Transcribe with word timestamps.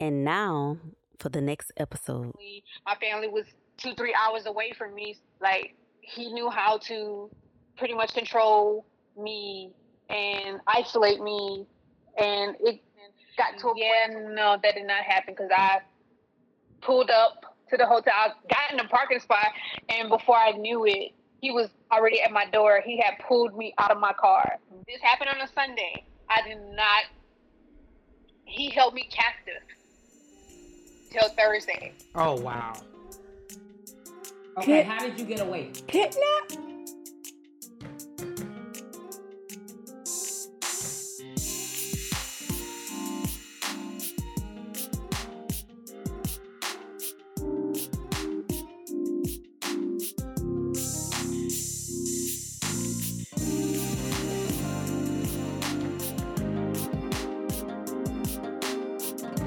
And 0.00 0.24
now 0.24 0.78
for 1.18 1.28
the 1.28 1.40
next 1.40 1.72
episode. 1.76 2.32
My 2.86 2.94
family 2.96 3.28
was 3.28 3.44
two, 3.76 3.94
three 3.94 4.14
hours 4.14 4.46
away 4.46 4.72
from 4.76 4.94
me. 4.94 5.16
Like 5.40 5.74
he 6.00 6.32
knew 6.32 6.50
how 6.50 6.78
to 6.78 7.30
pretty 7.76 7.94
much 7.94 8.14
control 8.14 8.86
me 9.16 9.72
and 10.08 10.60
isolate 10.66 11.20
me, 11.20 11.66
and 12.18 12.56
it 12.60 12.80
got 13.36 13.58
to 13.58 13.68
a 13.68 13.72
yeah, 13.76 14.08
point. 14.08 14.34
No, 14.34 14.56
that 14.62 14.74
did 14.74 14.86
not 14.86 15.04
happen 15.04 15.34
because 15.34 15.50
I 15.54 15.80
pulled 16.80 17.10
up 17.10 17.56
to 17.68 17.76
the 17.76 17.86
hotel. 17.86 18.34
Got 18.48 18.72
in 18.72 18.78
the 18.78 18.84
parking 18.84 19.20
spot, 19.20 19.52
and 19.88 20.08
before 20.08 20.36
I 20.36 20.52
knew 20.52 20.84
it, 20.86 21.12
he 21.40 21.50
was 21.50 21.68
already 21.92 22.20
at 22.22 22.32
my 22.32 22.46
door. 22.46 22.82
He 22.84 23.00
had 23.00 23.14
pulled 23.26 23.56
me 23.56 23.74
out 23.78 23.90
of 23.90 23.98
my 23.98 24.12
car. 24.14 24.58
This 24.86 25.00
happened 25.02 25.30
on 25.30 25.40
a 25.40 25.48
Sunday. 25.52 26.04
I 26.28 26.46
did 26.46 26.58
not. 26.74 27.04
He 28.44 28.70
held 28.70 28.94
me 28.94 29.08
captive 29.10 29.62
till 31.10 31.28
Thursday. 31.30 31.92
Oh 32.14 32.36
wow. 32.40 32.74
Okay, 34.58 34.82
Kid- 34.82 34.86
how 34.86 35.00
did 35.06 35.18
you 35.18 35.24
get 35.24 35.40
away? 35.40 35.70
Kidnap? 35.86 36.52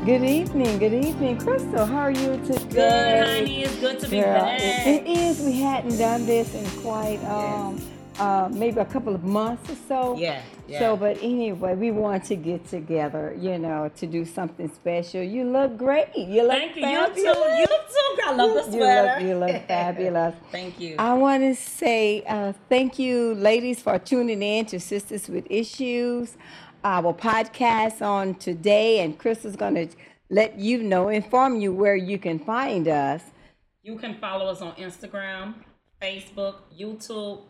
Good 0.05 0.25
evening, 0.25 0.79
good 0.79 0.93
evening, 0.93 1.37
Crystal. 1.37 1.85
How 1.85 1.99
are 1.99 2.11
you 2.11 2.35
today? 2.45 2.67
Good, 2.69 3.25
honey. 3.25 3.63
It's 3.63 3.75
good 3.77 4.01
to 4.01 4.09
be 4.09 4.19
Girl, 4.19 4.33
back. 4.33 4.59
It, 4.59 5.07
it 5.07 5.07
is. 5.07 5.39
We 5.39 5.61
hadn't 5.61 5.97
done 5.97 6.25
this 6.25 6.53
in 6.53 6.65
quite 6.81 7.23
um, 7.23 7.81
uh, 8.19 8.49
maybe 8.51 8.81
a 8.81 8.85
couple 8.85 9.15
of 9.15 9.23
months 9.23 9.71
or 9.71 9.77
so. 9.87 10.17
Yeah, 10.17 10.41
yeah. 10.67 10.79
So, 10.79 10.97
but 10.97 11.19
anyway, 11.21 11.75
we 11.75 11.91
want 11.91 12.25
to 12.25 12.35
get 12.35 12.67
together, 12.67 13.33
you 13.39 13.57
know, 13.57 13.89
to 13.95 14.05
do 14.05 14.25
something 14.25 14.69
special. 14.73 15.23
You 15.23 15.45
look 15.45 15.77
great. 15.77 16.07
You 16.17 16.41
look 16.43 16.51
Thank 16.51 16.75
you. 16.75 16.81
fabulous. 16.81 17.17
You 17.17 17.33
too. 17.33 17.39
You 17.39 17.65
too. 17.65 18.21
I 18.25 18.33
love 18.33 18.53
the 18.55 18.71
sweater. 18.73 19.21
You 19.21 19.35
look, 19.35 19.49
you 19.49 19.53
look 19.53 19.67
fabulous. 19.69 20.35
thank 20.51 20.81
you. 20.81 20.97
I 20.99 21.13
want 21.13 21.43
to 21.43 21.55
say 21.55 22.23
uh, 22.27 22.51
thank 22.67 22.99
you, 22.99 23.35
ladies, 23.35 23.81
for 23.81 23.97
tuning 23.99 24.43
in 24.43 24.65
to 24.65 24.81
Sisters 24.81 25.29
with 25.29 25.47
Issues 25.49 26.35
our 26.83 27.13
podcast 27.13 28.01
on 28.01 28.35
today, 28.35 28.99
and 28.99 29.17
Chris 29.17 29.45
is 29.45 29.55
going 29.55 29.75
to 29.75 29.87
let 30.29 30.57
you 30.59 30.83
know, 30.83 31.09
inform 31.09 31.59
you 31.59 31.71
where 31.71 31.95
you 31.95 32.17
can 32.17 32.39
find 32.39 32.87
us. 32.87 33.23
You 33.83 33.97
can 33.97 34.15
follow 34.15 34.47
us 34.47 34.61
on 34.61 34.73
Instagram, 34.75 35.55
Facebook, 36.01 36.55
YouTube, 36.77 37.41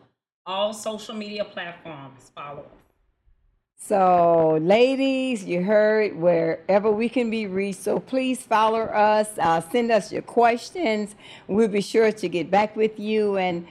all 0.46 0.74
social 0.74 1.16
media 1.16 1.46
platforms. 1.46 2.32
Follow 2.36 2.62
us. 2.62 2.84
So, 3.86 4.60
ladies, 4.62 5.44
you 5.44 5.62
heard 5.62 6.16
wherever 6.16 6.90
we 6.90 7.10
can 7.10 7.30
be 7.30 7.48
reached. 7.48 7.82
So, 7.82 8.00
please 8.00 8.42
follow 8.42 8.80
us, 8.82 9.30
uh, 9.38 9.60
send 9.60 9.92
us 9.92 10.10
your 10.10 10.22
questions. 10.22 11.16
We'll 11.48 11.68
be 11.68 11.82
sure 11.82 12.12
to 12.14 12.30
get 12.30 12.50
back 12.50 12.78
with 12.78 12.98
you. 12.98 13.38
And 13.38 13.68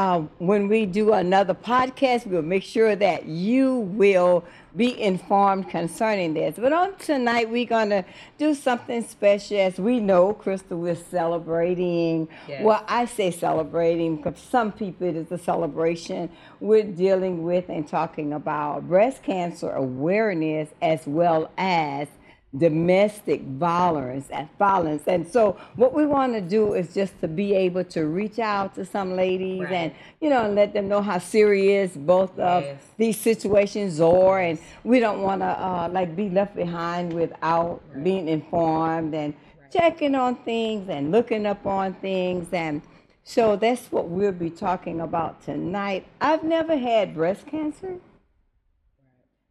uh, 0.00 0.20
when 0.38 0.66
we 0.66 0.86
do 0.86 1.12
another 1.12 1.52
podcast, 1.52 2.26
we'll 2.26 2.40
make 2.40 2.62
sure 2.62 2.96
that 2.96 3.26
you 3.26 3.80
will 3.80 4.42
be 4.74 4.98
informed 4.98 5.68
concerning 5.68 6.32
this. 6.32 6.56
But 6.56 6.72
on 6.72 6.96
tonight, 6.96 7.50
we're 7.50 7.66
going 7.66 7.90
to 7.90 8.06
do 8.38 8.54
something 8.54 9.02
special. 9.02 9.58
As 9.58 9.78
we 9.78 10.00
know, 10.00 10.32
Crystal 10.32 10.86
is 10.86 11.04
celebrating. 11.04 12.28
Yes. 12.48 12.64
Well, 12.64 12.82
I 12.88 13.04
say 13.04 13.30
celebrating 13.30 14.16
because 14.16 14.40
some 14.40 14.72
people 14.72 15.06
it 15.06 15.16
is 15.16 15.30
a 15.32 15.36
celebration. 15.36 16.30
We're 16.60 16.84
dealing 16.84 17.42
with 17.42 17.68
and 17.68 17.86
talking 17.86 18.32
about 18.32 18.88
breast 18.88 19.22
cancer 19.22 19.70
awareness 19.70 20.70
as 20.80 21.06
well 21.06 21.50
as 21.58 22.08
domestic 22.56 23.42
violence 23.42 24.28
and 24.30 24.48
violence. 24.58 25.04
And 25.06 25.26
so 25.26 25.56
what 25.76 25.94
we 25.94 26.04
want 26.04 26.32
to 26.32 26.40
do 26.40 26.74
is 26.74 26.92
just 26.92 27.18
to 27.20 27.28
be 27.28 27.54
able 27.54 27.84
to 27.84 28.06
reach 28.06 28.40
out 28.40 28.74
to 28.74 28.84
some 28.84 29.14
ladies 29.14 29.62
right. 29.62 29.72
and 29.72 29.92
you 30.20 30.30
know 30.30 30.46
and 30.46 30.56
let 30.56 30.72
them 30.72 30.88
know 30.88 31.00
how 31.00 31.18
serious 31.18 31.96
both 31.96 32.36
of 32.38 32.64
yes. 32.64 32.82
these 32.96 33.18
situations 33.18 34.00
are 34.00 34.40
and 34.40 34.58
we 34.82 34.98
don't 34.98 35.22
want 35.22 35.42
to 35.42 35.46
uh, 35.46 35.88
like 35.92 36.16
be 36.16 36.28
left 36.28 36.56
behind 36.56 37.12
without 37.12 37.80
right. 37.94 38.04
being 38.04 38.26
informed 38.28 39.14
and 39.14 39.32
right. 39.60 39.70
checking 39.70 40.16
on 40.16 40.34
things 40.36 40.88
and 40.88 41.12
looking 41.12 41.46
up 41.46 41.64
on 41.66 41.94
things 41.94 42.48
and 42.52 42.82
so 43.22 43.54
that's 43.54 43.92
what 43.92 44.08
we'll 44.08 44.32
be 44.32 44.50
talking 44.50 45.00
about 45.00 45.44
tonight. 45.44 46.04
I've 46.20 46.42
never 46.42 46.76
had 46.76 47.14
breast 47.14 47.46
cancer, 47.46 47.98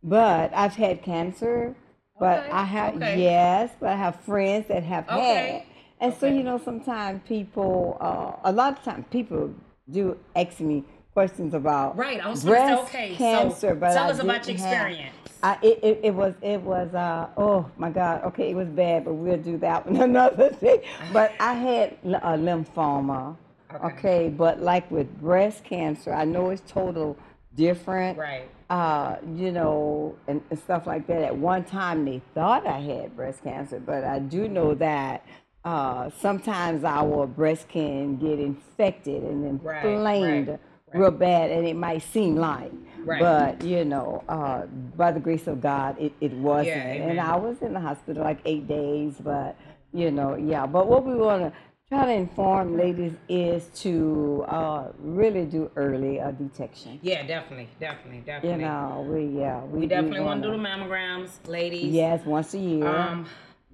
but 0.03 0.51
I've 0.53 0.75
had 0.75 1.01
cancer 1.01 1.75
but 2.19 2.39
okay. 2.39 2.51
I 2.51 2.63
have 2.63 2.95
okay. 2.95 3.21
yes, 3.21 3.71
but 3.79 3.89
I 3.89 3.95
have 3.95 4.19
friends 4.21 4.67
that 4.67 4.83
have 4.83 5.07
okay. 5.09 5.65
had, 5.99 6.11
and 6.11 6.19
so 6.19 6.27
you 6.27 6.43
know 6.43 6.57
sometimes 6.57 7.21
people, 7.27 7.97
uh, 7.99 8.49
a 8.49 8.51
lot 8.51 8.77
of 8.77 8.83
times 8.83 9.05
people 9.09 9.53
do 9.89 10.17
ask 10.35 10.59
me 10.59 10.83
questions 11.13 11.53
about 11.53 11.97
right. 11.97 12.23
I 12.23 12.29
was 12.29 12.43
breast 12.43 12.91
say, 12.91 13.05
okay, 13.05 13.15
cancer, 13.15 13.69
so 13.69 13.75
but 13.75 13.93
tell 13.93 14.07
I 14.07 14.09
us 14.11 14.19
about 14.19 14.45
your 14.47 14.55
experience. 14.55 15.15
I, 15.41 15.57
it, 15.61 15.79
it, 15.81 15.99
it, 16.03 16.13
was 16.13 16.33
it 16.41 16.61
was 16.61 16.93
uh, 16.93 17.29
oh 17.37 17.69
my 17.77 17.89
god 17.89 18.23
okay 18.25 18.51
it 18.51 18.55
was 18.55 18.67
bad 18.67 19.05
but 19.05 19.13
we'll 19.13 19.37
do 19.37 19.57
that 19.59 19.85
one 19.85 19.95
another 20.01 20.51
day 20.51 20.85
but 21.13 21.33
I 21.39 21.53
had 21.53 21.97
a 22.03 22.37
lymphoma 22.37 23.37
okay. 23.73 23.85
okay 23.85 24.29
but 24.29 24.61
like 24.61 24.89
with 24.91 25.09
breast 25.19 25.63
cancer 25.63 26.13
I 26.13 26.25
know 26.25 26.49
it's 26.49 26.61
total 26.69 27.17
different 27.55 28.17
right 28.17 28.49
uh, 28.69 29.15
you 29.35 29.51
know, 29.51 30.15
and, 30.27 30.41
and, 30.49 30.59
stuff 30.59 30.85
like 30.85 31.07
that. 31.07 31.23
At 31.23 31.35
one 31.35 31.63
time, 31.63 32.05
they 32.05 32.21
thought 32.35 32.67
I 32.67 32.79
had 32.79 33.15
breast 33.15 33.43
cancer, 33.43 33.79
but 33.79 34.03
I 34.03 34.19
do 34.19 34.47
know 34.47 34.75
that 34.75 35.25
uh, 35.65 36.11
sometimes 36.19 36.83
our 36.83 37.25
breast 37.25 37.67
can 37.67 38.17
get 38.17 38.39
infected 38.39 39.23
and 39.23 39.45
inflamed 39.45 40.47
right, 40.47 40.59
right, 40.93 40.99
real 40.99 41.11
bad, 41.11 41.49
and 41.49 41.67
it 41.67 41.75
might 41.75 42.03
seem 42.03 42.35
like. 42.35 42.71
But 43.19 43.63
you 43.63 43.85
know, 43.85 44.23
uh, 44.29 44.65
by 44.67 45.11
the 45.11 45.19
grace 45.19 45.47
of 45.47 45.61
God, 45.61 45.99
it, 45.99 46.13
it 46.21 46.33
wasn't. 46.33 46.67
Yeah, 46.67 47.09
and 47.09 47.19
I 47.19 47.35
was 47.37 47.61
in 47.61 47.73
the 47.73 47.79
hospital 47.79 48.23
like 48.23 48.39
eight 48.45 48.67
days, 48.67 49.15
but 49.19 49.55
you 49.93 50.11
know, 50.11 50.35
yeah. 50.35 50.67
But 50.67 50.87
what 50.87 51.05
we 51.05 51.15
want 51.15 51.41
to 51.41 51.53
try 51.89 52.05
to 52.05 52.11
inform 52.11 52.77
ladies 52.77 53.13
is 53.27 53.67
to 53.73 54.45
uh, 54.47 54.89
really 54.99 55.45
do 55.45 55.71
early 55.75 56.19
uh, 56.19 56.31
detection. 56.31 56.99
Yeah, 57.01 57.25
definitely, 57.25 57.67
definitely, 57.79 58.19
definitely. 58.19 58.63
You 58.63 58.69
know, 58.69 59.05
we 59.09 59.25
yeah, 59.39 59.63
we, 59.63 59.79
we 59.79 59.87
definitely 59.87 60.21
want 60.21 60.43
to 60.43 60.49
do 60.49 60.55
the 60.55 60.61
mammograms, 60.61 61.29
ladies. 61.47 61.91
Yes, 61.91 62.23
once 62.25 62.53
a 62.53 62.59
year. 62.59 62.87
Um, 62.87 63.25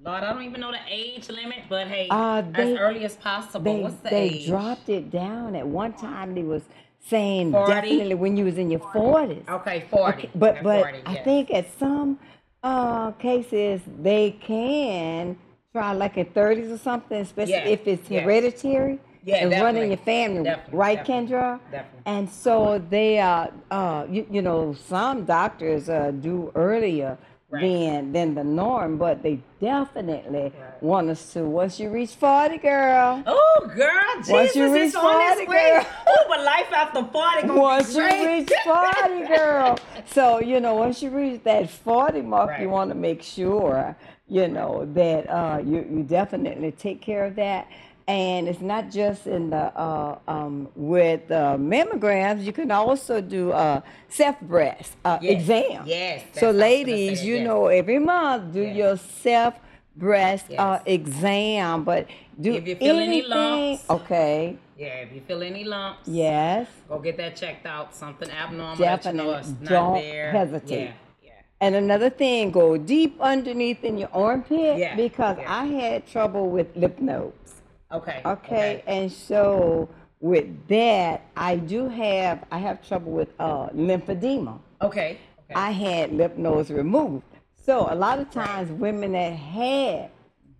Lord, 0.02 0.22
I 0.22 0.32
don't 0.32 0.42
even 0.44 0.60
know 0.60 0.72
the 0.72 0.78
age 0.88 1.28
limit, 1.28 1.64
but 1.68 1.88
hey, 1.88 2.08
uh, 2.10 2.40
they, 2.40 2.72
as 2.72 2.78
early 2.78 3.04
as 3.04 3.16
possible. 3.16 3.74
They, 3.74 3.82
What's 3.82 3.96
the 3.96 4.10
they 4.10 4.22
age? 4.22 4.44
They 4.44 4.50
dropped 4.50 4.88
it 4.88 5.10
down. 5.10 5.54
At 5.54 5.66
one 5.66 5.92
time, 5.92 6.34
they 6.34 6.42
was 6.42 6.62
saying 7.08 7.52
40? 7.52 7.72
definitely 7.72 8.14
when 8.14 8.36
you 8.36 8.46
was 8.46 8.56
in 8.56 8.70
your 8.70 8.80
forties. 8.80 9.44
Okay, 9.48 9.84
forty. 9.90 10.18
Okay, 10.18 10.30
but 10.34 10.62
but 10.62 10.82
40, 10.82 11.02
I 11.04 11.14
think 11.16 11.52
at 11.52 11.66
some 11.78 12.18
uh, 12.62 13.10
cases 13.12 13.82
they 14.00 14.30
can 14.30 15.36
try 15.76 15.92
like 15.92 16.16
in 16.16 16.26
30s 16.26 16.72
or 16.72 16.78
something, 16.78 17.20
especially 17.20 17.52
yeah. 17.52 17.76
if 17.76 17.86
it's 17.86 18.10
yeah. 18.10 18.20
hereditary. 18.20 18.98
Yeah, 19.24 19.38
and 19.38 19.50
definitely. 19.50 19.80
running 19.80 19.90
your 19.90 20.04
family, 20.04 20.44
definitely, 20.44 20.78
right, 20.78 20.98
definitely, 20.98 21.34
Kendra? 21.34 21.60
Definitely. 21.72 22.00
And 22.06 22.30
so 22.30 22.80
they, 22.88 23.18
uh, 23.18 23.48
uh, 23.72 24.06
you, 24.08 24.24
you 24.30 24.40
know, 24.40 24.72
some 24.72 25.24
doctors 25.24 25.88
uh, 25.88 26.12
do 26.12 26.52
earlier 26.54 27.18
right. 27.50 27.60
than 27.60 28.12
than 28.12 28.34
the 28.36 28.44
norm, 28.44 28.98
but 28.98 29.24
they 29.24 29.40
definitely 29.60 30.52
want 30.80 31.10
us 31.10 31.32
to. 31.32 31.42
Once 31.42 31.80
you 31.80 31.90
reach 31.90 32.10
forty, 32.10 32.58
girl. 32.58 33.22
Oh, 33.26 33.70
girl, 33.74 34.16
Jesus, 34.18 34.30
once 34.32 34.56
you 34.56 34.72
reach 34.72 34.94
40, 34.94 35.46
girl. 35.46 35.86
Oh, 36.06 36.24
but 36.28 36.44
life 36.44 36.72
after 36.72 37.04
forty. 37.04 37.48
Once 37.48 37.96
you 37.96 38.04
reach 38.04 38.52
forty, 38.64 39.26
girl. 39.26 39.78
so 40.06 40.40
you 40.40 40.60
know, 40.60 40.74
once 40.74 41.02
you 41.02 41.10
reach 41.10 41.42
that 41.44 41.68
forty 41.68 42.22
mark, 42.22 42.50
right. 42.50 42.60
you 42.60 42.68
want 42.68 42.90
to 42.90 42.96
make 42.96 43.22
sure 43.22 43.96
you 44.28 44.48
know 44.48 44.88
that 44.94 45.28
uh, 45.30 45.58
you 45.64 45.86
you 45.90 46.02
definitely 46.02 46.72
take 46.72 47.00
care 47.00 47.24
of 47.24 47.36
that. 47.36 47.68
And 48.08 48.46
it's 48.46 48.60
not 48.60 48.88
just 48.88 49.26
in 49.26 49.50
the 49.50 49.76
uh, 49.76 50.18
um, 50.28 50.68
with 50.76 51.28
uh, 51.28 51.56
mammograms. 51.58 52.44
You 52.44 52.52
can 52.52 52.70
also 52.70 53.20
do 53.20 53.50
a 53.50 53.82
self 54.08 54.40
breast 54.40 54.96
uh, 55.04 55.18
yes. 55.20 55.40
exam. 55.40 55.82
Yes. 55.86 56.24
So, 56.34 56.52
ladies, 56.52 57.24
you 57.24 57.36
yes. 57.36 57.46
know, 57.46 57.66
every 57.66 57.98
month 57.98 58.52
do 58.52 58.62
yes. 58.62 58.76
your 58.76 58.96
self 58.96 59.54
breast 59.96 60.46
uh, 60.56 60.78
exam. 60.86 61.82
But 61.82 62.06
do 62.40 62.54
if 62.54 62.68
you 62.68 62.76
feel 62.76 62.96
anything, 62.96 63.32
any 63.32 63.76
lumps, 63.76 63.90
okay. 63.90 64.56
Yeah, 64.78 64.86
if 64.86 65.12
you 65.12 65.22
feel 65.22 65.42
any 65.42 65.64
lumps, 65.64 66.06
yes, 66.06 66.68
go 66.88 67.00
get 67.00 67.16
that 67.16 67.34
checked 67.34 67.66
out. 67.66 67.92
Something 67.92 68.30
abnormal. 68.30 68.76
Definitely, 68.76 69.48
you 69.48 69.56
know 69.62 69.68
don't 69.68 69.94
there. 69.94 70.30
hesitate. 70.30 70.84
Yeah. 70.84 70.92
And 71.60 71.74
another 71.74 72.10
thing, 72.10 72.50
go 72.50 72.76
deep 72.76 73.18
underneath 73.20 73.82
in 73.82 73.96
your 73.98 74.10
armpit 74.12 74.78
Yeah, 74.78 74.94
because 74.94 75.38
yeah. 75.38 75.54
I 75.62 75.64
had 75.66 76.06
trouble 76.06 76.50
with 76.50 76.74
lymph 76.76 77.00
nodes. 77.00 77.62
Okay. 77.92 78.20
Okay, 78.24 78.82
and 78.86 79.10
so 79.10 79.88
with 80.20 80.46
that, 80.68 81.22
I 81.36 81.56
do 81.56 81.88
have 81.88 82.44
I 82.50 82.58
have 82.58 82.86
trouble 82.86 83.12
with 83.12 83.28
uh, 83.38 83.68
lymphedema. 83.68 84.58
Okay. 84.82 85.18
Okay. 85.44 85.54
I 85.54 85.70
had 85.70 86.12
lymph 86.12 86.36
nodes 86.36 86.70
removed. 86.70 87.24
So 87.64 87.86
a 87.90 87.94
lot 87.94 88.18
of 88.18 88.30
times, 88.30 88.70
women 88.72 89.12
that 89.12 89.32
had 89.32 90.10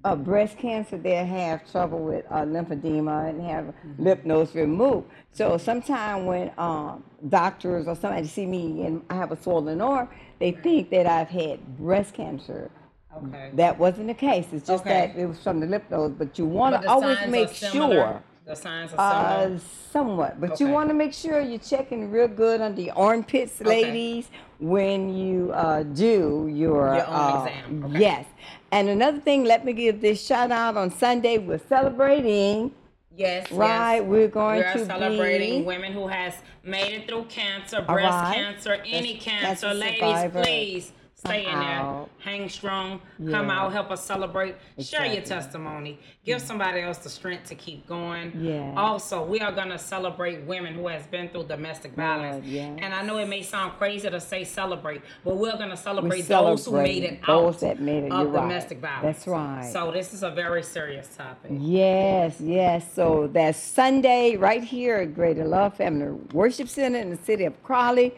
uh, 0.05 0.15
breast 0.17 0.57
cancer, 0.57 0.97
they 0.97 1.17
have 1.17 1.71
trouble 1.71 1.99
with 1.99 2.25
uh, 2.31 2.43
lymphedema 2.45 3.29
and 3.29 3.43
have 3.43 3.65
Mm-hmm. 3.67 4.03
lymph 4.05 4.25
nodes 4.25 4.55
removed. 4.55 5.09
So 5.33 5.59
sometimes 5.59 6.25
when 6.25 6.53
um, 6.59 7.03
doctors 7.29 7.87
or 7.89 7.97
somebody 7.97 8.27
see 8.29 8.47
me 8.47 8.85
and 8.87 9.03
I 9.11 9.15
have 9.17 9.33
a 9.33 9.37
swollen 9.43 9.81
arm, 9.81 10.09
they 10.39 10.53
think 10.53 10.91
that 10.91 11.07
I've 11.07 11.29
had 11.29 11.77
breast 11.79 12.15
cancer. 12.15 12.71
okay. 13.17 13.51
That 13.55 13.79
wasn't 13.79 14.09
the 14.09 14.15
case. 14.15 14.47
It's 14.53 14.67
just 14.67 14.85
Okay. 14.85 15.13
that 15.13 15.17
it 15.19 15.27
was 15.27 15.39
from 15.43 15.61
the 15.61 15.67
lymph 15.67 15.91
nodes. 15.91 16.15
But 16.19 16.39
you 16.39 16.45
want 16.47 16.75
to 16.77 16.81
the 16.83 16.91
always 16.91 17.19
make 17.29 17.51
sure. 17.51 18.23
The 18.45 18.55
signs 18.55 18.93
are 18.97 19.43
similar. 19.49 19.57
Uh, 19.57 19.59
somewhat, 19.91 20.41
but 20.41 20.61
you 20.61 20.69
want 20.69 20.89
to 20.89 20.95
make 20.95 21.13
sure 21.13 21.41
you're 21.41 21.59
checking 21.59 22.13
real 22.13 22.29
good 22.29 22.61
under 22.61 22.81
your 22.81 22.97
armpits, 22.97 23.61
Okay. 23.61 23.69
ladies, 23.69 24.31
when 24.61 25.13
you 25.13 25.51
uh, 25.53 25.83
do 25.83 26.47
your, 26.49 26.95
Your 26.95 27.07
own 27.09 27.15
uh, 27.15 27.45
exam, 27.45 27.85
okay. 27.87 27.99
Yes, 27.99 28.27
and 28.71 28.89
another 28.89 29.19
thing, 29.19 29.43
let 29.45 29.65
me 29.65 29.73
give 29.73 30.01
this 30.01 30.25
shout 30.25 30.53
out 30.53 30.77
on 30.77 30.93
Sunday. 30.93 31.39
We're 31.39 31.59
celebrating. 31.69 32.71
Yes. 33.17 33.51
Right, 33.51 33.97
yes. 33.97 34.05
we're 34.05 34.29
going 34.29 34.59
we 34.59 34.65
are 34.65 34.73
to 34.75 34.85
celebrating 34.85 35.61
be- 35.61 35.67
women 35.67 35.93
who 35.93 36.07
has 36.07 36.35
made 36.63 36.93
it 36.93 37.09
through 37.09 37.25
cancer, 37.25 37.81
breast 37.83 38.11
right. 38.13 38.35
cancer, 38.35 38.75
any 38.85 39.15
Breast 39.15 39.27
cancer. 39.27 39.73
Ladies, 39.75 40.31
please 40.33 40.93
stay 41.17 41.39
in 41.41 41.45
there. 41.47 41.53
Somehow. 41.53 42.09
Hang 42.19 42.49
strong. 42.49 43.01
Come 43.31 43.51
out, 43.51 43.73
help 43.73 43.91
us 43.91 44.05
celebrate. 44.05 44.55
Share 44.79 45.07
your 45.07 45.23
testimony. 45.23 45.99
Give 46.25 46.41
somebody 46.43 46.81
else 46.83 46.99
the 46.99 47.09
strength 47.09 47.49
to 47.49 47.55
keep 47.55 47.87
going. 47.87 48.33
Yeah. 48.39 48.75
Also, 48.77 49.25
we 49.25 49.41
are 49.41 49.53
gonna 49.53 49.79
celebrate 49.79 50.43
women 50.45 50.75
who 50.75 50.89
has 50.89 51.07
been 51.07 51.29
through 51.31 51.45
domestic 51.45 51.93
violence. 51.95 52.45
yes. 52.47 52.79
And 52.83 52.93
I 52.93 53.03
know 53.03 53.17
it 53.19 53.29
may 53.29 53.43
sound 53.43 53.73
crazy 53.79 54.11
to 54.11 54.21
say 54.21 54.45
celebrate, 54.45 55.03
but 55.25 55.37
we're 55.37 55.57
gonna 55.57 55.77
celebrate, 55.77 56.23
those 56.29 56.67
who 56.67 56.73
made 56.83 57.05
it 57.05 57.21
celebrate 57.25 57.47
out 57.55 57.61
that 57.61 57.81
made 57.81 58.05
it. 58.05 58.13
of 58.13 58.19
You're 58.21 58.29
right. 58.29 58.43
domestic 58.43 58.79
violence. 58.81 59.03
That's 59.17 59.27
right. 59.27 59.71
So 59.73 59.91
this 59.93 60.13
is 60.13 60.23
a 60.23 60.31
very 60.31 60.63
serious 60.63 61.09
topic. 61.17 61.51
Yes, 61.55 62.41
yes. 62.41 62.85
So 62.93 63.29
that's 63.33 63.59
Sunday 63.59 64.37
right 64.37 64.63
here 64.63 64.97
at 64.97 65.15
Greater 65.15 65.45
Love 65.45 65.77
Family 65.77 66.11
Worship 66.33 66.69
Center 66.69 66.99
in 66.99 67.11
the 67.11 67.17
city 67.25 67.45
of 67.45 67.63
Crowley, 67.63 68.15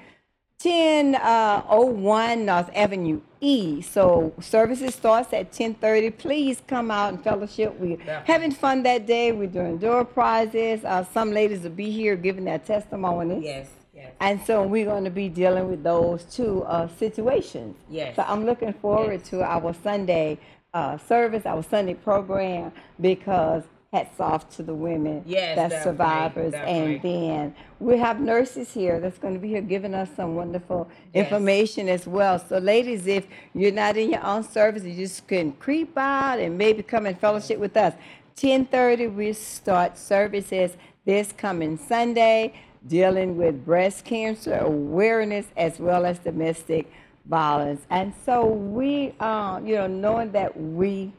1001 1.13 2.45
North 2.45 2.71
Avenue 2.75 3.21
E. 3.41 3.81
So 3.81 4.33
services 4.41 4.95
starts 4.95 5.33
at 5.33 5.47
1030. 5.47 6.11
Please 6.11 6.63
come 6.67 6.91
out 6.91 7.13
and 7.15 7.23
fellowship. 7.23 7.79
We're 7.79 7.99
having 8.25 8.51
fun 8.53 8.83
that 8.83 9.07
day. 9.07 9.31
We're 9.33 9.47
doing 9.47 9.79
door 9.79 10.05
prizes. 10.05 10.85
Uh, 10.85 11.05
some 11.05 11.31
ladies 11.33 11.63
will 11.63 11.71
be 11.71 11.91
here 11.91 12.17
giving 12.17 12.45
their 12.45 12.59
testimony. 12.59 13.45
Yes, 13.45 13.69
yes. 13.95 14.13
And 14.21 14.41
so 14.45 14.65
we're 14.67 14.87
going 14.87 15.05
to 15.05 15.11
be 15.11 15.29
dealing 15.29 15.69
with 15.71 15.83
those 15.85 16.25
two 16.25 16.65
uh, 16.65 16.89
situations. 16.99 17.77
Yes. 17.89 18.17
So 18.17 18.25
I'm 18.27 18.45
looking 18.45 18.73
forward 18.73 19.21
Yes. 19.21 19.31
to 19.31 19.43
our 19.43 19.73
Sunday 19.75 20.39
uh, 20.75 20.99
service, 20.99 21.47
our 21.47 21.63
Sunday 21.63 21.95
program, 21.95 22.73
because 23.01 23.63
hats 23.93 24.21
off 24.21 24.49
to 24.57 24.63
the 24.63 24.75
women 24.75 25.23
Yes, 25.27 25.57
that's 25.57 25.75
definitely, 25.75 25.93
survivors. 25.93 26.55
And 26.55 27.01
then 27.03 27.55
we 27.81 27.97
have 27.99 28.21
nurses 28.21 28.73
here 28.73 29.01
that's 29.01 29.19
going 29.19 29.33
to 29.35 29.41
be 29.41 29.49
here 29.49 29.63
giving 29.63 29.95
us 29.95 30.11
some 30.15 30.35
wonderful 30.35 30.89
Yes. 31.15 31.25
information 31.25 31.89
as 31.89 32.07
well. 32.07 32.39
So, 32.39 32.59
ladies, 32.59 33.07
if 33.07 33.27
you're 33.55 33.73
not 33.73 33.97
in 33.97 34.11
your 34.11 34.23
own 34.25 34.45
service, 34.45 34.85
you 34.85 34.95
just 34.95 35.27
can 35.27 35.53
creep 35.53 35.97
out 35.97 36.39
and 36.39 36.59
maybe 36.59 36.83
come 36.83 37.07
and 37.07 37.19
fellowship 37.19 37.59
with 37.59 37.77
us. 37.77 37.95
10:30 38.37 39.09
we 39.09 39.33
start 39.33 39.99
services 39.99 40.77
this 41.05 41.33
coming 41.33 41.77
Sunday 41.77 42.53
dealing 42.87 43.37
with 43.37 43.65
breast 43.65 44.05
cancer 44.05 44.55
awareness 44.55 45.47
as 45.57 45.81
well 45.81 46.07
as 46.07 46.19
domestic 46.21 46.91
violence. 47.27 47.81
And 47.91 48.13
so 48.25 48.47
we 48.47 49.15
uh, 49.19 49.61
you 49.65 49.75
know 49.77 49.87
knowing 49.89 50.31
that 50.33 50.59
we 50.61 51.13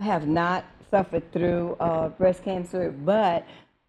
have 0.00 0.26
not 0.26 0.64
suffered 0.94 1.32
through 1.32 1.76
uh, 1.80 2.08
breast 2.10 2.44
cancer, 2.44 2.92
but 2.92 3.44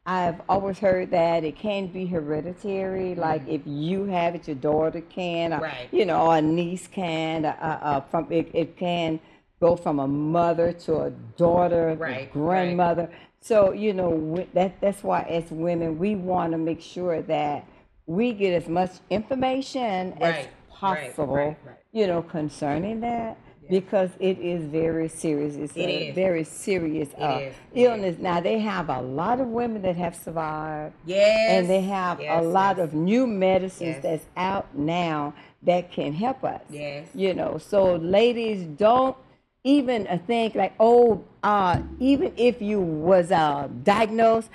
I've 0.08 0.42
always 0.50 0.80
heard 0.80 1.12
that 1.12 1.44
it 1.44 1.56
can 1.56 1.86
be 1.86 2.08
hereditary. 2.08 3.14
Like 3.14 3.44
if 3.48 3.62
you 3.66 4.06
have 4.06 4.34
it, 4.34 4.48
your 4.48 4.56
daughter 4.56 5.02
can, 5.02 5.54
or, 5.54 5.58
Mm-hmm. 5.58 5.64
Right. 5.64 5.90
you 5.92 6.06
know, 6.06 6.32
a 6.32 6.42
niece 6.42 6.88
can. 6.88 7.46
Uh, 7.46 7.80
uh, 7.90 8.02
from 8.10 8.32
it, 8.32 8.50
it 8.54 8.76
can 8.76 9.20
go 9.60 9.76
from 9.76 10.00
a 10.00 10.08
mother 10.08 10.74
to 10.86 10.92
a 11.02 11.12
daughter, 11.38 11.90
a 11.90 11.96
Right, 11.96 12.12
right. 12.12 12.34
grandmother. 12.34 13.08
So 13.40 13.72
you 13.72 13.94
know 13.94 14.44
that 14.56 14.82
that's 14.82 15.04
why 15.04 15.22
as 15.30 15.52
women 15.52 16.00
we 16.00 16.16
want 16.16 16.54
to 16.54 16.58
make 16.58 16.82
sure 16.82 17.22
that 17.22 17.68
we 18.08 18.34
get 18.34 18.54
as 18.62 18.68
much 18.68 18.94
information 19.12 20.14
as 20.14 20.22
Right, 20.22 20.50
right, 20.82 21.16
possible. 21.16 21.36
right, 21.36 21.58
right. 21.64 21.78
You 21.92 22.08
know 22.08 22.24
concerning 22.24 23.00
that. 23.02 23.38
Because 23.70 24.12
it 24.20 24.38
is 24.40 24.64
very 24.66 25.08
serious. 25.08 25.56
It's 25.56 25.76
It 25.76 25.90
a 25.90 26.10
is. 26.10 26.16
very 26.16 26.44
serious 26.44 27.10
uh, 27.20 27.40
is, 27.42 27.54
it 27.74 27.80
is. 27.80 27.86
illness. 27.86 28.18
Now 28.20 28.40
they 28.42 28.60
have 28.60 28.90
a 28.90 29.02
lot 29.02 29.40
of 29.40 29.48
women 29.48 29.82
that 29.84 29.96
have 29.96 30.16
survived, 30.16 30.94
Yes. 31.06 31.52
and 31.52 31.70
they 31.70 31.82
have 31.82 32.20
yes, 32.22 32.44
a 32.44 32.46
lot 32.48 32.78
yes. 32.78 32.84
of 32.86 32.94
new 32.94 33.26
medicines 33.28 33.96
Yes. 33.96 34.04
that's 34.04 34.26
out 34.38 34.76
now 34.78 35.34
that 35.64 35.92
can 35.92 36.14
help 36.14 36.44
us. 36.44 36.62
Yes. 36.70 37.08
You 37.16 37.34
know, 37.34 37.58
so 37.58 37.96
ladies, 37.96 38.64
don't 38.78 39.18
even 39.64 40.06
uh, 40.08 40.20
think 40.28 40.54
like, 40.56 40.74
oh, 40.80 41.24
uh, 41.42 41.82
even 42.00 42.34
if 42.38 42.62
you 42.62 42.80
was 42.80 43.32
uh, 43.32 43.68
diagnosed, 43.84 44.50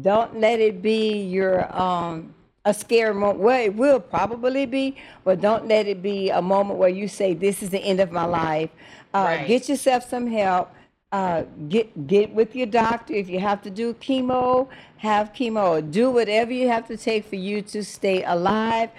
don't 0.00 0.38
let 0.40 0.60
it 0.60 0.82
be 0.82 1.22
your 1.22 1.72
um, 1.74 2.33
a 2.64 2.72
scary 2.74 3.14
moment. 3.14 3.40
Well, 3.40 3.60
it 3.60 3.74
will 3.74 4.00
probably 4.00 4.66
be, 4.66 4.96
but 5.24 5.40
don't 5.40 5.68
let 5.68 5.86
it 5.86 6.02
be 6.02 6.30
a 6.30 6.40
moment 6.42 6.78
where 6.78 6.88
you 6.88 7.08
say, 7.08 7.34
"This 7.34 7.62
is 7.62 7.70
the 7.70 7.80
end 7.80 8.00
of 8.00 8.10
my 8.12 8.24
life." 8.24 8.70
Uh, 9.12 9.24
Right. 9.38 9.46
Get 9.46 9.68
yourself 9.68 10.08
some 10.08 10.26
help. 10.26 10.70
Uh, 11.12 11.44
get 11.68 12.06
get 12.08 12.34
with 12.34 12.56
your 12.56 12.66
doctor 12.66 13.14
if 13.14 13.28
you 13.28 13.38
have 13.38 13.62
to 13.62 13.70
do 13.70 13.94
chemo. 13.94 14.66
Have 14.96 15.32
chemo. 15.32 15.80
Do 15.90 16.10
whatever 16.10 16.52
you 16.52 16.68
have 16.68 16.88
to 16.88 16.96
take 16.96 17.24
for 17.26 17.36
you 17.36 17.62
to 17.62 17.84
stay 17.84 18.24
alive. 18.24 18.90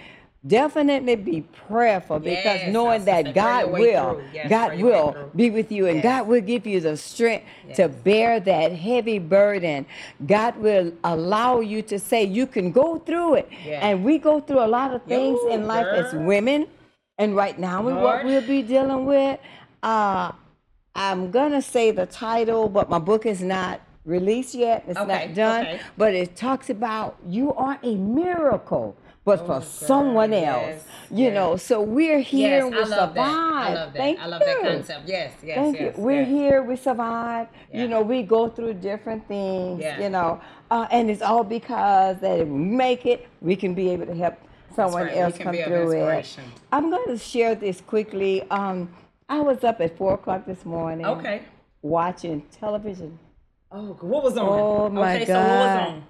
Definitely 0.48 1.16
be 1.16 1.42
prayerful 1.68 2.20
because 2.20 2.62
Yes, 2.62 2.74
knowing 2.74 3.06
that 3.06 3.34
God 3.34 3.72
will. 3.72 4.22
Yes, 4.32 4.50
God 4.50 4.68
pray 4.70 4.78
your 4.80 4.88
way 5.08 5.14
will 5.14 5.32
be 5.36 5.50
with 5.50 5.72
you, 5.72 5.88
and 5.88 5.96
Yes. 5.98 6.04
God 6.04 6.28
will 6.28 6.42
give 6.42 6.68
you 6.68 6.80
the 6.80 6.98
strength 6.98 7.46
to 7.74 7.88
bear 7.90 8.40
that 8.42 8.72
heavy 8.74 9.18
burden. 9.18 9.86
God 10.28 10.56
will 10.58 10.92
allow 11.04 11.62
you 11.62 11.82
to 11.84 11.98
say 11.98 12.24
you 12.24 12.46
can 12.46 12.72
go 12.72 13.00
through 13.00 13.36
it. 13.36 13.50
And 13.66 14.04
we 14.04 14.20
go 14.20 14.40
through 14.40 14.60
a 14.60 14.68
lot 14.68 14.94
of 14.94 15.02
things 15.04 15.40
Yo, 15.44 15.52
in 15.52 15.66
life 15.68 15.88
as 15.88 16.14
women. 16.14 16.68
And 17.18 17.36
right 17.36 17.58
now, 17.58 17.82
what 17.82 18.24
we'll 18.26 18.42
be 18.46 18.62
dealing 18.62 19.06
with, 19.06 19.40
uh, 19.82 20.32
I'm 20.94 21.32
gonna 21.32 21.62
say 21.62 21.92
the 21.92 22.06
title, 22.06 22.70
but 22.70 22.90
my 22.90 23.00
book 23.00 23.26
is 23.26 23.42
not 23.42 23.82
released 24.06 24.54
yet. 24.54 24.84
It's 24.88 25.00
Okay, 25.00 25.28
not 25.28 25.34
done. 25.34 25.66
okay. 25.66 25.80
But 25.98 26.14
it 26.14 26.36
talks 26.36 26.70
about 26.70 27.18
you 27.28 27.54
are 27.54 27.80
a 27.84 27.96
miracle, 27.96 28.96
but 29.26 29.40
for 29.40 29.44
Oh, 29.44 29.48
girl, 29.48 29.62
someone 29.62 30.34
else. 30.34 30.66
yes, 30.68 30.84
You 31.12 31.26
yes. 31.26 31.34
know, 31.34 31.56
so 31.58 31.82
we're 31.82 32.20
here 32.20 32.50
Yes, 32.58 32.64
and 32.66 32.76
we 32.76 32.82
I 32.82 32.84
survive. 32.86 33.14
that. 33.16 33.20
I 33.20 33.74
love 33.74 33.94
that. 33.94 33.98
Thank 34.00 34.20
I 34.20 34.26
love 34.28 34.42
you. 34.42 34.48
that 34.48 34.62
concept. 34.72 35.08
Yes, 35.10 35.34
yes, 35.44 35.58
Thank 35.58 35.80
yes. 35.80 35.98
you. 35.98 36.04
We're 36.04 36.24
here. 36.24 36.62
We 36.64 36.76
survive. 36.76 37.48
Yeah. 37.74 37.82
You 37.82 37.88
know, 37.88 38.02
we 38.02 38.22
go 38.24 38.48
through 38.50 38.76
different 38.76 39.28
things. 39.28 39.82
Yeah. 39.82 40.00
You 40.00 40.10
know, 40.10 40.40
uh, 40.72 40.88
and 40.92 41.10
it's 41.10 41.22
all 41.22 41.44
because 41.44 42.20
that 42.22 42.40
if 42.40 42.48
we 42.48 42.58
make 42.60 43.06
it, 43.06 43.28
we 43.42 43.56
can 43.56 43.74
be 43.74 43.90
able 43.90 44.06
to 44.06 44.16
help 44.16 44.36
someone 44.76 45.04
right. 45.08 45.18
Else 45.18 45.38
come 45.38 45.56
through 45.56 45.92
it. 45.92 46.38
I'm 46.72 46.90
going 46.90 47.08
to 47.08 47.18
share 47.18 47.56
this 47.56 47.82
quickly. 47.82 48.44
Um, 48.52 48.90
I 49.28 49.40
was 49.42 49.64
up 49.64 49.82
at 49.82 49.98
four 49.98 50.14
o'clock 50.14 50.46
this 50.46 50.66
morning. 50.66 51.06
Okay. 51.06 51.42
Watching 51.82 52.44
television. 52.60 53.18
Oh, 53.72 53.98
what 54.02 54.24
was 54.24 54.38
on? 54.38 54.48
Oh, 54.48 54.90
my 54.90 55.16
okay, 55.16 55.26
so 55.26 55.34
what 55.34 55.50
was 55.50 55.88
on? 55.88 56.04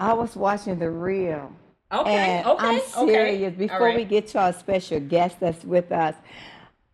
I 0.00 0.12
was 0.12 0.34
watching 0.36 0.78
the 0.78 0.90
real. 0.90 1.52
Okay, 1.92 2.40
And 2.40 2.46
okay, 2.46 2.66
I'm 2.68 2.80
serious. 3.06 3.52
All 3.52 3.58
Before 3.58 3.92
we 3.94 4.04
get 4.04 4.26
to 4.28 4.40
our 4.40 4.52
special 4.52 4.98
guest 5.00 5.38
that's 5.38 5.64
with 5.64 5.92
us, 5.92 6.14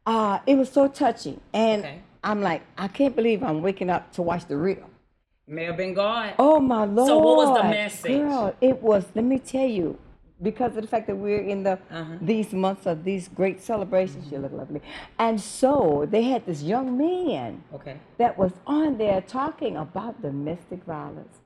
uh, 0.07 0.39
it 0.47 0.57
was 0.57 0.71
so 0.71 0.87
touching. 0.89 1.41
And 1.55 1.83
Okay. 1.85 2.01
I'm 2.23 2.41
like, 2.43 2.63
I 2.77 2.89
can't 2.89 3.17
believe 3.17 3.43
I'm 3.43 3.63
waking 3.63 3.89
up 3.91 4.13
to 4.13 4.23
watch 4.23 4.47
the 4.47 4.57
real. 4.57 4.89
May 5.47 5.65
have 5.65 5.77
been 5.77 5.95
God. 5.95 6.35
Oh 6.39 6.61
my 6.61 6.85
lord! 6.85 7.09
So 7.09 7.19
what 7.19 7.37
was 7.37 7.57
the 7.57 7.65
message? 7.65 8.13
Girl, 8.13 8.55
it 8.61 8.81
was. 8.81 9.05
Let 9.15 9.25
me 9.25 9.39
tell 9.41 9.67
you, 9.67 9.99
because 10.41 10.77
of 10.77 10.83
the 10.83 10.89
fact 10.89 11.07
that 11.09 11.17
we're 11.17 11.41
in 11.41 11.63
the 11.65 11.79
Uh-huh. 11.91 12.15
these 12.21 12.53
months 12.53 12.87
of 12.87 13.03
these 13.03 13.29
great 13.29 13.61
celebrations. 13.61 14.31
You 14.31 14.39
look 14.39 14.53
lovely, 14.53 14.83
and 15.19 15.41
so 15.41 16.07
they 16.09 16.23
had 16.23 16.47
this 16.47 16.63
young 16.63 16.97
man 16.97 17.65
Okay. 17.75 17.97
that 18.19 18.39
was 18.39 18.53
on 18.67 18.99
there 18.99 19.21
talking 19.21 19.77
about 19.77 20.23
domestic 20.23 20.85
violence. 20.85 21.41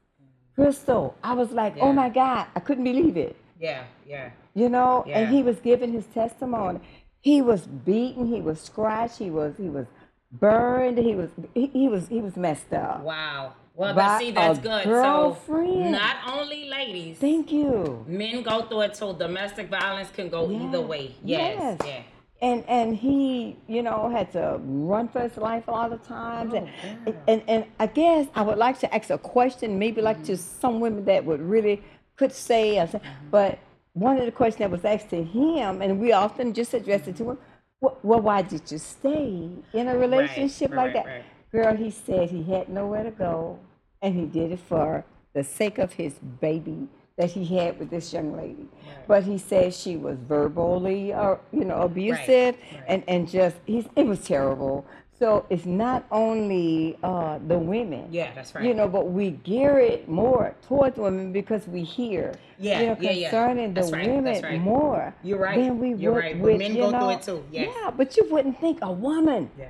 Crystal, 0.57 1.15
I 1.23 1.35
was 1.35 1.53
like, 1.53 1.77
oh 1.81 1.93
my 1.93 2.09
God, 2.09 2.47
I 2.57 2.61
couldn't 2.61 2.85
believe 2.85 3.17
it. 3.17 3.37
Yeah, 3.61 3.85
yeah. 4.09 4.31
You 4.55 4.69
know, 4.71 5.05
Yeah. 5.07 5.19
and 5.21 5.35
he 5.35 5.43
was 5.43 5.59
giving 5.61 5.93
his 5.93 6.07
testimony. 6.07 6.81
He 7.21 7.43
was 7.43 7.67
beaten. 7.67 8.27
He 8.27 8.41
was 8.41 8.61
scratched. 8.61 9.19
He 9.19 9.31
was 9.31 9.57
he 9.59 9.69
was 9.69 9.87
burned. 10.33 10.97
He 10.99 11.15
was 11.15 11.31
he, 11.55 11.67
he 11.67 11.89
was 11.89 12.09
he 12.09 12.21
was 12.21 12.37
messed 12.37 12.73
up. 12.73 13.03
Wow. 13.03 13.53
Well, 13.75 13.95
but 13.95 14.19
see, 14.19 14.31
that's 14.31 14.59
good. 14.59 14.85
So, 14.85 15.37
not 15.47 16.17
only 16.27 16.67
ladies, 16.71 17.19
Thank 17.19 17.53
you. 17.53 18.07
men 18.09 18.43
go 18.43 18.63
through 18.63 18.81
it 18.83 18.95
too. 18.95 19.15
Domestic 19.19 19.69
violence 19.69 20.09
can 20.11 20.31
go 20.31 20.51
either 20.51 20.81
way. 20.81 21.15
Yes. 21.23 21.59
Yes. 21.59 21.79
Yeah. 21.85 22.03
And 22.43 22.65
and 22.69 22.95
he, 22.95 23.57
you 23.67 23.83
know, 23.83 24.11
had 24.11 24.31
to 24.33 24.61
run 24.63 25.09
for 25.09 25.21
his 25.21 25.37
life 25.39 25.69
a 25.69 25.71
lot 25.71 25.93
of 25.93 26.03
times. 26.07 26.53
Oh, 26.55 26.69
and, 27.07 27.19
and 27.27 27.43
and 27.49 27.65
I 27.81 27.87
guess 27.87 28.27
I 28.35 28.43
would 28.43 28.59
like 28.59 28.79
to 28.81 28.95
ask 28.95 29.09
a 29.11 29.19
question, 29.19 29.79
maybe 29.79 30.03
like 30.03 30.23
to 30.25 30.37
some 30.37 30.81
women 30.81 31.05
that 31.07 31.25
would 31.25 31.41
really 31.41 31.83
could 32.17 32.33
say, 32.33 32.79
uh, 32.79 32.87
Mm-hmm. 32.87 33.31
but 33.31 33.59
one 33.95 34.19
of 34.19 34.27
the 34.27 34.33
questions 34.33 34.59
that 34.59 34.71
was 34.71 34.85
asked 34.85 35.09
to 35.11 35.23
him, 35.25 35.81
and 35.81 35.99
we 35.99 36.13
often 36.13 36.53
just 36.53 36.75
address 36.75 37.09
it 37.09 37.17
to 37.17 37.31
him. 37.31 37.39
Well, 37.81 37.99
well 38.03 38.21
why 38.21 38.43
did 38.43 38.71
you 38.71 38.79
stay 38.79 39.49
in 39.73 39.89
a 39.89 39.97
relationship 39.97 40.71
right, 40.73 40.77
like 40.77 40.95
right, 40.95 41.05
that? 41.05 41.07
right. 41.07 41.25
Girl, 41.53 41.77
he 41.77 41.91
said 41.91 42.31
he 42.31 42.43
had 42.43 42.69
nowhere 42.69 43.05
to 43.05 43.11
go, 43.11 43.59
and 44.03 44.15
he 44.15 44.27
did 44.27 44.53
it 44.53 44.61
for 44.61 45.05
the 45.33 45.45
sake 45.45 45.79
of 45.79 45.95
his 45.95 46.15
baby 46.41 46.89
that 47.17 47.31
he 47.31 47.45
had 47.57 47.79
with 47.79 47.91
this 47.91 48.13
young 48.13 48.37
lady. 48.37 48.69
But 49.09 49.23
he 49.25 49.39
said 49.39 49.73
she 49.75 49.97
was 49.97 50.19
verbally, 50.19 51.13
uh, 51.13 51.37
you 51.53 51.65
know, 51.65 51.83
abusive, 51.83 52.57
right. 52.57 52.85
and 52.89 53.03
and 53.09 53.29
just 53.29 53.57
he's 53.67 53.87
it 53.97 54.07
was 54.07 54.21
terrible. 54.21 54.85
So 55.19 55.47
it's 55.49 55.65
not 55.65 56.05
only 56.11 56.99
uh, 57.03 57.39
the 57.47 57.59
women. 57.59 58.09
Yeah, 58.13 58.35
that's 58.35 58.55
right. 58.55 58.63
You 58.63 58.75
know, 58.75 58.87
but 58.87 59.11
we 59.11 59.31
gear 59.31 59.79
it 59.79 60.09
more 60.11 60.55
towards 60.69 60.99
women 60.99 61.33
because 61.33 61.67
we 61.67 61.85
hear, 61.85 62.35
Yeah, 62.59 62.81
you 62.81 62.87
know, 62.89 62.97
yeah, 63.01 63.11
yeah. 63.13 63.31
concerning 63.31 63.73
That's 63.73 63.91
the 63.91 63.97
right, 63.97 64.09
women 64.11 64.43
right. 64.43 64.61
more 64.61 65.15
You're 65.23 65.39
right. 65.39 65.57
than 65.59 65.79
we 65.79 65.95
You're 65.95 66.13
would 66.13 66.21
right. 66.23 66.39
With, 66.39 66.59
men 66.59 66.75
go 66.75 66.91
through 66.91 67.11
it 67.11 67.23
too, 67.23 67.45
yes. 67.51 67.75
Yeah, 67.75 67.91
but 67.93 68.15
you 68.19 68.27
wouldn't 68.31 68.61
think 68.61 68.81
a 68.83 68.93
woman 68.93 69.51
Yeah. 69.59 69.69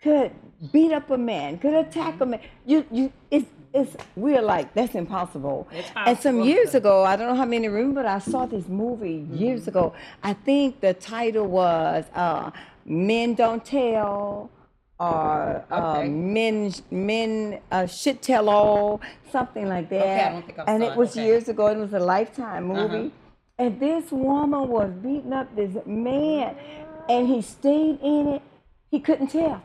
could 0.00 0.30
beat 0.72 0.92
up 0.92 1.10
a 1.10 1.18
man, 1.18 1.58
could 1.58 1.74
attack 1.74 2.20
a 2.20 2.26
man. 2.26 2.40
You, 2.64 2.86
you, 2.92 3.12
it's, 3.28 3.46
it's. 3.72 3.96
We're 4.16 4.42
like 4.42 4.74
that's 4.74 4.94
impossible. 4.94 5.68
And 5.96 6.18
some 6.18 6.40
years 6.42 6.74
ago, 6.74 7.04
I 7.04 7.16
don't 7.16 7.28
know 7.28 7.34
how 7.36 7.44
many 7.44 7.68
remember, 7.68 8.02
but 8.02 8.06
I 8.06 8.18
saw 8.18 8.46
this 8.46 8.66
movie 8.68 9.26
years 9.32 9.62
Mm-hmm. 9.62 9.68
ago. 9.70 9.94
I 10.22 10.32
think 10.32 10.80
the 10.80 10.94
title 10.94 11.46
was 11.46 12.04
uh, 12.14 12.50
"Men 12.84 13.34
Don't 13.34 13.64
Tell." 13.64 14.50
Or 14.98 15.64
uh, 15.70 15.96
Okay. 16.00 16.08
men, 16.10 16.74
men 16.90 17.60
uh, 17.72 17.86
should 17.86 18.20
tell 18.20 18.50
all, 18.50 19.00
something 19.32 19.66
like 19.66 19.88
that. 19.88 20.02
Okay, 20.02 20.20
I 20.24 20.32
don't 20.32 20.44
think 20.46 20.58
I 20.58 20.64
and 20.66 20.82
it 20.82 20.92
it. 20.92 20.96
was 20.96 21.12
Okay. 21.12 21.24
years 21.24 21.48
ago. 21.48 21.68
It 21.68 21.78
was 21.78 21.94
a 21.94 21.98
lifetime 21.98 22.64
movie. 22.64 22.96
Uh-huh. 23.06 23.08
And 23.64 23.80
this 23.80 24.10
woman 24.10 24.68
was 24.68 24.90
beating 25.02 25.32
up 25.32 25.54
this 25.56 25.74
man, 25.86 26.54
and 27.08 27.26
he 27.28 27.40
stayed 27.40 27.98
in 28.02 28.26
it. 28.28 28.42
He 28.90 29.00
couldn't 29.00 29.28
tell. 29.28 29.62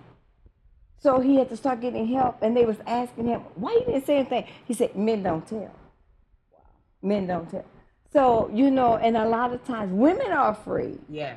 So 1.06 1.20
he 1.20 1.36
had 1.36 1.50
to 1.50 1.58
start 1.58 1.82
getting 1.82 2.08
help, 2.08 2.42
and 2.42 2.58
they 2.58 2.66
was 2.66 2.78
asking 2.88 3.28
him, 3.28 3.42
"Why 3.54 3.74
you 3.74 3.86
didn't 3.86 4.08
say 4.08 4.18
anything?" 4.18 4.46
He 4.66 4.74
said, 4.74 4.96
"Men 4.96 5.22
don't 5.22 5.46
tell. 5.48 5.70
Men 7.04 7.28
don't 7.28 7.48
tell." 7.48 7.64
So 8.12 8.50
you 8.52 8.72
know, 8.72 8.96
and 8.98 9.16
a 9.16 9.28
lot 9.30 9.54
of 9.54 9.64
times 9.66 9.94
women 9.94 10.32
are 10.32 10.50
afraid 10.50 10.98
Yeah. 11.08 11.36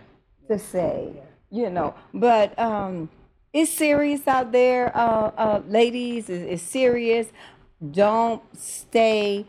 to 0.48 0.58
say, 0.58 1.12
you 1.50 1.68
know, 1.68 1.94
but 2.14 2.58
um, 2.58 3.10
it's 3.52 3.70
serious 3.70 4.26
out 4.26 4.52
there, 4.52 4.84
uh, 4.96 5.32
uh, 5.36 5.60
ladies. 5.68 6.30
It's, 6.30 6.44
it's 6.54 6.62
serious. 6.62 7.26
Don't 7.90 8.42
stay 8.56 9.44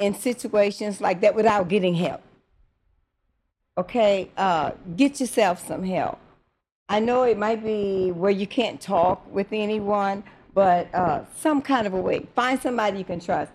in 0.00 0.14
situations 0.14 1.00
like 1.00 1.20
that 1.20 1.36
without 1.36 1.68
getting 1.68 1.94
help. 1.94 2.22
Okay, 3.78 4.30
uh, 4.36 4.72
get 4.96 5.20
yourself 5.20 5.64
some 5.64 5.84
help. 5.84 6.18
I 6.90 6.98
know 6.98 7.22
it 7.22 7.38
might 7.38 7.62
be 7.62 8.10
where 8.10 8.32
you 8.32 8.48
can't 8.48 8.80
talk 8.80 9.24
with 9.32 9.46
anyone, 9.52 10.24
but 10.52 10.92
uh, 10.92 11.24
some 11.36 11.62
kind 11.62 11.86
of 11.86 11.94
a 11.94 12.00
way. 12.00 12.26
Find 12.34 12.60
somebody 12.60 12.98
you 12.98 13.04
can 13.04 13.20
trust. 13.20 13.52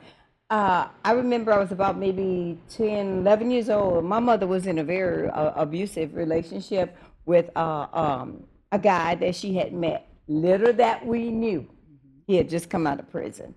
Uh, 0.50 0.88
I 1.04 1.12
remember 1.12 1.52
I 1.52 1.60
was 1.60 1.74
about 1.74 1.98
maybe 1.98 2.58
10, 2.70 3.20
11 3.20 3.52
years 3.52 3.70
old. 3.70 4.06
My 4.06 4.22
mother 4.22 4.48
was 4.48 4.68
in 4.68 4.78
a 4.78 4.86
very 4.86 5.28
uh, 5.28 5.52
abusive 5.62 6.16
relationship 6.16 6.96
with 7.26 7.50
uh, 7.58 7.88
um, 7.92 8.46
a 8.72 8.80
guy 8.80 9.16
that 9.16 9.36
she 9.36 9.54
had 9.54 9.74
met. 9.74 10.08
Little 10.30 10.72
that 10.72 11.06
we 11.06 11.30
knew, 11.30 11.68
he 12.28 12.38
had 12.38 12.50
just 12.50 12.70
come 12.70 12.88
out 12.88 13.02
of 13.02 13.12
prison. 13.12 13.54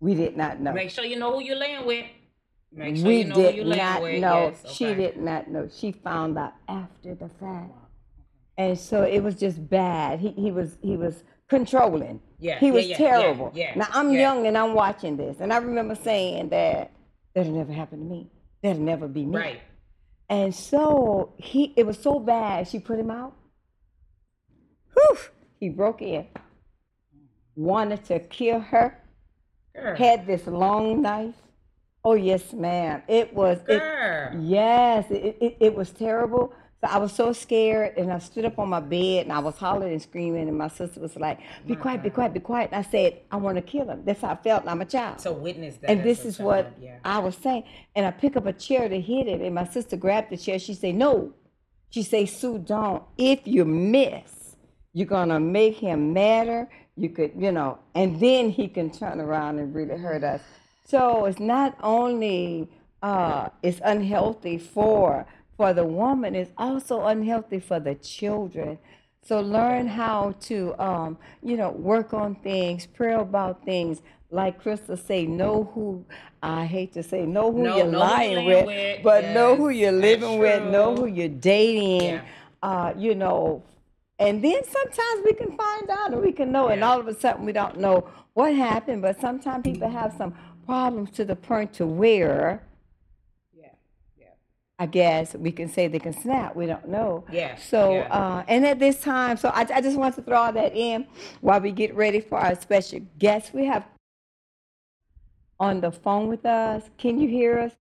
We 0.00 0.14
did 0.14 0.34
not 0.34 0.60
know. 0.60 0.72
Make 0.72 0.90
sure 0.90 1.04
you 1.04 1.18
know 1.18 1.34
who 1.34 1.44
you're 1.44 1.58
laying 1.58 1.84
with. 1.84 2.06
Make 2.72 2.96
sure 2.96 3.06
we 3.06 3.18
you 3.18 3.24
know 3.24 3.34
who 3.34 3.42
did 3.42 3.54
you're 3.56 3.64
laying 3.66 3.82
not 3.82 4.02
with. 4.02 4.20
know. 4.22 4.54
Yes, 4.64 4.74
She 4.74 4.94
did 4.94 5.18
not 5.18 5.48
know. 5.48 5.68
She 5.70 5.92
found 5.92 6.38
out 6.38 6.54
after 6.68 7.14
the 7.14 7.28
fact. 7.28 7.70
And 8.56 8.78
so 8.78 9.02
it 9.02 9.20
was 9.20 9.34
just 9.34 9.68
bad. 9.68 10.20
He, 10.20 10.30
he 10.32 10.50
was 10.52 10.78
he 10.80 10.96
was 10.96 11.24
controlling. 11.48 12.20
Yeah, 12.38 12.58
He 12.58 12.70
was 12.70 12.86
yeah, 12.86 12.96
terrible. 12.96 13.50
yeah, 13.54 13.70
yeah, 13.70 13.74
now 13.78 13.86
I'm 13.92 14.12
yeah. 14.12 14.20
young 14.20 14.46
and 14.46 14.56
I'm 14.56 14.74
watching 14.74 15.16
this, 15.16 15.38
and 15.40 15.52
I 15.52 15.58
remember 15.58 15.94
saying 15.94 16.50
that 16.50 16.92
that'll 17.34 17.52
never 17.52 17.72
happen 17.72 17.98
to 18.00 18.04
me. 18.04 18.30
That'll 18.62 18.82
never 18.82 19.08
be 19.08 19.24
me. 19.24 19.36
Right. 19.36 19.60
And 20.28 20.54
so 20.54 21.34
he 21.38 21.72
it 21.76 21.86
was 21.86 21.98
so 21.98 22.18
bad. 22.18 22.68
She 22.68 22.78
put 22.78 22.98
him 22.98 23.10
out. 23.10 23.34
Whew, 24.94 25.18
he 25.60 25.68
broke 25.68 26.00
in. 26.02 26.26
Wanted 27.56 28.04
to 28.06 28.20
kill 28.20 28.60
her. 28.60 29.00
Girl. 29.74 29.96
Had 29.96 30.26
this 30.26 30.46
long 30.46 31.02
knife. 31.02 31.34
Oh 32.04 32.14
yes, 32.14 32.52
ma'am. 32.52 33.02
It 33.08 33.34
was. 33.34 33.58
It, 33.68 33.82
Yes, 34.40 35.10
it, 35.10 35.36
it, 35.40 35.56
it 35.60 35.74
was 35.74 35.90
terrible. 35.90 36.52
So 36.84 36.90
I 36.90 36.98
was 36.98 37.12
so 37.12 37.32
scared, 37.32 37.96
and 37.96 38.12
I 38.12 38.18
stood 38.18 38.44
up 38.44 38.58
on 38.58 38.68
my 38.68 38.80
bed, 38.80 39.24
and 39.24 39.32
I 39.32 39.38
was 39.38 39.56
hollering 39.56 39.92
and 39.92 40.02
screaming, 40.02 40.48
and 40.48 40.58
my 40.58 40.68
sister 40.68 41.00
was 41.00 41.16
like, 41.16 41.38
"Be 41.66 41.74
quiet, 41.74 42.02
be 42.02 42.10
quiet, 42.10 42.34
be 42.34 42.40
quiet." 42.40 42.70
And 42.72 42.84
I 42.84 42.88
said, 42.90 43.20
"I 43.30 43.36
want 43.36 43.56
to 43.56 43.62
kill 43.62 43.88
him." 43.88 44.02
That's 44.04 44.20
how 44.20 44.32
I 44.32 44.36
felt. 44.36 44.62
And 44.62 44.70
I'm 44.70 44.82
a 44.82 44.84
child. 44.84 45.18
So 45.20 45.32
witness 45.32 45.76
that. 45.78 45.90
and 45.90 46.02
this 46.02 46.26
is 46.26 46.38
what 46.38 46.72
Yeah. 46.80 46.98
I 47.04 47.20
was 47.20 47.36
saying. 47.36 47.64
And 47.96 48.04
I 48.04 48.10
pick 48.10 48.36
up 48.36 48.44
a 48.44 48.52
chair 48.52 48.88
to 48.88 49.00
hit 49.00 49.28
it, 49.28 49.40
and 49.40 49.54
my 49.54 49.64
sister 49.64 49.96
grabbed 49.96 50.30
the 50.30 50.36
chair. 50.36 50.58
She 50.58 50.74
said, 50.74 50.94
"No." 50.94 51.32
She 51.88 52.02
say, 52.02 52.26
"Sue, 52.26 52.58
don't. 52.58 53.02
If 53.16 53.46
you 53.46 53.64
miss, 53.64 54.56
you're 54.92 55.06
gonna 55.06 55.40
make 55.40 55.76
him 55.76 56.12
madder. 56.12 56.68
You 56.96 57.08
could, 57.08 57.32
you 57.38 57.50
know, 57.50 57.78
and 57.94 58.20
then 58.20 58.50
he 58.50 58.68
can 58.68 58.90
turn 58.90 59.20
around 59.20 59.58
and 59.58 59.74
really 59.74 59.96
hurt 59.96 60.22
us." 60.22 60.42
So 60.84 61.24
it's 61.24 61.40
not 61.40 61.78
only 61.82 62.68
uh, 63.02 63.48
it's 63.62 63.80
unhealthy 63.84 64.58
for 64.58 65.26
for 65.56 65.72
the 65.72 65.84
woman, 65.84 66.34
it's 66.34 66.52
also 66.58 67.04
unhealthy 67.06 67.60
for 67.60 67.80
the 67.80 67.94
children. 67.94 68.78
So 69.22 69.40
learn 69.40 69.86
how 69.88 70.34
to, 70.42 70.74
um, 70.82 71.16
you 71.42 71.56
know, 71.56 71.70
work 71.70 72.12
on 72.12 72.34
things, 72.36 72.86
pray 72.86 73.14
about 73.14 73.64
things. 73.64 74.02
Like 74.30 74.60
Crystal 74.60 74.96
say, 74.96 75.26
know 75.26 75.70
who. 75.74 76.04
I 76.42 76.66
hate 76.66 76.92
to 76.94 77.02
say, 77.02 77.24
know 77.24 77.52
who 77.52 77.62
Know- 77.62 77.76
you're 77.76 77.86
who 77.86 77.96
lying 77.96 78.44
with, 78.44 78.66
with, 78.66 79.02
but 79.02 79.24
know 79.32 79.54
who 79.56 79.70
you're 79.70 79.92
living 79.92 80.38
with, 80.38 80.64
know 80.64 80.94
who 80.94 81.06
you're 81.06 81.28
dating. 81.28 82.02
Yeah. 82.02 82.22
Uh, 82.62 82.92
you 82.96 83.14
know, 83.14 83.62
and 84.18 84.42
then 84.42 84.62
sometimes 84.64 85.22
we 85.24 85.32
can 85.34 85.56
find 85.56 85.88
out 85.90 86.12
and 86.12 86.20
we 86.22 86.32
can 86.32 86.50
know, 86.52 86.68
and 86.68 86.82
all 86.84 86.98
of 87.00 87.06
a 87.08 87.14
sudden 87.14 87.44
we 87.46 87.52
don't 87.52 87.78
know 87.78 88.08
what 88.34 88.54
happened. 88.54 89.02
But 89.02 89.20
sometimes 89.20 89.62
people 89.64 89.88
have 89.88 90.12
some 90.18 90.34
problems 90.66 91.10
to 91.12 91.24
the 91.24 91.36
point 91.36 91.72
to 91.74 91.86
where 91.86 92.40
Yeah. 92.40 92.52
Yeah. 92.52 92.73
I 94.78 94.86
guess 94.86 95.34
we 95.36 95.52
can 95.52 95.68
say 95.68 95.86
they 95.86 96.00
can 96.00 96.12
snap. 96.12 96.56
We 96.56 96.66
don't 96.66 96.88
know. 96.88 97.24
Yeah, 97.30 97.54
So, 97.56 97.94
yeah. 97.94 98.08
uh, 98.12 98.44
and 98.48 98.66
at 98.66 98.80
this 98.80 99.00
time, 99.00 99.36
so 99.36 99.48
I, 99.50 99.60
I 99.72 99.80
just 99.80 99.96
want 99.96 100.16
to 100.16 100.22
throw 100.22 100.36
all 100.36 100.52
that 100.52 100.74
in 100.74 101.06
while 101.40 101.60
we 101.60 101.70
get 101.70 101.94
ready 101.94 102.20
for 102.20 102.38
our 102.38 102.56
special 102.60 103.00
guest. 103.18 103.54
We 103.54 103.66
have 103.66 103.86
on 105.60 105.80
the 105.80 105.92
phone 105.92 106.26
with 106.28 106.44
us. 106.44 106.82
Can 106.98 107.20
you 107.20 107.28
hear 107.28 107.58
us? 107.60 107.72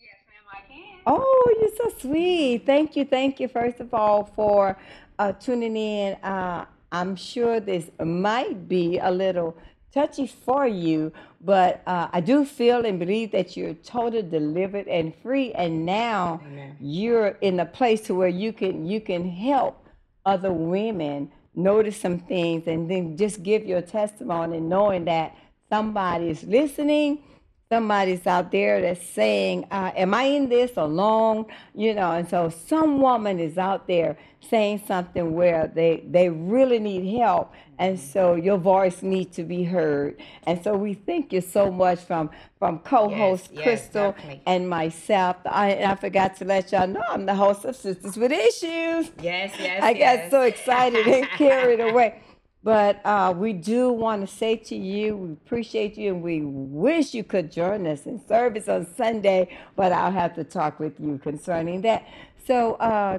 Yes, 0.00 0.16
ma'am, 0.26 0.52
I 0.52 0.72
can. 0.72 1.00
Oh, 1.06 1.54
you're 1.60 1.90
so 1.90 1.98
sweet. 2.00 2.66
Thank 2.66 2.96
you. 2.96 3.04
Thank 3.04 3.38
you, 3.38 3.46
first 3.46 3.78
of 3.78 3.94
all, 3.94 4.24
for 4.34 4.76
uh, 5.20 5.32
tuning 5.32 5.76
in. 5.76 6.14
Uh, 6.24 6.64
I'm 6.90 7.14
sure 7.14 7.60
this 7.60 7.88
might 8.04 8.68
be 8.68 8.98
a 8.98 9.10
little 9.12 9.56
touchy 9.92 10.26
for 10.26 10.66
you, 10.66 11.12
but 11.40 11.82
uh, 11.86 12.08
I 12.12 12.20
do 12.20 12.44
feel 12.44 12.84
and 12.84 12.98
believe 12.98 13.32
that 13.32 13.56
you're 13.56 13.74
totally 13.74 14.22
delivered 14.22 14.88
and 14.88 15.14
free, 15.22 15.52
and 15.52 15.84
now 15.84 16.40
Amen. 16.46 16.76
you're 16.80 17.38
in 17.40 17.60
a 17.60 17.66
place 17.66 18.00
to 18.02 18.14
where 18.14 18.28
you 18.28 18.52
can 18.52 18.86
you 18.86 19.00
can 19.00 19.28
help 19.28 19.86
other 20.24 20.52
women 20.52 21.30
notice 21.54 21.96
some 21.96 22.18
things, 22.18 22.66
and 22.66 22.90
then 22.90 23.16
just 23.16 23.42
give 23.42 23.64
your 23.64 23.82
testimony, 23.82 24.60
knowing 24.60 25.04
that 25.06 25.36
somebody 25.68 26.28
is 26.28 26.44
listening 26.44 27.22
somebody's 27.70 28.26
out 28.26 28.50
there 28.50 28.80
that's 28.80 29.06
saying, 29.10 29.64
uh, 29.70 29.92
Am 29.94 30.12
I 30.12 30.24
in 30.24 30.48
this 30.48 30.72
alone? 30.76 31.46
You 31.72 31.94
know, 31.94 32.10
and 32.10 32.28
so 32.28 32.48
some 32.48 33.00
woman 33.00 33.38
is 33.38 33.58
out 33.58 33.86
there 33.86 34.18
saying 34.40 34.82
something 34.86 35.34
where 35.34 35.70
they, 35.72 36.02
they 36.08 36.30
really 36.30 36.80
need 36.80 37.16
help. 37.18 37.52
And 37.78 37.98
so 37.98 38.34
your 38.34 38.58
voice 38.58 39.02
needs 39.02 39.36
to 39.36 39.44
be 39.44 39.62
heard. 39.62 40.20
And 40.48 40.62
so 40.64 40.76
we 40.76 40.94
thank 40.94 41.32
you 41.32 41.40
so 41.40 41.70
much 41.70 42.00
from, 42.00 42.30
from 42.58 42.80
co 42.80 43.08
host 43.08 43.50
yes, 43.52 43.62
Crystal 43.62 44.12
definitely. 44.12 44.42
and 44.46 44.68
myself. 44.68 45.36
I, 45.46 45.76
I 45.84 45.94
forgot 45.94 46.36
to 46.38 46.44
let 46.44 46.72
y'all 46.72 46.88
know 46.88 47.04
I'm 47.08 47.24
the 47.24 47.36
host 47.36 47.64
of 47.64 47.76
Sisters 47.76 48.16
with 48.16 48.32
Issues. 48.32 49.12
Yes, 49.22 49.54
yes. 49.60 49.80
I 49.82 49.94
got 49.94 50.30
so 50.30 50.42
excited 50.42 51.06
and 51.06 51.28
carried 51.30 51.80
away. 51.80 52.20
But 52.62 53.04
uh, 53.06 53.32
we 53.36 53.54
do 53.54 53.90
want 53.90 54.20
to 54.20 54.26
say 54.26 54.56
to 54.56 54.76
you, 54.76 55.16
we 55.16 55.32
appreciate 55.32 55.96
you, 55.96 56.12
and 56.14 56.22
we 56.22 56.42
wish 56.42 57.14
you 57.14 57.24
could 57.24 57.50
join 57.50 57.86
us 57.86 58.06
in 58.06 58.20
service 58.26 58.68
on 58.68 58.86
Sunday. 58.96 59.56
But 59.76 59.92
I'll 59.92 60.12
have 60.12 60.34
to 60.34 60.44
talk 60.44 60.78
with 60.78 61.00
you 61.00 61.18
concerning 61.18 61.80
that. 61.82 62.06
So, 62.46 62.74
uh, 62.74 63.18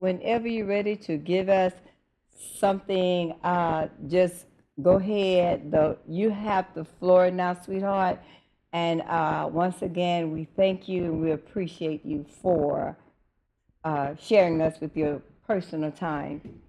whenever 0.00 0.46
you're 0.46 0.66
ready 0.66 0.94
to 0.96 1.16
give 1.16 1.48
us 1.48 1.72
something, 2.58 3.32
uh, 3.42 3.88
just 4.08 4.46
go 4.82 4.96
ahead. 4.96 5.70
The 5.70 5.96
you 6.06 6.30
have 6.30 6.66
the 6.74 6.84
floor 6.84 7.30
now, 7.30 7.54
sweetheart. 7.54 8.20
And 8.72 9.00
uh, 9.02 9.48
once 9.50 9.80
again, 9.80 10.32
we 10.32 10.48
thank 10.56 10.86
you 10.86 11.04
and 11.04 11.22
we 11.22 11.30
appreciate 11.30 12.04
you 12.04 12.26
for 12.42 12.96
uh, 13.84 14.14
sharing 14.20 14.60
us 14.60 14.80
with 14.80 14.94
your 14.96 15.22
personal 15.46 15.90
time. 15.90 16.60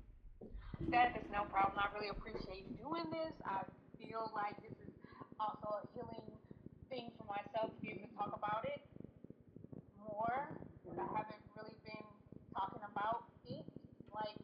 That 0.86 1.18
is 1.18 1.26
no 1.32 1.44
problem. 1.50 1.82
I 1.82 1.90
really 1.98 2.10
appreciate 2.10 2.78
doing 2.78 3.10
this. 3.10 3.34
I 3.44 3.66
feel 3.98 4.32
like 4.34 4.62
this 4.62 4.78
is 4.78 4.94
also 5.40 5.82
a 5.82 5.88
healing 5.94 6.30
thing 6.90 7.12
for 7.18 7.26
myself 7.26 7.74
to 7.74 7.82
be 7.82 7.90
able 7.90 8.08
to 8.08 8.16
talk 8.16 8.32
about 8.38 8.64
it 8.64 8.82
more. 10.00 10.48
I 10.98 11.06
haven't 11.18 11.42
really 11.58 11.76
been 11.84 12.08
talking 12.54 12.82
about 12.90 13.24
it, 13.46 13.66
like 14.14 14.38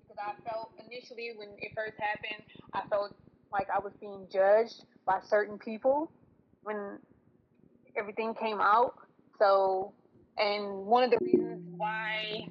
because 0.00 0.16
I 0.20 0.32
felt 0.48 0.72
initially 0.78 1.32
when 1.36 1.48
it 1.58 1.72
first 1.74 1.96
happened, 1.98 2.44
I 2.72 2.86
felt 2.88 3.14
like 3.52 3.68
I 3.74 3.78
was 3.78 3.92
being 4.00 4.26
judged 4.32 4.84
by 5.06 5.20
certain 5.28 5.58
people 5.58 6.10
when 6.62 6.98
everything 7.96 8.34
came 8.34 8.60
out. 8.60 8.94
So, 9.38 9.92
and 10.38 10.86
one 10.86 11.02
of 11.02 11.10
the 11.10 11.18
reasons 11.20 11.60
why 11.76 12.48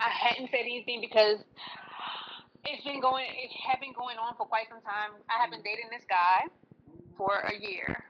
I 0.00 0.08
hadn't 0.10 0.50
said 0.50 0.60
anything 0.60 1.00
because 1.00 1.38
it's 2.66 2.84
been 2.84 3.00
going 3.00 3.26
it 3.28 3.50
had 3.52 3.80
been 3.80 3.92
going 3.92 4.18
on 4.18 4.34
for 4.36 4.46
quite 4.46 4.68
some 4.68 4.80
time. 4.80 5.16
I 5.28 5.40
have 5.40 5.50
been 5.50 5.60
mm. 5.60 5.70
dating 5.70 5.90
this 5.90 6.04
guy 6.08 6.48
for 7.16 7.40
a 7.40 7.54
year. 7.60 8.04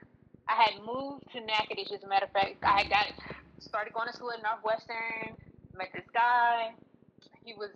I 0.47 0.53
had 0.61 0.83
moved 0.85 1.25
to 1.33 1.41
Natchitoches, 1.41 1.99
as 1.99 2.03
a 2.03 2.07
matter 2.07 2.25
of 2.25 2.31
fact. 2.31 2.63
I 2.63 2.81
had 2.81 2.89
got 2.89 3.07
started 3.59 3.93
going 3.93 4.07
to 4.07 4.13
school 4.13 4.31
at 4.31 4.43
Northwestern, 4.43 5.35
met 5.75 5.89
this 5.93 6.05
guy. 6.13 6.73
He 7.43 7.53
was 7.53 7.71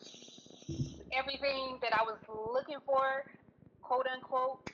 everything 1.12 1.80
that 1.82 1.94
I 1.94 2.04
was 2.04 2.18
looking 2.30 2.78
for, 2.86 3.26
quote 3.82 4.06
unquote. 4.06 4.70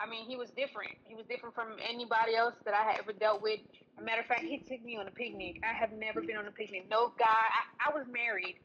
I 0.00 0.06
mean, 0.06 0.28
he 0.28 0.36
was 0.36 0.50
different. 0.50 0.92
He 1.04 1.14
was 1.14 1.26
different 1.26 1.54
from 1.54 1.74
anybody 1.82 2.36
else 2.36 2.54
that 2.64 2.74
I 2.74 2.84
had 2.84 3.00
ever 3.00 3.12
dealt 3.12 3.42
with. 3.42 3.60
As 3.96 4.02
a 4.02 4.04
matter 4.04 4.20
of 4.20 4.26
fact, 4.26 4.42
he 4.42 4.58
took 4.58 4.84
me 4.84 4.96
on 4.96 5.08
a 5.08 5.10
picnic. 5.10 5.60
I 5.64 5.74
have 5.74 5.90
never 5.92 6.20
been 6.20 6.36
on 6.36 6.46
a 6.46 6.52
picnic. 6.52 6.86
No 6.88 7.12
guy. 7.18 7.26
I, 7.26 7.90
I 7.90 7.96
was 7.96 8.06
married. 8.06 8.60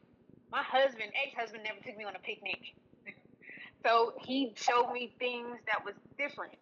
My 0.52 0.62
husband, 0.62 1.10
ex-husband, 1.26 1.64
never 1.64 1.80
took 1.82 1.96
me 1.98 2.04
on 2.04 2.14
a 2.14 2.20
picnic. 2.20 2.76
So 3.84 4.14
he 4.24 4.52
showed 4.56 4.92
me 4.92 5.14
things 5.18 5.58
that 5.66 5.84
was 5.84 5.94
different 6.18 6.54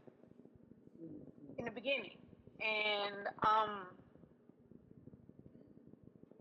in 1.58 1.64
the 1.64 1.70
beginning. 1.70 2.16
And 2.60 3.28
um 3.46 3.86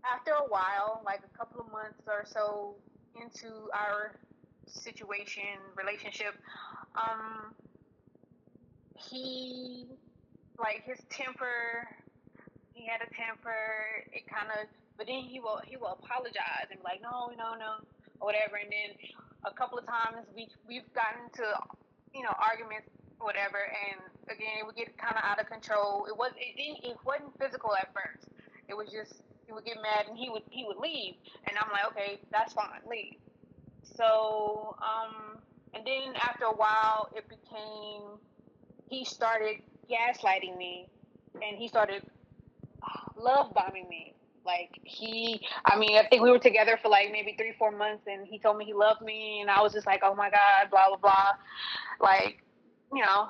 after 0.04 0.32
a 0.32 0.48
while, 0.48 1.02
like 1.04 1.20
a 1.24 1.38
couple 1.38 1.60
of 1.60 1.70
months 1.70 1.98
or 2.06 2.24
so 2.26 2.74
into 3.20 3.70
our 3.74 4.12
situation, 4.66 5.58
relationship, 5.76 6.34
um 6.96 7.54
he 8.96 9.86
like 10.58 10.82
his 10.84 10.98
temper 11.10 11.86
he 12.74 12.86
had 12.86 13.00
a 13.02 13.10
temper, 13.16 14.04
it 14.12 14.24
kinda 14.28 14.66
but 14.98 15.06
then 15.06 15.20
he 15.22 15.40
will 15.40 15.60
he 15.66 15.76
will 15.76 15.98
apologize 16.02 16.68
and 16.70 16.80
be 16.80 16.84
like, 16.84 17.00
No, 17.02 17.30
no, 17.36 17.54
no 17.54 17.76
or 18.20 18.26
whatever 18.26 18.56
and 18.56 18.70
then 18.72 18.96
a 19.44 19.52
couple 19.52 19.78
of 19.78 19.86
times. 19.86 20.26
We 20.34 20.48
we've 20.66 20.88
gotten 20.94 21.30
to 21.34 21.44
you 22.14 22.22
know 22.22 22.34
arguments 22.38 22.88
whatever 23.18 23.58
and 23.58 24.00
again 24.28 24.58
it 24.58 24.66
would 24.66 24.74
get 24.76 24.96
kind 24.98 25.16
of 25.16 25.22
out 25.24 25.40
of 25.40 25.46
control. 25.46 26.06
It 26.08 26.16
was 26.16 26.32
it 26.36 26.56
didn't 26.56 26.84
it 26.84 26.96
wasn't 27.04 27.38
physical 27.38 27.74
at 27.74 27.88
first. 27.94 28.28
It 28.68 28.74
was 28.74 28.88
just 28.90 29.22
he 29.46 29.52
would 29.52 29.64
get 29.64 29.76
mad 29.82 30.06
and 30.08 30.18
he 30.18 30.30
would 30.30 30.42
he 30.50 30.64
would 30.64 30.78
leave. 30.78 31.14
And 31.46 31.56
i'm 31.58 31.70
like 31.72 31.86
okay 31.92 32.20
that's 32.30 32.52
fine 32.52 32.82
leave. 32.88 33.16
So 33.82 34.76
um 34.82 35.38
and 35.74 35.86
then 35.86 36.14
after 36.16 36.44
a 36.46 36.54
while 36.56 37.08
it 37.14 37.28
became 37.28 38.18
he 38.88 39.04
started 39.04 39.56
gaslighting 39.90 40.56
me 40.56 40.88
and 41.34 41.56
he 41.56 41.68
started 41.68 42.02
love 43.16 43.52
bombing 43.54 43.88
me 43.88 44.14
like 44.44 44.70
he, 44.82 45.40
I 45.64 45.78
mean, 45.78 45.96
I 45.98 46.08
think 46.08 46.22
we 46.22 46.30
were 46.30 46.38
together 46.38 46.78
for 46.82 46.88
like 46.88 47.12
maybe 47.12 47.34
three, 47.38 47.54
four 47.58 47.70
months, 47.70 48.04
and 48.06 48.26
he 48.26 48.38
told 48.38 48.56
me 48.58 48.64
he 48.64 48.74
loved 48.74 49.02
me, 49.02 49.40
and 49.40 49.50
I 49.50 49.60
was 49.62 49.72
just 49.72 49.86
like, 49.86 50.00
oh 50.02 50.14
my 50.14 50.30
god, 50.30 50.70
blah 50.70 50.88
blah 50.88 50.96
blah, 50.96 51.32
like, 52.00 52.42
you 52.92 53.02
know, 53.02 53.28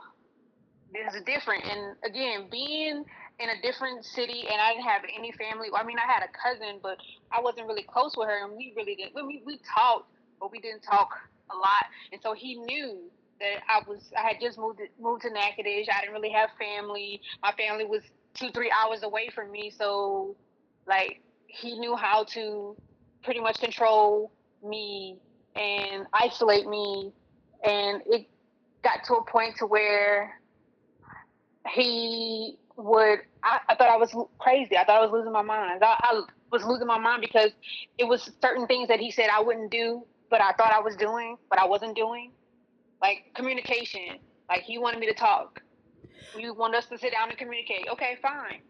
this 0.92 1.14
is 1.14 1.22
different. 1.22 1.64
And 1.64 1.96
again, 2.04 2.48
being 2.50 3.04
in 3.40 3.48
a 3.48 3.62
different 3.62 4.04
city, 4.04 4.44
and 4.50 4.60
I 4.60 4.72
didn't 4.72 4.84
have 4.84 5.02
any 5.16 5.32
family. 5.32 5.68
I 5.74 5.84
mean, 5.84 5.96
I 5.98 6.10
had 6.10 6.22
a 6.22 6.30
cousin, 6.32 6.78
but 6.82 6.98
I 7.30 7.40
wasn't 7.40 7.66
really 7.66 7.84
close 7.84 8.14
with 8.16 8.28
her, 8.28 8.44
and 8.44 8.56
we 8.56 8.72
really 8.76 8.94
didn't. 8.94 9.14
We 9.14 9.42
we 9.44 9.60
talked, 9.76 10.10
but 10.40 10.50
we 10.52 10.60
didn't 10.60 10.82
talk 10.82 11.10
a 11.50 11.56
lot, 11.56 11.86
and 12.12 12.20
so 12.22 12.34
he 12.34 12.56
knew 12.56 13.10
that 13.40 13.62
I 13.68 13.80
was. 13.88 14.12
I 14.16 14.22
had 14.22 14.36
just 14.40 14.58
moved 14.58 14.80
moved 15.00 15.22
to 15.22 15.30
Natchitoches. 15.30 15.88
I 15.92 16.00
didn't 16.00 16.14
really 16.14 16.32
have 16.32 16.50
family. 16.58 17.20
My 17.42 17.52
family 17.52 17.84
was 17.84 18.02
two, 18.34 18.50
three 18.50 18.70
hours 18.70 19.02
away 19.02 19.30
from 19.34 19.50
me, 19.50 19.72
so 19.76 20.36
like 20.86 21.20
he 21.46 21.78
knew 21.78 21.96
how 21.96 22.24
to 22.24 22.76
pretty 23.22 23.40
much 23.40 23.58
control 23.60 24.32
me 24.64 25.18
and 25.54 26.06
isolate 26.12 26.66
me 26.66 27.12
and 27.64 28.02
it 28.06 28.26
got 28.82 29.04
to 29.04 29.14
a 29.14 29.24
point 29.24 29.56
to 29.58 29.66
where 29.66 30.40
he 31.74 32.56
would 32.76 33.20
I, 33.44 33.58
I 33.68 33.74
thought 33.74 33.90
I 33.90 33.96
was 33.96 34.14
crazy. 34.38 34.76
I 34.76 34.84
thought 34.84 34.98
I 34.98 35.00
was 35.00 35.10
losing 35.12 35.32
my 35.32 35.42
mind. 35.42 35.82
I, 35.82 35.96
I 36.00 36.22
was 36.50 36.64
losing 36.64 36.86
my 36.86 36.98
mind 36.98 37.22
because 37.22 37.50
it 37.98 38.04
was 38.04 38.30
certain 38.40 38.66
things 38.66 38.88
that 38.88 39.00
he 39.00 39.10
said 39.10 39.28
I 39.32 39.40
wouldn't 39.40 39.70
do, 39.70 40.04
but 40.30 40.40
I 40.40 40.52
thought 40.52 40.72
I 40.72 40.80
was 40.80 40.96
doing, 40.96 41.36
but 41.50 41.58
I 41.58 41.66
wasn't 41.66 41.96
doing. 41.96 42.32
Like 43.00 43.32
communication. 43.34 44.18
Like 44.48 44.62
he 44.62 44.78
wanted 44.78 45.00
me 45.00 45.06
to 45.06 45.14
talk. 45.14 45.60
You 46.36 46.54
want 46.54 46.74
us 46.74 46.86
to 46.86 46.98
sit 46.98 47.12
down 47.12 47.28
and 47.28 47.38
communicate. 47.38 47.86
Okay, 47.92 48.16
fine 48.22 48.60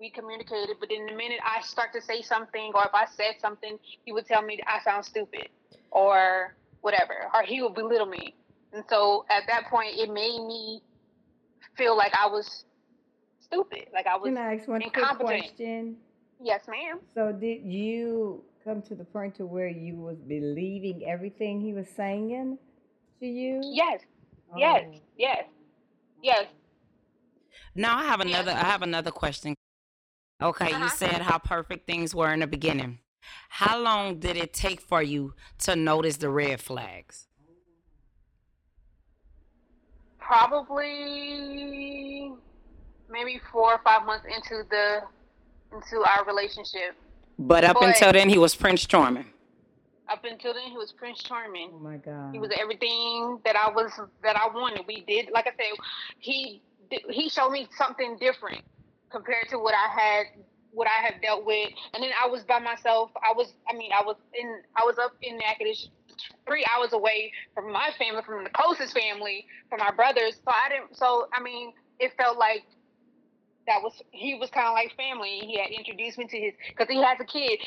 we 0.00 0.10
communicated, 0.10 0.76
but 0.80 0.90
in 0.90 1.06
the 1.06 1.12
minute 1.14 1.40
I 1.44 1.62
start 1.62 1.92
to 1.94 2.00
say 2.02 2.22
something 2.22 2.72
or 2.74 2.82
if 2.84 2.94
I 2.94 3.06
said 3.16 3.34
something, 3.40 3.78
he 4.04 4.12
would 4.12 4.26
tell 4.26 4.42
me 4.42 4.58
I 4.66 4.82
sound 4.82 5.04
stupid 5.04 5.48
or 5.90 6.54
whatever, 6.80 7.30
or 7.32 7.42
he 7.42 7.62
would 7.62 7.74
belittle 7.74 8.06
me. 8.06 8.34
And 8.72 8.84
so 8.88 9.24
at 9.30 9.44
that 9.48 9.70
point, 9.70 9.96
it 9.96 10.08
made 10.12 10.44
me 10.46 10.82
feel 11.76 11.96
like 11.96 12.12
I 12.20 12.26
was 12.26 12.64
stupid, 13.40 13.86
like 13.92 14.06
I 14.06 14.16
was 14.16 14.28
Can 14.28 14.38
I 14.38 14.56
ask 14.56 14.68
one 14.68 14.80
quick 14.80 14.96
incompetent. 14.96 15.40
question? 15.42 15.96
Yes, 16.42 16.62
ma'am. 16.68 16.98
So 17.14 17.32
did 17.32 17.62
you 17.64 18.42
come 18.64 18.82
to 18.82 18.94
the 18.94 19.04
point 19.04 19.36
to 19.36 19.46
where 19.46 19.68
you 19.68 19.94
was 19.96 20.16
believing 20.26 21.04
everything 21.06 21.60
he 21.60 21.72
was 21.72 21.86
saying 21.96 22.58
to 23.20 23.26
you? 23.26 23.60
Yes, 23.62 24.00
oh. 24.52 24.58
yes, 24.58 24.84
Oh. 24.88 24.98
yes, 25.16 25.44
yes. 26.22 26.46
Now 27.76 27.98
I 27.98 28.04
have 28.04 28.20
another. 28.20 28.50
I 28.50 28.64
have 28.64 28.82
another 28.82 29.10
question. 29.12 29.54
Okay, 30.42 30.70
you 30.70 30.76
Uh-huh. 30.76 30.88
said 30.88 31.22
how 31.22 31.38
perfect 31.38 31.86
things 31.86 32.14
were 32.14 32.32
in 32.32 32.40
the 32.40 32.46
beginning. 32.46 32.98
How 33.48 33.78
long 33.78 34.18
did 34.18 34.36
it 34.36 34.52
take 34.52 34.80
for 34.80 35.02
you 35.02 35.34
to 35.60 35.76
notice 35.76 36.18
the 36.18 36.28
red 36.28 36.60
flags? 36.60 37.28
Probably 40.18 42.32
maybe 43.08 43.40
four 43.52 43.74
or 43.74 43.80
five 43.84 44.04
months 44.04 44.26
into 44.26 44.64
the 44.68 45.02
into 45.72 46.04
our 46.06 46.24
relationship. 46.24 46.94
But 47.38 47.64
up 47.64 47.80
Boy. 47.80 47.86
until 47.88 48.12
then, 48.12 48.28
he 48.28 48.38
was 48.38 48.54
Prince 48.54 48.86
Charming. 48.86 49.26
Up 50.08 50.24
until 50.24 50.54
then, 50.54 50.70
he 50.70 50.76
was 50.76 50.92
Prince 50.92 51.22
Charming. 51.22 51.70
Oh 51.74 51.78
my 51.78 51.96
God. 51.96 52.32
He 52.32 52.38
was 52.38 52.50
everything 52.58 53.40
that 53.44 53.56
I 53.56 53.70
was 53.70 53.90
that 54.22 54.36
I 54.36 54.48
wanted. 54.48 54.86
We 54.86 55.00
did, 55.02 55.30
like 55.32 55.46
I 55.46 55.50
said, 55.50 55.78
he 56.18 56.62
he 57.10 57.28
showed 57.28 57.50
me 57.50 57.66
something 57.76 58.16
different 58.18 58.62
compared 59.10 59.48
to 59.50 59.58
what 59.58 59.74
I 59.74 59.88
had 59.88 60.26
what 60.74 60.88
I 60.88 61.06
have 61.06 61.22
dealt 61.22 61.46
with. 61.46 61.70
And 61.94 62.02
then 62.02 62.10
I 62.22 62.26
was 62.26 62.42
by 62.42 62.58
myself. 62.58 63.10
I 63.16 63.32
was, 63.32 63.54
I 63.70 63.76
mean, 63.76 63.90
I 63.92 64.02
was 64.04 64.16
in, 64.34 64.60
I 64.76 64.84
was 64.84 64.98
up 64.98 65.14
in 65.22 65.38
Natchitoches, 65.38 65.88
three 66.46 66.66
hours 66.74 66.92
away 66.92 67.32
from 67.54 67.72
my 67.72 67.90
family, 67.98 68.22
from 68.26 68.44
the 68.44 68.50
closest 68.50 68.92
family, 68.92 69.46
from 69.70 69.78
my 69.78 69.92
brothers. 69.92 70.34
So 70.44 70.50
I 70.50 70.68
didn't. 70.68 70.96
So 70.96 71.28
I 71.32 71.40
mean, 71.40 71.72
it 71.98 72.12
felt 72.16 72.38
like 72.38 72.64
that 73.66 73.82
was 73.82 73.94
he 74.10 74.34
was 74.34 74.50
kind 74.50 74.66
of 74.66 74.74
like 74.74 74.94
family. 74.96 75.40
He 75.46 75.58
had 75.58 75.70
introduced 75.70 76.18
me 76.18 76.26
to 76.26 76.38
his 76.38 76.52
because 76.68 76.88
he 76.88 77.02
has 77.02 77.18
a 77.20 77.24
kid. 77.24 77.60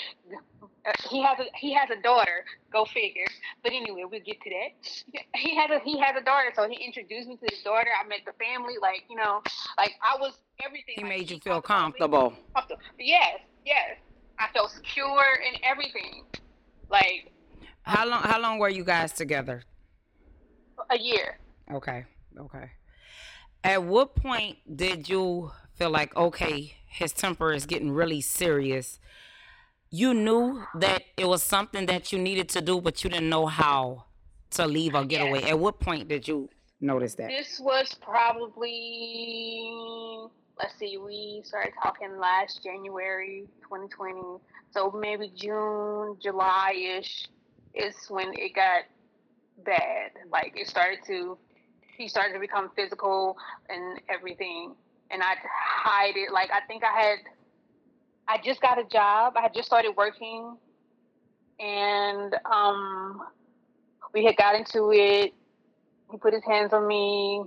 Uh, 0.88 0.92
he 1.10 1.22
has 1.22 1.38
a 1.40 1.46
he 1.58 1.74
has 1.74 1.90
a 1.90 2.02
daughter. 2.02 2.46
Go 2.72 2.86
figure. 2.86 3.28
But 3.64 3.74
anyway, 3.74 4.04
we'll 4.10 4.22
get 4.22 4.40
to 4.42 4.50
that. 4.50 5.22
He 5.36 5.56
has 5.56 5.70
a 5.70 5.80
he 5.84 6.00
has 6.00 6.16
a 6.20 6.24
daughter, 6.24 6.52
so 6.56 6.68
he 6.70 6.76
introduced 6.84 7.28
me 7.28 7.36
to 7.38 7.48
his 7.54 7.62
daughter. 7.64 7.90
I 8.04 8.08
met 8.08 8.20
the 8.26 8.34
family. 8.44 8.76
Like 8.82 9.04
you 9.10 9.18
know, 9.18 9.42
like 9.78 9.94
I 10.02 10.18
was 10.20 10.34
everything. 10.66 10.96
He 10.96 11.04
like, 11.04 11.10
made 11.10 11.30
you 11.32 11.40
feel 11.40 11.62
talked 11.62 11.66
about 11.66 11.94
me. 11.94 12.00
comfortable. 12.00 12.34
Comfortable. 12.56 12.82
Yes, 13.00 13.40
yes. 13.66 13.98
I 14.40 14.48
felt 14.54 14.72
secure 14.72 15.40
in 15.48 15.60
everything. 15.64 16.24
Like 16.90 17.32
How 17.84 18.08
long 18.08 18.22
how 18.24 18.40
long 18.40 18.60
were 18.60 18.70
you 18.70 18.84
guys 18.84 19.12
together? 19.14 19.64
a 20.90 20.98
year. 20.98 21.40
Okay. 21.74 22.06
Okay. 22.40 22.72
At 23.64 23.84
what 23.84 24.16
point 24.16 24.58
did 24.74 25.10
you 25.10 25.52
feel 25.76 25.90
like 25.90 26.16
okay, 26.16 26.76
his 26.88 27.12
temper 27.12 27.52
is 27.52 27.66
getting 27.66 27.92
really 27.92 28.22
serious? 28.22 29.00
You 29.90 30.14
knew 30.14 30.64
that 30.76 31.04
it 31.16 31.28
was 31.28 31.44
something 31.44 31.86
that 31.86 32.12
you 32.12 32.20
needed 32.20 32.50
to 32.50 32.62
do, 32.62 32.82
but 32.82 33.04
you 33.04 33.10
didn't 33.10 33.30
know 33.30 33.46
how 33.46 34.06
to 34.52 34.68
leave 34.68 34.96
or 34.96 35.06
get 35.06 35.22
away. 35.22 35.44
At 35.44 35.58
what 35.60 35.80
point 35.80 36.08
did 36.08 36.28
you 36.28 36.50
notice 36.82 37.16
that? 37.16 37.30
This 37.30 37.60
was 37.60 37.96
probably 38.02 39.72
let's 40.60 40.78
see, 40.78 40.98
we 40.98 41.42
started 41.44 41.74
talking 41.82 42.18
last 42.18 42.64
January 42.64 43.48
2020. 43.62 44.40
So 44.72 44.92
maybe 44.92 45.32
June, 45.36 46.18
July 46.22 46.98
ish 47.00 47.28
is 47.74 47.96
when 48.10 48.34
it 48.34 48.56
got 48.56 48.84
bad. 49.66 50.12
Like 50.32 50.54
it 50.56 50.68
started 50.68 51.00
to 51.08 51.38
he 51.98 52.08
started 52.08 52.34
to 52.34 52.40
become 52.40 52.70
physical 52.76 53.38
and 53.70 54.00
everything. 54.10 54.76
And 55.10 55.24
I'd 55.24 55.38
hide 55.42 56.16
it. 56.16 56.32
Like 56.32 56.50
I 56.52 56.66
think 56.68 56.84
I 56.84 57.00
had 57.00 57.20
I 58.28 58.38
just 58.44 58.62
got 58.62 58.80
a 58.80 58.84
job. 58.86 59.34
I 59.38 59.42
had 59.42 59.54
just 59.54 59.68
started 59.68 59.96
working 59.96 60.58
and 61.60 62.36
um 62.46 63.22
we 64.14 64.26
had 64.26 64.36
got 64.38 64.56
into 64.56 64.92
it. 64.94 65.34
He 66.12 66.18
put 66.18 66.34
his 66.34 66.44
hands 66.46 66.74
on 66.74 66.88
me 66.88 67.44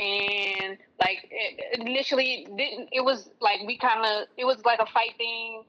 and 0.00 0.78
like 1.00 1.28
it, 1.30 1.80
initially 1.80 2.46
didn't 2.56 2.88
it 2.92 3.04
was 3.04 3.30
like 3.40 3.60
we 3.66 3.78
kind 3.78 4.04
of 4.04 4.26
it 4.36 4.44
was 4.44 4.64
like 4.64 4.80
a 4.80 4.86
fight 4.86 5.14
thing 5.16 5.62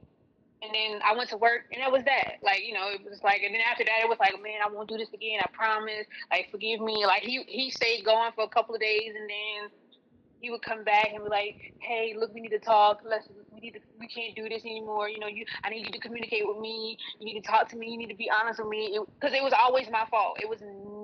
and 0.63 0.73
then 0.73 0.99
i 1.06 1.15
went 1.15 1.30
to 1.30 1.38
work 1.38 1.63
and 1.71 1.82
that 1.82 1.91
was 1.91 2.04
that 2.06 2.38
like 2.41 2.63
you 2.65 2.73
know 2.73 2.89
it 2.89 3.02
was 3.04 3.21
like 3.23 3.43
and 3.43 3.54
then 3.54 3.62
after 3.69 3.84
that 3.84 4.02
it 4.04 4.10
was 4.10 4.17
like 4.19 4.34
man 4.41 4.60
i 4.65 4.69
won't 4.71 4.89
do 4.89 4.97
this 4.97 5.13
again 5.13 5.39
i 5.41 5.47
promise 5.54 6.08
like 6.32 6.49
forgive 6.52 6.82
me 6.82 7.06
like 7.06 7.21
he 7.21 7.43
he 7.47 7.69
stayed 7.69 8.04
going 8.06 8.32
for 8.34 8.43
a 8.43 8.49
couple 8.49 8.73
of 8.73 8.82
days 8.82 9.13
and 9.15 9.30
then 9.30 9.69
he 10.43 10.51
would 10.51 10.62
come 10.62 10.84
back 10.84 11.10
and 11.13 11.23
be 11.23 11.29
like 11.29 11.73
hey 11.79 12.13
look 12.19 12.34
we 12.34 12.41
need 12.41 12.49
to 12.49 12.60
talk 12.60 12.99
let's 13.06 13.29
we 13.53 13.62
need 13.62 13.71
to 13.71 13.79
we 13.97 14.08
can't 14.08 14.36
do 14.36 14.49
this 14.49 14.65
anymore 14.65 15.10
you 15.10 15.17
know 15.17 15.27
you 15.27 15.45
i 15.63 15.69
need 15.69 15.86
you 15.86 15.91
to 15.91 15.99
communicate 15.99 16.43
with 16.45 16.60
me 16.60 16.97
you 17.17 17.25
need 17.25 17.41
to 17.41 17.47
talk 17.47 17.69
to 17.69 17.77
me 17.77 17.89
you 17.89 17.97
need 17.97 18.10
to 18.10 18.15
be 18.15 18.29
honest 18.29 18.60
with 18.60 18.67
me 18.67 18.99
because 19.19 19.34
it, 19.34 19.41
was 19.41 19.53
always 19.58 19.88
my 19.89 20.06
fault 20.12 20.38
it 20.41 20.49
was 20.49 20.60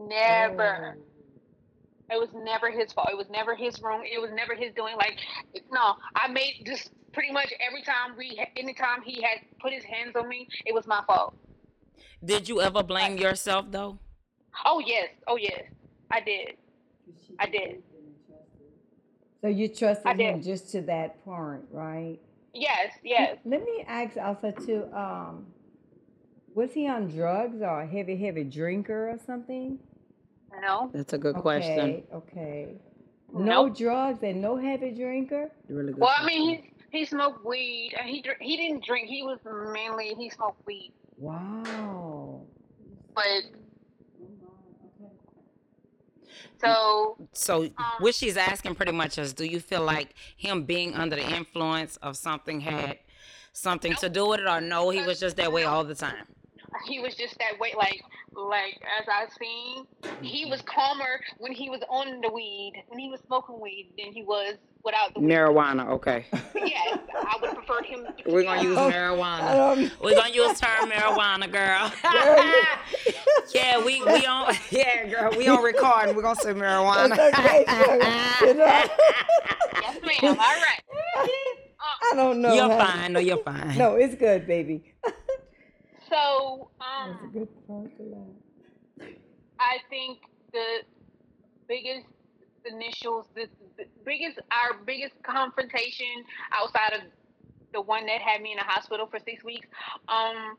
never 0.10 0.97
mm. 0.97 2.13
it 2.13 2.19
was 2.19 2.30
never 2.34 2.71
his 2.71 2.91
fault. 2.91 3.10
It 3.12 3.17
was 3.17 3.30
never 3.30 3.56
his 3.56 3.80
wrong. 3.84 4.04
It 4.04 4.19
was 4.19 4.32
never 4.34 4.56
his 4.56 4.73
doing. 4.73 4.95
Like, 4.95 5.19
no, 5.71 5.93
I 6.15 6.28
made 6.28 6.63
just 6.65 6.89
pretty 7.13 7.32
much 7.32 7.54
every 7.65 7.84
time 7.84 8.17
we, 8.17 8.43
anytime 8.58 9.04
he 9.04 9.21
had 9.21 9.41
put 9.62 9.71
his 9.71 9.84
hands 9.84 10.15
on 10.15 10.28
me, 10.28 10.47
it 10.65 10.73
was 10.73 10.88
my 10.88 11.04
fault. 11.06 11.36
Did 12.25 12.49
you 12.49 12.62
ever 12.62 12.82
blame 12.82 13.17
yourself 13.17 13.67
though? 13.69 13.99
Oh 14.65 14.82
yes, 14.84 15.10
oh 15.28 15.38
yes, 15.38 15.62
I 16.10 16.19
did. 16.21 16.58
I 17.39 17.45
did. 17.45 17.84
So 19.41 19.47
you 19.47 19.67
trusted 19.69 20.06
I 20.08 20.13
him 20.15 20.41
just 20.41 20.69
to 20.71 20.82
that 20.82 21.23
point, 21.23 21.63
right? 21.71 22.17
Yes, 22.54 22.93
yes. 23.04 23.38
Let 23.45 23.63
me 23.63 23.86
ask 23.88 24.17
also 24.17 24.52
too, 24.52 24.86
um, 24.93 25.45
was 26.54 26.73
he 26.73 26.88
on 26.88 27.08
drugs 27.08 27.62
or 27.62 27.82
a 27.82 27.88
heavy, 27.88 28.17
heavy 28.17 28.43
drinker 28.43 29.10
or 29.12 29.19
something? 29.25 29.80
No, 30.62 30.89
That's 30.93 31.13
a 31.13 31.17
good 31.17 31.36
question. 31.36 31.80
Okay, 31.80 32.04
okay. 32.13 32.67
No 33.32 33.65
Nope. 33.67 33.78
drugs 33.78 34.23
and 34.23 34.41
no 34.41 34.58
heavy 34.58 34.91
drinker? 34.91 35.52
Really 35.69 35.93
good. 35.93 36.02
well, 36.02 36.12
I 36.17 36.25
mean, 36.25 36.49
he 36.91 36.97
he 36.99 37.06
smoked 37.06 37.45
weed. 37.45 37.93
and 37.97 38.10
He 38.10 38.25
he 38.41 38.58
didn't 38.58 38.84
drink. 38.84 39.08
He 39.08 39.21
was 39.23 39.38
mainly 39.45 40.15
he 40.17 40.30
smoked 40.32 40.65
weed, 40.65 40.91
Wow. 41.17 42.41
but 43.13 43.43
so 46.62 47.17
So 47.34 47.63
Um, 47.63 47.69
what 47.99 48.15
she's 48.15 48.38
asking 48.38 48.75
pretty 48.75 48.91
much 48.91 49.17
is 49.17 49.34
do 49.34 49.45
you 49.45 49.60
feel 49.60 49.84
like 49.84 50.15
him 50.36 50.63
being 50.63 50.93
under 50.95 51.15
the 51.15 51.28
influence 51.36 51.97
of 51.97 52.17
something 52.17 52.60
had 52.62 52.99
something 53.54 53.95
to 53.95 54.10
do 54.10 54.28
with 54.28 54.39
it 54.41 54.47
or 54.47 54.62
no, 54.62 54.89
he 54.89 55.02
was 55.02 55.19
just 55.19 55.38
that 55.38 55.52
way 55.52 55.63
all 55.63 55.84
the 55.84 55.95
time? 55.95 56.28
He 56.86 56.99
was 56.99 57.15
just 57.15 57.38
that 57.39 57.60
way. 57.60 57.73
Like 57.77 58.01
like 58.34 58.79
as 58.99 59.08
I've 59.12 59.32
seen, 59.39 59.86
he 60.21 60.45
was 60.45 60.62
calmer 60.62 61.19
when 61.38 61.51
he 61.51 61.69
was 61.69 61.82
on 61.89 62.21
the 62.21 62.32
weed, 62.32 62.84
when 62.88 62.99
he 62.99 63.10
was 63.10 63.19
smoking 63.25 63.60
weed, 63.60 63.91
than 63.97 64.12
he 64.12 64.23
was 64.23 64.55
without 64.84 65.13
the 65.13 65.19
weed. 65.19 65.32
Marijuana, 65.32 65.88
okay. 65.89 66.25
Yes, 66.55 66.99
I 67.15 67.38
would 67.41 67.55
prefer 67.55 67.82
him. 67.84 68.05
to 68.05 68.32
We're 68.32 68.43
gonna 68.43 68.63
use 68.63 68.77
honest. 68.77 68.97
marijuana. 68.97 69.71
Um, 69.71 69.91
We're 70.01 70.15
gonna 70.15 70.34
use 70.34 70.60
term 70.60 70.89
marijuana, 70.89 71.51
girl. 71.51 71.91
yeah, 73.53 73.84
we 73.84 74.03
we 74.03 74.25
on 74.25 74.53
yeah, 74.69 75.08
girl, 75.08 75.32
we 75.38 75.47
on 75.47 75.63
recording. 75.63 76.15
We're 76.15 76.21
gonna 76.21 76.36
say 76.36 76.53
marijuana. 76.53 77.13
Okay. 77.13 77.65
You 78.41 78.53
know? 78.53 78.65
Yes, 78.65 79.99
ma'am. 80.01 80.23
All 80.23 80.36
right. 80.36 80.82
I 82.12 82.15
don't 82.15 82.41
know. 82.41 82.53
you're 82.53 82.69
honey. 82.69 82.84
fine. 82.84 83.13
No, 83.13 83.19
you're 83.19 83.38
fine. 83.38 83.77
No, 83.77 83.95
it's 83.95 84.15
good, 84.15 84.47
baby. 84.47 84.93
So, 86.10 86.69
That's 86.80 87.10
a 87.10 87.24
um, 87.24 87.32
good 87.34 87.67
part 87.67 87.98
to 87.98 88.04
laugh. 88.04 89.10
I 89.60 89.78
think 89.89 90.19
the 90.52 90.84
biggest 91.67 92.08
initials, 92.65 93.28
the, 93.36 93.48
the 93.78 93.86
biggest, 94.06 94.39
our 94.52 94.78
biggest 94.86 95.15
confrontation 95.24 96.26
outside 96.52 96.93
of 96.93 97.02
the 97.74 97.82
one 97.82 98.06
that 98.08 98.22
had 98.22 98.41
me 98.41 98.52
in 98.52 98.58
the 98.58 98.63
hospital 98.63 99.08
for 99.08 99.19
six 99.19 99.43
weeks, 99.43 99.67
um, 100.08 100.58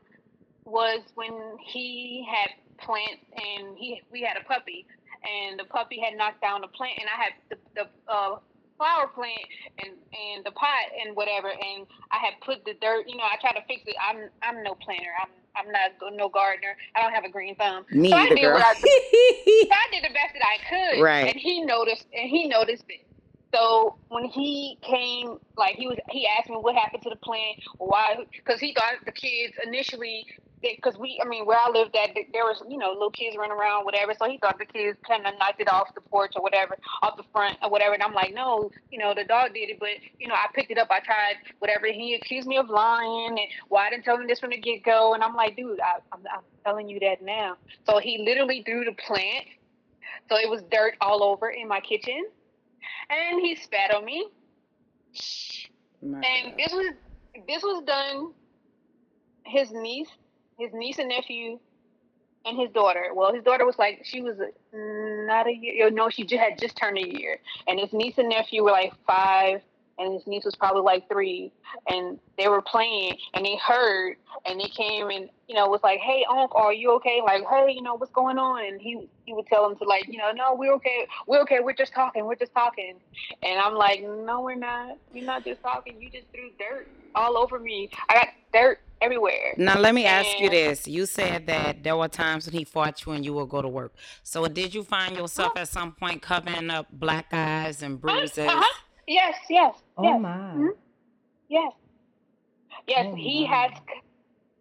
was 0.63 1.01
when 1.15 1.57
he 1.59 2.25
had 2.29 2.51
plants 2.77 3.25
and 3.35 3.77
he 3.77 4.01
we 4.11 4.21
had 4.21 4.37
a 4.37 4.45
puppy. 4.45 4.85
And 5.21 5.59
the 5.59 5.65
puppy 5.65 5.99
had 5.99 6.17
knocked 6.17 6.41
down 6.41 6.61
the 6.61 6.67
plant 6.67 6.97
and 6.99 7.07
I 7.09 7.23
had 7.23 7.33
the, 7.49 7.57
the 7.75 8.11
uh, 8.11 8.39
flower 8.77 9.07
plant 9.13 9.45
and 9.79 9.91
and 9.91 10.45
the 10.45 10.51
pot 10.51 10.89
and 11.05 11.15
whatever. 11.15 11.49
And 11.49 11.85
I 12.11 12.17
had 12.17 12.33
put 12.43 12.65
the 12.65 12.73
dirt 12.81 13.05
you 13.07 13.17
know 13.17 13.23
I 13.23 13.37
tried 13.41 13.59
to 13.59 13.65
fix 13.67 13.83
it. 13.85 13.95
I'm 14.01 14.29
I'm 14.41 14.63
no 14.63 14.75
planner. 14.75 15.13
I'm 15.21 15.29
I'm 15.55 15.71
not 15.71 15.91
no 16.13 16.29
gardener 16.29 16.75
I 16.95 17.01
don't 17.01 17.13
have 17.13 17.23
a 17.25 17.29
green 17.29 17.55
thumb 17.55 17.85
Me 17.91 18.09
so 18.09 18.15
I 18.17 18.29
did 18.29 18.41
girl. 18.41 18.53
what 18.53 18.63
I, 18.63 18.69
I 18.73 19.87
did 19.91 20.03
the 20.03 20.13
best 20.13 20.33
that 20.33 20.43
I 20.45 20.57
could 20.93 21.01
Right. 21.01 21.27
and 21.27 21.35
he 21.35 21.61
noticed 21.63 22.05
and 22.13 22.29
he 22.29 22.47
noticed 22.47 22.85
it 22.89 23.05
so 23.53 23.95
when 24.09 24.25
he 24.25 24.77
came 24.81 25.37
like 25.57 25.75
he 25.75 25.87
was 25.87 25.97
he 26.09 26.27
asked 26.27 26.49
me 26.49 26.55
what 26.55 26.75
happened 26.75 27.03
to 27.03 27.09
the 27.09 27.15
plant 27.17 27.57
why 27.77 28.15
because 28.35 28.59
he 28.59 28.73
thought 28.73 28.93
the 29.05 29.11
kids 29.11 29.53
initially 29.65 30.25
because 30.61 30.97
we, 30.97 31.19
I 31.23 31.27
mean, 31.27 31.45
where 31.45 31.57
I 31.57 31.69
lived 31.69 31.95
at, 31.95 32.15
there 32.33 32.43
was, 32.43 32.61
you 32.69 32.77
know, 32.77 32.91
little 32.91 33.11
kids 33.11 33.35
running 33.35 33.57
around, 33.57 33.85
whatever. 33.85 34.13
So 34.17 34.29
he 34.29 34.37
thought 34.37 34.59
the 34.59 34.65
kids 34.65 34.97
kind 35.07 35.25
of 35.25 35.33
knocked 35.39 35.59
it 35.59 35.71
off 35.71 35.93
the 35.95 36.01
porch 36.01 36.33
or 36.35 36.43
whatever, 36.43 36.77
off 37.01 37.17
the 37.17 37.23
front 37.31 37.57
or 37.63 37.69
whatever. 37.69 37.93
And 37.93 38.03
I'm 38.03 38.13
like, 38.13 38.33
no, 38.33 38.71
you 38.91 38.99
know, 38.99 39.13
the 39.15 39.23
dog 39.23 39.53
did 39.53 39.69
it, 39.69 39.79
but 39.79 39.89
you 40.19 40.27
know, 40.27 40.35
I 40.35 40.45
picked 40.53 40.71
it 40.71 40.77
up, 40.77 40.89
I 40.91 40.99
tried 40.99 41.35
whatever. 41.59 41.87
He 41.87 42.15
accused 42.15 42.47
me 42.47 42.57
of 42.57 42.69
lying, 42.69 43.39
and 43.39 43.47
why 43.69 43.87
I 43.87 43.89
didn't 43.89 44.05
tell 44.05 44.17
him 44.17 44.27
this 44.27 44.39
from 44.39 44.51
the 44.51 44.57
get 44.57 44.83
go. 44.83 45.13
And 45.13 45.23
I'm 45.23 45.35
like, 45.35 45.55
dude, 45.55 45.79
I, 45.79 45.99
I'm, 46.13 46.21
I'm 46.33 46.43
telling 46.63 46.87
you 46.87 46.99
that 46.99 47.21
now. 47.21 47.57
So 47.87 47.99
he 47.99 48.23
literally 48.25 48.63
threw 48.63 48.85
the 48.85 48.93
plant, 48.93 49.45
so 50.29 50.37
it 50.37 50.49
was 50.49 50.61
dirt 50.71 50.95
all 51.01 51.23
over 51.23 51.49
in 51.49 51.67
my 51.67 51.79
kitchen, 51.79 52.25
and 53.09 53.41
he 53.41 53.55
spat 53.55 53.93
on 53.93 54.05
me. 54.05 54.27
My 56.03 56.19
And 56.19 56.51
God. 56.51 56.57
this 56.57 56.71
was 56.71 56.93
this 57.47 57.63
was 57.63 57.83
done. 57.85 58.33
His 59.43 59.71
niece, 59.71 60.07
his 60.61 60.73
niece 60.73 60.99
and 60.99 61.09
nephew, 61.09 61.59
and 62.45 62.59
his 62.59 62.69
daughter. 62.71 63.11
Well, 63.13 63.33
his 63.33 63.43
daughter 63.43 63.65
was 63.65 63.77
like 63.77 64.01
she 64.03 64.21
was 64.21 64.37
not 64.73 65.47
a 65.47 65.51
year. 65.51 65.89
No, 65.89 66.09
she 66.09 66.23
just 66.23 66.41
had 66.41 66.59
just 66.59 66.75
turned 66.75 66.97
a 66.97 67.19
year, 67.19 67.39
and 67.67 67.79
his 67.79 67.91
niece 67.93 68.17
and 68.17 68.29
nephew 68.29 68.63
were 68.63 68.71
like 68.71 68.93
five, 69.05 69.61
and 70.01 70.13
his 70.13 70.27
niece 70.27 70.45
was 70.45 70.55
probably 70.55 70.81
like 70.81 71.07
three, 71.07 71.51
and 71.87 72.19
they 72.37 72.47
were 72.47 72.61
playing, 72.61 73.17
and 73.33 73.45
they 73.45 73.55
heard, 73.57 74.17
and 74.45 74.59
they 74.59 74.67
came 74.67 75.09
and 75.09 75.29
you 75.47 75.55
know 75.55 75.67
was 75.67 75.81
like, 75.83 75.99
"Hey, 75.99 76.25
Uncle, 76.29 76.57
are 76.57 76.73
you 76.73 76.91
okay?" 76.95 77.21
Like, 77.23 77.43
"Hey, 77.49 77.71
you 77.71 77.81
know 77.81 77.95
what's 77.95 78.11
going 78.11 78.37
on?" 78.37 78.65
And 78.65 78.81
he 78.81 79.07
he 79.25 79.33
would 79.33 79.47
tell 79.47 79.67
them 79.67 79.77
to 79.77 79.85
like, 79.85 80.07
you 80.07 80.17
know, 80.17 80.31
"No, 80.31 80.55
we're 80.55 80.73
okay. 80.73 81.07
We're 81.27 81.41
okay. 81.41 81.59
We're 81.61 81.73
just 81.73 81.93
talking. 81.93 82.25
We're 82.25 82.35
just 82.35 82.53
talking." 82.53 82.95
And 83.43 83.59
I'm 83.59 83.75
like, 83.75 84.01
"No, 84.03 84.41
we're 84.41 84.55
not. 84.55 84.97
You're 85.13 85.25
not 85.25 85.45
just 85.45 85.61
talking. 85.61 86.01
You 86.01 86.09
just 86.09 86.27
threw 86.33 86.49
dirt 86.59 86.87
all 87.15 87.37
over 87.37 87.59
me. 87.59 87.89
I 88.09 88.13
got 88.13 88.27
dirt 88.53 88.79
everywhere." 89.01 89.53
Now 89.57 89.79
let 89.79 89.93
me 89.93 90.05
ask 90.05 90.39
you 90.39 90.49
this. 90.49 90.87
You 90.87 91.05
said 91.05 91.47
that 91.47 91.83
there 91.83 91.95
were 91.95 92.07
times 92.07 92.45
when 92.45 92.53
he 92.53 92.63
fought 92.63 93.05
you 93.05 93.11
and 93.13 93.23
you 93.25 93.33
would 93.33 93.49
go 93.49 93.61
to 93.61 93.67
work. 93.67 93.93
So 94.23 94.47
did 94.47 94.73
you 94.73 94.83
find 94.83 95.15
yourself 95.15 95.53
at 95.55 95.67
some 95.67 95.91
point 95.93 96.21
covering 96.21 96.69
up 96.69 96.87
black 96.91 97.27
eyes 97.31 97.81
and 97.81 97.99
bruises? 97.99 98.39
Uh-huh. 98.39 98.77
Yes, 99.11 99.35
yes, 99.49 99.75
Oh 99.97 100.03
yes, 100.03 100.21
my. 100.21 100.53
mhm, 100.55 100.69
yes, 101.49 101.73
yes. 102.87 103.07
Oh 103.11 103.15
He 103.17 103.45
my. 103.45 103.53
has, 103.53 103.71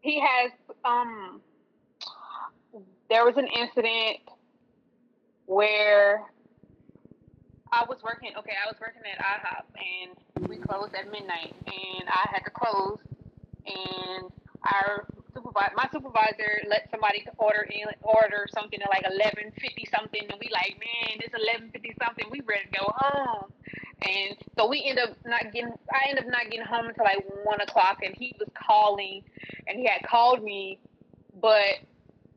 he 0.01 0.21
has. 0.21 0.51
Um, 0.85 1.41
there 3.09 3.25
was 3.25 3.37
an 3.37 3.47
incident 3.47 4.19
where 5.47 6.25
I 7.71 7.85
was 7.89 7.99
working. 8.03 8.31
Okay, 8.37 8.55
I 8.61 8.67
was 8.69 8.75
working 8.81 9.03
at 9.07 9.21
IHOP, 9.23 9.65
and 9.79 10.49
we 10.49 10.57
closed 10.57 10.95
at 10.97 11.09
midnight, 11.13 11.55
and 11.67 12.09
I 12.09 12.27
had 12.33 12.41
to 12.45 12.51
close, 12.51 12.99
and 13.67 14.33
our 14.65 15.07
supervisor, 15.41 15.73
my 15.77 15.89
supervisor, 15.93 16.63
let 16.69 16.89
somebody 16.91 17.27
order 17.39 17.67
in 17.71 17.87
order 18.03 18.47
something 18.53 18.81
at 18.81 18.89
like 18.89 19.05
eleven 19.11 19.53
fifty 19.61 19.89
something, 19.95 20.23
and 20.23 20.35
we 20.41 20.51
like, 20.53 20.79
man, 20.79 21.19
it's 21.21 21.35
eleven 21.35 21.71
fifty 21.71 21.95
something. 22.03 22.27
We 22.31 22.41
ready 22.41 22.65
to 22.73 22.79
go 22.79 22.93
home, 22.95 23.53
and 24.03 24.37
so 24.57 24.69
we 24.69 24.85
end 24.85 24.99
up 24.99 25.17
not 25.25 25.53
getting. 25.53 25.73
I 25.93 26.11
end 26.11 26.19
up 26.19 26.27
not 26.27 26.51
getting 26.51 26.67
home 26.67 26.87
until 26.87 27.05
like 27.05 27.25
one 27.45 27.61
o'clock, 27.61 27.99
and 28.05 28.15
he 28.17 28.35
was 28.39 28.49
calling, 28.55 29.23
and 29.67 29.79
he 29.79 29.87
had 29.87 30.07
called 30.07 30.43
me, 30.43 30.79
but 31.41 31.81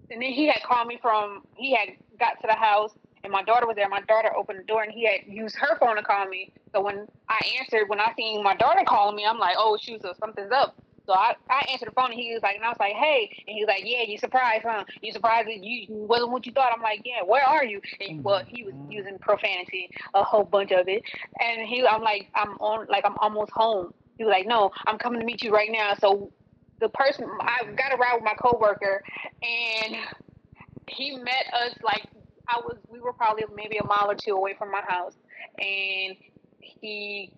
and 0.09 0.21
then 0.21 0.31
he 0.31 0.47
had 0.47 0.63
called 0.63 0.87
me 0.87 0.99
from. 1.01 1.43
He 1.55 1.75
had 1.75 1.89
got 2.19 2.39
to 2.41 2.47
the 2.47 2.55
house 2.55 2.91
and 3.23 3.31
my 3.31 3.43
daughter 3.43 3.65
was 3.65 3.75
there. 3.75 3.87
My 3.87 4.01
daughter 4.01 4.35
opened 4.35 4.59
the 4.59 4.63
door 4.63 4.83
and 4.83 4.91
he 4.91 5.05
had 5.05 5.21
used 5.25 5.55
her 5.55 5.77
phone 5.79 5.95
to 5.95 6.03
call 6.03 6.27
me. 6.27 6.51
So 6.73 6.81
when 6.81 7.07
I 7.29 7.39
answered, 7.59 7.87
when 7.87 7.99
I 7.99 8.13
seen 8.17 8.43
my 8.43 8.55
daughter 8.55 8.81
calling 8.85 9.15
me, 9.15 9.25
I'm 9.25 9.39
like, 9.39 9.55
oh 9.57 9.77
shoot, 9.81 10.01
so 10.01 10.13
something's 10.19 10.51
up. 10.51 10.75
So 11.05 11.13
I, 11.13 11.35
I 11.49 11.65
answered 11.71 11.89
the 11.89 11.91
phone 11.91 12.11
and 12.11 12.19
he 12.19 12.33
was 12.33 12.41
like, 12.43 12.55
and 12.55 12.63
I 12.63 12.69
was 12.69 12.77
like, 12.79 12.93
hey, 12.93 13.29
and 13.47 13.55
he 13.55 13.63
was 13.63 13.67
like, 13.67 13.83
yeah, 13.85 14.03
you 14.03 14.17
surprised, 14.17 14.63
huh? 14.65 14.83
You 15.01 15.11
surprised 15.11 15.47
that 15.47 15.63
you 15.63 15.87
wasn't 15.89 16.31
what 16.31 16.45
you 16.45 16.51
thought? 16.51 16.71
I'm 16.73 16.81
like, 16.81 17.01
yeah, 17.03 17.23
where 17.25 17.43
are 17.43 17.65
you? 17.65 17.81
And 17.99 18.23
well, 18.23 18.43
he 18.45 18.63
was 18.63 18.73
mm-hmm. 18.73 18.91
using 18.91 19.19
profanity, 19.19 19.89
a 20.13 20.23
whole 20.23 20.45
bunch 20.45 20.71
of 20.71 20.87
it, 20.87 21.03
and 21.41 21.67
he, 21.67 21.85
I'm 21.85 22.01
like, 22.01 22.29
I'm 22.35 22.51
on, 22.59 22.87
like 22.87 23.05
I'm 23.05 23.17
almost 23.17 23.51
home. 23.51 23.93
He 24.17 24.23
was 24.23 24.31
like, 24.31 24.47
no, 24.47 24.71
I'm 24.87 24.97
coming 24.97 25.19
to 25.19 25.25
meet 25.25 25.43
you 25.43 25.51
right 25.51 25.71
now. 25.71 25.93
So 25.99 26.31
the 26.79 26.89
person, 26.89 27.27
I 27.41 27.63
got 27.75 27.93
a 27.93 27.97
ride 27.97 28.15
with 28.15 28.23
my 28.23 28.35
coworker, 28.35 29.03
and 29.41 29.95
he 30.87 31.17
met 31.17 31.45
us 31.53 31.75
like 31.83 32.07
I 32.47 32.59
was 32.59 32.77
we 32.89 32.99
were 32.99 33.13
probably 33.13 33.43
maybe 33.55 33.77
a 33.77 33.85
mile 33.85 34.09
or 34.09 34.15
two 34.15 34.33
away 34.33 34.55
from 34.57 34.71
my 34.71 34.81
house 34.81 35.15
and 35.59 36.15
he 36.59 37.31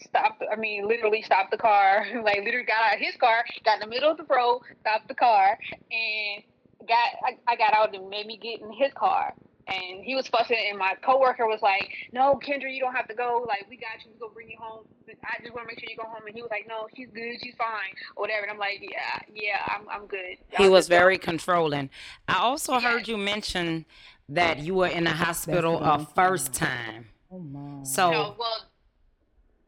stopped 0.00 0.42
I 0.50 0.56
mean 0.56 0.86
literally 0.86 1.22
stopped 1.22 1.50
the 1.50 1.56
car 1.56 2.06
like 2.24 2.38
literally 2.44 2.66
got 2.66 2.82
out 2.84 2.94
of 2.94 3.00
his 3.00 3.16
car 3.16 3.44
got 3.64 3.74
in 3.74 3.80
the 3.80 3.94
middle 3.94 4.10
of 4.10 4.16
the 4.18 4.24
road 4.24 4.60
stopped 4.80 5.08
the 5.08 5.14
car 5.14 5.58
and 5.90 6.42
got 6.88 7.08
I, 7.24 7.38
I 7.52 7.56
got 7.56 7.74
out 7.74 7.94
and 7.94 8.08
made 8.10 8.26
me 8.26 8.36
get 8.36 8.60
in 8.60 8.72
his 8.72 8.92
car 8.94 9.34
and 9.68 10.04
he 10.04 10.14
was 10.14 10.28
fussing 10.28 10.56
and 10.70 10.78
my 10.78 10.92
coworker 11.02 11.46
was 11.46 11.60
like 11.62 11.90
no 12.12 12.38
Kendra 12.46 12.72
you 12.72 12.80
don't 12.80 12.94
have 12.94 13.08
to 13.08 13.14
go 13.14 13.44
like 13.48 13.66
we 13.68 13.76
got 13.76 14.04
you 14.04 14.10
we 14.12 14.20
gonna 14.20 14.32
bring 14.32 14.50
you 14.50 14.56
home 14.60 14.84
I 15.24 15.42
just 15.42 15.54
want 15.54 15.66
to 15.68 15.74
make 15.74 15.80
sure 15.80 15.88
you 15.90 15.96
go 15.96 16.04
home 16.08 16.22
and 16.26 16.34
he 16.34 16.42
was 16.42 16.50
like 16.50 16.66
no 16.68 16.86
she's 16.94 17.08
good 17.12 17.36
she's 17.42 17.54
fine 17.56 17.90
or 18.16 18.22
whatever 18.22 18.42
and 18.42 18.52
I'm 18.52 18.58
like 18.58 18.78
yeah 18.82 19.20
yeah 19.34 19.62
I'm, 19.66 19.88
I'm 19.88 20.06
good 20.06 20.36
He 20.56 20.64
Y'all 20.64 20.72
was 20.72 20.86
just 20.86 20.90
go." 20.90 20.96
very 20.96 21.18
controlling. 21.18 21.90
I 22.28 22.38
also 22.38 22.78
heard 22.78 23.08
you 23.08 23.16
mention 23.16 23.86
that 24.28 24.58
you 24.58 24.74
were 24.74 24.88
in 24.88 25.04
the 25.04 25.10
hospital 25.10 25.80
a 25.80 25.84
Hospital. 25.84 26.14
first 26.14 26.52
time. 26.52 27.08
Oh 27.30 27.38
my. 27.38 27.82
So 27.84 28.10
No, 28.10 28.34
well, 28.38 28.66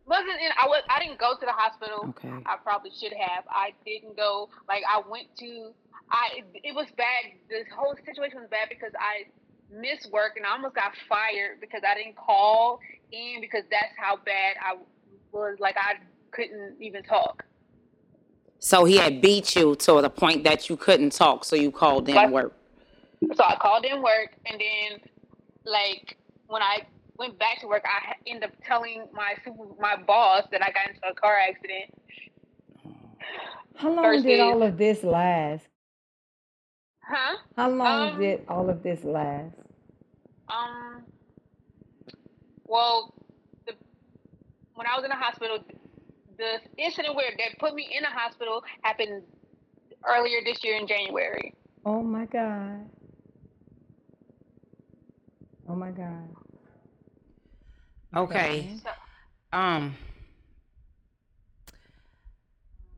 wasn't 0.09 0.41
in. 0.41 0.51
I 0.61 0.67
was. 0.67 0.83
I 0.89 0.99
didn't 1.05 1.19
go 1.19 1.35
to 1.39 1.45
the 1.47 1.53
hospital. 1.53 2.07
okay. 2.11 2.33
I 2.47 2.57
probably 2.57 2.91
should 2.91 3.13
have. 3.13 3.45
I 3.51 3.73
didn't 3.85 4.17
go. 4.17 4.49
Like 4.67 4.83
I 4.91 5.03
went 5.09 5.29
to. 5.39 5.71
I. 6.11 6.43
It 6.55 6.75
was 6.75 6.87
bad. 6.97 7.33
This 7.49 7.67
whole 7.77 7.95
situation 8.05 8.41
was 8.41 8.49
bad 8.51 8.69
because 8.69 8.93
I 8.99 9.29
missed 9.71 10.11
work 10.11 10.33
and 10.37 10.47
I 10.47 10.53
almost 10.53 10.75
got 10.75 10.93
fired 11.09 11.61
because 11.61 11.83
I 11.87 11.95
didn't 11.95 12.17
call 12.17 12.81
in 13.13 13.41
because 13.41 13.65
that's 13.71 13.93
how 13.97 14.17
bad 14.17 14.57
I 14.65 14.77
was. 15.33 15.57
Like 15.61 15.77
I 15.79 15.95
couldn't 16.31 16.77
even 16.81 17.03
talk. 17.03 17.45
So 18.61 18.85
he 18.85 18.97
had 18.97 19.21
beat 19.21 19.55
you 19.55 19.77
to 19.77 20.01
the 20.03 20.11
point 20.11 20.43
that 20.45 20.69
you 20.69 20.77
couldn't 20.77 21.11
talk, 21.13 21.45
so 21.45 21.55
you 21.55 21.71
called 21.71 22.09
in 22.09 22.15
What? 22.17 22.31
work. 22.33 22.57
So 23.35 23.45
I 23.45 23.57
called 23.57 23.85
in 23.85 24.03
work 24.03 24.35
and 24.47 24.61
then, 24.61 25.01
like 25.65 26.17
when 26.49 26.63
I 26.63 26.83
went 27.19 27.39
back 27.39 27.61
to 27.61 27.67
work, 27.67 27.85
I 27.85 28.15
ended 28.27 28.45
up 28.51 28.57
telling 28.65 29.07
my 29.13 29.35
super, 29.45 29.65
my 29.81 29.97
boss 29.97 30.45
that 30.53 30.63
I 30.63 30.71
got 30.71 30.89
into 30.89 31.01
a 31.11 31.15
car 31.15 31.37
accident. 31.37 31.93
How 33.75 33.91
long 33.91 34.05
versus- 34.05 34.25
did 34.25 34.41
all 34.41 34.63
of 34.63 34.79
this 34.79 35.03
last? 35.03 35.67
Huh? 37.05 37.37
How 37.57 37.71
long 37.71 38.13
Um, 38.13 38.21
did 38.21 38.45
all 38.49 38.69
of 38.71 38.83
this 38.83 39.03
last? 39.03 39.57
Um. 40.49 41.05
Well, 42.67 43.15
the, 43.67 43.75
when 44.75 44.87
I 44.87 44.95
was 44.95 45.05
in 45.05 45.11
the 45.11 45.17
hospital, 45.17 45.59
the 46.37 46.61
incident 46.77 47.15
where 47.15 47.31
they 47.37 47.55
put 47.59 47.75
me 47.75 47.89
in 47.97 48.03
the 48.03 48.11
hospital 48.11 48.63
happened 48.83 49.23
earlier 50.07 50.41
this 50.45 50.63
year 50.63 50.77
in 50.77 50.87
January. 50.87 51.55
Oh 51.87 52.03
my 52.03 52.27
God. 52.27 52.89
Oh 55.69 55.75
my 55.75 55.91
God. 55.91 56.29
Okay. 58.17 58.75
Um, 59.53 59.95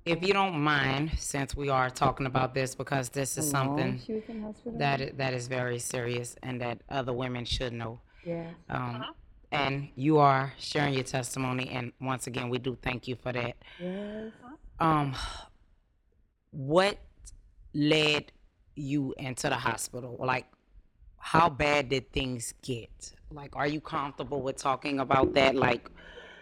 if 0.05 0.23
you 0.27 0.33
don't 0.33 0.59
mind, 0.61 1.12
since 1.18 1.55
we 1.55 1.68
are 1.68 1.90
talking 1.90 2.27
about 2.27 2.55
this, 2.55 2.75
because 2.75 3.11
this 3.11 3.37
is 3.38 3.51
something 3.51 4.01
She 4.05 4.14
was 4.14 4.23
in 4.29 4.42
hospital? 4.42 4.79
that 4.79 5.01
i- 5.01 5.11
that 5.16 5.35
is 5.35 5.46
very 5.46 5.79
serious 5.79 6.37
and 6.42 6.61
that 6.61 6.83
other 6.88 7.12
women 7.12 7.44
should 7.44 7.73
know. 7.73 8.01
Yes. 8.25 8.55
Um, 8.68 8.96
Uh-huh. 8.96 9.12
and 9.53 9.88
you 9.94 10.18
are 10.18 10.53
sharing 10.59 10.94
your 10.94 11.05
testimony, 11.05 11.68
and 11.70 11.92
once 12.01 12.27
again, 12.27 12.49
we 12.49 12.59
do 12.59 12.77
thank 12.77 13.07
you 13.09 13.16
for 13.16 13.33
that. 13.33 13.57
Yes. 13.79 14.33
Um, 14.79 15.14
what 16.51 16.99
led 17.75 18.33
you 18.75 19.14
into 19.18 19.49
the 19.49 19.57
hospital? 19.57 20.16
Like, 20.18 20.46
how 21.20 21.48
bad 21.48 21.88
did 21.90 22.11
things 22.12 22.54
get? 22.62 23.12
Like, 23.30 23.54
are 23.54 23.66
you 23.68 23.80
comfortable 23.80 24.42
with 24.42 24.56
talking 24.56 24.98
about 24.98 25.35
that? 25.35 25.54
Like, 25.54 25.88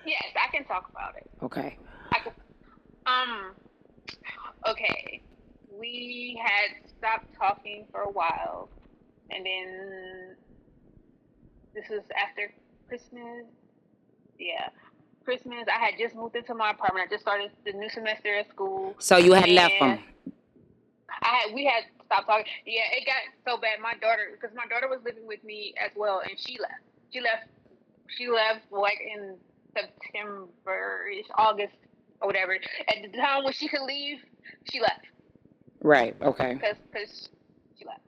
Yes, 0.06 0.22
I 0.42 0.50
can 0.50 0.64
talk 0.64 0.88
about 0.88 1.16
it. 1.16 1.28
okay, 1.42 1.76
I 2.12 2.18
could, 2.20 2.32
um. 3.06 3.52
Okay, 4.66 5.22
we 5.70 6.40
had 6.42 6.88
stopped 6.88 7.26
talking 7.38 7.84
for 7.92 8.02
a 8.02 8.10
while, 8.10 8.70
and 9.30 9.44
then 9.44 10.36
this 11.74 11.84
was 11.90 12.00
after 12.16 12.52
Christmas. 12.88 13.44
Yeah, 14.38 14.68
Christmas. 15.24 15.66
I 15.68 15.78
had 15.84 15.94
just 15.98 16.14
moved 16.14 16.36
into 16.36 16.54
my 16.54 16.70
apartment. 16.70 17.06
I 17.08 17.10
just 17.14 17.22
started 17.22 17.50
the 17.66 17.72
new 17.72 17.90
semester 17.90 18.34
at 18.36 18.48
school. 18.48 18.94
so 18.98 19.16
you 19.18 19.32
had 19.32 19.48
left 19.50 19.74
them. 19.78 19.98
I 21.22 21.26
had 21.44 21.54
we 21.54 21.64
had 21.66 21.84
stopped 22.08 22.26
talking. 22.26 22.46
Yeah, 22.66 22.88
it 22.96 23.04
got 23.06 23.22
so 23.44 23.60
bad. 23.60 23.80
My 23.80 23.94
daughter, 24.00 24.30
because 24.32 24.54
my 24.56 24.66
daughter 24.66 24.88
was 24.88 25.00
living 25.04 25.26
with 25.26 25.44
me 25.44 25.74
as 25.82 25.92
well, 25.96 26.20
and 26.28 26.38
she 26.38 26.58
left. 26.58 26.82
She 27.12 27.20
left. 27.20 27.46
She 28.16 28.28
left 28.28 28.64
like 28.72 28.98
in 29.00 29.36
September, 29.76 31.06
August, 31.36 31.74
or 32.20 32.26
whatever. 32.28 32.54
At 32.88 32.96
the 33.02 33.16
time 33.16 33.44
when 33.44 33.52
she 33.52 33.68
could 33.68 33.82
leave, 33.82 34.18
she 34.70 34.80
left 34.80 35.04
Right. 35.82 36.16
Okay. 36.22 36.54
because 36.54 36.76
because 36.90 37.28
she 37.78 37.84
left. 37.84 38.00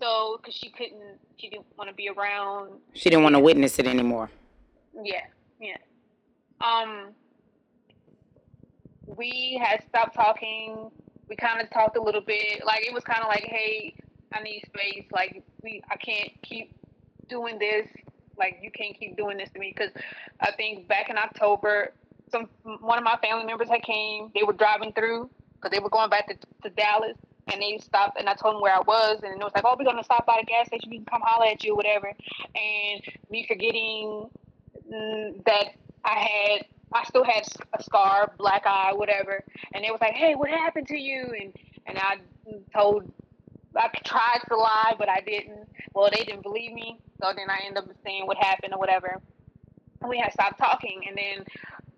So 0.00 0.38
because 0.40 0.54
she 0.54 0.70
couldn't, 0.70 1.18
she 1.36 1.48
didn't 1.50 1.66
want 1.76 1.90
to 1.90 1.94
be 1.94 2.08
around 2.08 2.80
She 2.94 3.10
didn't 3.10 3.22
want 3.24 3.34
to 3.34 3.40
witness 3.40 3.78
it 3.78 3.86
anymore. 3.86 4.30
Yeah, 5.02 5.22
yeah. 5.60 5.76
Um, 6.60 7.10
we 9.06 9.60
had 9.62 9.82
stopped 9.88 10.14
talking. 10.14 10.90
We 11.28 11.36
kind 11.36 11.60
of 11.60 11.70
talked 11.70 11.96
a 11.96 12.02
little 12.02 12.20
bit. 12.20 12.64
Like 12.64 12.86
it 12.86 12.92
was 12.92 13.04
kind 13.04 13.20
of 13.20 13.28
like, 13.28 13.44
hey, 13.44 13.94
I 14.32 14.42
need 14.42 14.62
space. 14.66 15.04
Like 15.12 15.42
we, 15.62 15.82
I 15.90 15.96
can't 15.96 16.30
keep 16.42 16.74
doing 17.28 17.58
this. 17.58 17.86
Like 18.36 18.58
you 18.62 18.70
can't 18.70 18.98
keep 18.98 19.16
doing 19.16 19.36
this 19.38 19.50
to 19.50 19.58
me 19.58 19.74
because 19.76 19.92
I 20.40 20.52
think 20.52 20.88
back 20.88 21.10
in 21.10 21.18
October, 21.18 21.92
some 22.30 22.48
one 22.80 22.98
of 22.98 23.04
my 23.04 23.16
family 23.22 23.44
members 23.44 23.68
had 23.68 23.82
came. 23.82 24.30
They 24.34 24.42
were 24.42 24.54
driving 24.54 24.92
through 24.92 25.30
because 25.54 25.70
they 25.70 25.82
were 25.82 25.90
going 25.90 26.10
back 26.10 26.28
to, 26.28 26.36
to 26.62 26.70
Dallas. 26.70 27.16
And 27.52 27.60
they 27.60 27.76
stopped, 27.78 28.18
and 28.20 28.28
I 28.28 28.34
told 28.34 28.54
them 28.54 28.62
where 28.62 28.72
I 28.74 28.80
was, 28.80 29.18
and 29.24 29.32
it 29.34 29.44
was 29.44 29.50
like, 29.52 29.64
"Oh, 29.66 29.74
we're 29.76 29.84
gonna 29.84 30.04
stop 30.04 30.24
by 30.26 30.38
the 30.40 30.46
gas 30.46 30.68
station. 30.68 30.90
We 30.90 30.98
can 30.98 31.06
come 31.06 31.22
holler 31.24 31.46
at 31.46 31.64
you, 31.64 31.74
whatever." 31.74 32.06
And 32.54 33.02
me 33.30 33.44
forgetting 33.48 34.30
mm, 34.88 35.44
that 35.44 35.74
I 36.04 36.14
had, 36.14 36.66
I 36.94 37.04
still 37.04 37.24
had 37.24 37.44
a 37.78 37.82
scar, 37.82 38.32
black 38.38 38.62
eye, 38.66 38.92
whatever. 38.92 39.44
And 39.74 39.84
they 39.84 39.90
was 39.90 40.00
like, 40.00 40.14
"Hey, 40.14 40.34
what 40.34 40.50
happened 40.50 40.88
to 40.88 40.98
you?" 40.98 41.34
And 41.38 41.52
and 41.86 41.98
I 41.98 42.16
told, 42.74 43.10
I 43.76 43.88
tried 44.04 44.40
to 44.48 44.56
lie, 44.56 44.94
but 44.98 45.08
I 45.08 45.20
didn't. 45.20 45.68
Well, 45.94 46.10
they 46.10 46.24
didn't 46.24 46.42
believe 46.42 46.72
me, 46.72 46.98
so 47.20 47.32
then 47.34 47.50
I 47.50 47.60
ended 47.66 47.84
up 47.84 47.90
saying 48.04 48.26
what 48.26 48.36
happened 48.36 48.74
or 48.74 48.78
whatever. 48.78 49.20
And 50.00 50.10
we 50.10 50.18
had 50.18 50.32
stopped 50.32 50.58
talking, 50.58 51.02
and 51.08 51.16
then 51.16 51.44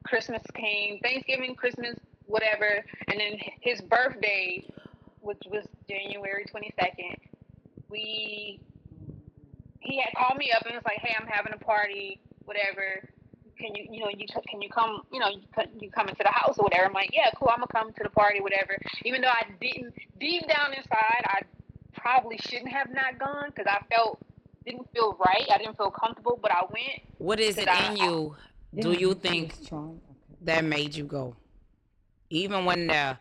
Christmas 0.05 0.43
came, 0.55 0.99
Thanksgiving, 1.01 1.55
Christmas, 1.55 1.97
whatever, 2.27 2.85
and 3.09 3.21
then 3.21 3.39
his 3.61 3.81
birthday, 3.83 4.67
which 5.21 5.43
was 5.51 5.65
January 5.89 6.45
twenty 6.45 6.73
second. 6.79 7.17
We 7.89 8.61
he 9.81 10.01
had 10.01 10.15
called 10.17 10.39
me 10.39 10.51
up 10.53 10.65
and 10.67 10.75
was 10.75 10.85
like, 10.85 10.99
"Hey, 10.99 11.15
I'm 11.19 11.27
having 11.27 11.53
a 11.53 11.59
party, 11.59 12.21
whatever. 12.45 13.09
Can 13.59 13.75
you, 13.75 13.87
you 13.91 14.01
know, 14.01 14.11
you 14.17 14.27
can 14.49 14.61
you 14.63 14.69
come, 14.69 15.03
you 15.13 15.21
know, 15.21 15.29
you, 15.29 15.41
you 15.81 15.91
come 15.91 16.09
into 16.09 16.23
the 16.23 16.31
house 16.31 16.57
or 16.59 16.65
whatever. 16.65 16.87
I'm 16.87 16.93
like, 16.93 17.11
yeah, 17.13 17.31
cool. 17.37 17.49
I'm 17.51 17.59
gonna 17.59 17.67
come 17.73 17.93
to 17.93 18.03
the 18.03 18.11
party, 18.11 18.41
whatever. 18.41 18.77
Even 19.05 19.21
though 19.23 19.29
I 19.29 19.45
didn't, 19.61 19.95
deep 20.19 20.43
down 20.49 20.73
inside, 20.73 21.23
I 21.25 21.41
probably 21.97 22.39
shouldn't 22.39 22.71
have 22.71 22.91
not 22.93 23.19
gone 23.19 23.51
because 23.55 23.67
I 23.67 23.83
felt 23.95 24.19
didn't 24.65 24.91
feel 24.93 25.17
right. 25.25 25.47
I 25.53 25.59
didn't 25.59 25.77
feel 25.77 25.91
comfortable, 25.91 26.39
but 26.41 26.51
I 26.51 26.63
went. 26.63 27.03
What 27.19 27.41
is 27.41 27.59
it 27.59 27.69
I- 27.69 27.91
in 27.91 27.97
you? 27.97 28.37
Do 28.79 28.93
you 28.93 29.11
mm-hmm. 29.11 29.21
think 29.21 29.57
was 29.59 29.69
trying- 29.69 30.01
okay. 30.11 30.19
that 30.43 30.65
made 30.65 30.95
you 30.95 31.05
go? 31.05 31.37
Even 32.31 32.65
when 32.65 32.89
the 32.89 33.17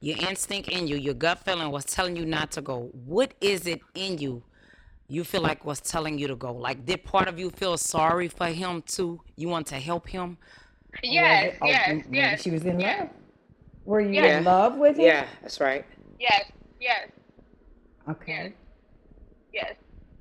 your 0.00 0.16
instinct 0.18 0.68
in 0.68 0.86
you, 0.86 0.96
your 0.96 1.14
gut 1.14 1.38
feeling 1.44 1.70
was 1.70 1.84
telling 1.84 2.16
you 2.16 2.26
not 2.26 2.50
to 2.52 2.60
go. 2.60 2.90
What 3.06 3.34
is 3.40 3.66
it 3.66 3.80
in 3.94 4.18
you 4.18 4.42
you 5.12 5.24
feel 5.24 5.42
like 5.42 5.64
was 5.64 5.80
telling 5.80 6.18
you 6.18 6.26
to 6.28 6.36
go? 6.36 6.52
Like 6.52 6.86
did 6.86 7.04
part 7.04 7.28
of 7.28 7.38
you 7.38 7.50
feel 7.50 7.76
sorry 7.76 8.28
for 8.28 8.46
him 8.46 8.82
too? 8.82 9.20
You 9.36 9.48
want 9.48 9.66
to 9.68 9.76
help 9.76 10.08
him? 10.08 10.38
Yes, 11.02 11.56
Oh, 11.60 11.66
yes, 11.66 11.88
maybe 12.08 12.16
yes. 12.18 12.42
She 12.42 12.50
was 12.50 12.64
in 12.64 12.80
yes, 12.80 13.00
love. 13.00 13.10
Were 13.84 14.00
you 14.00 14.12
Yeah. 14.12 14.38
in 14.38 14.44
love 14.44 14.76
with 14.78 14.96
him? 14.96 15.06
Yeah, 15.06 15.26
that's 15.42 15.60
right. 15.60 15.84
Yes, 16.18 16.44
yes, 16.80 17.08
Okay. 18.08 18.54
yes. 19.52 19.74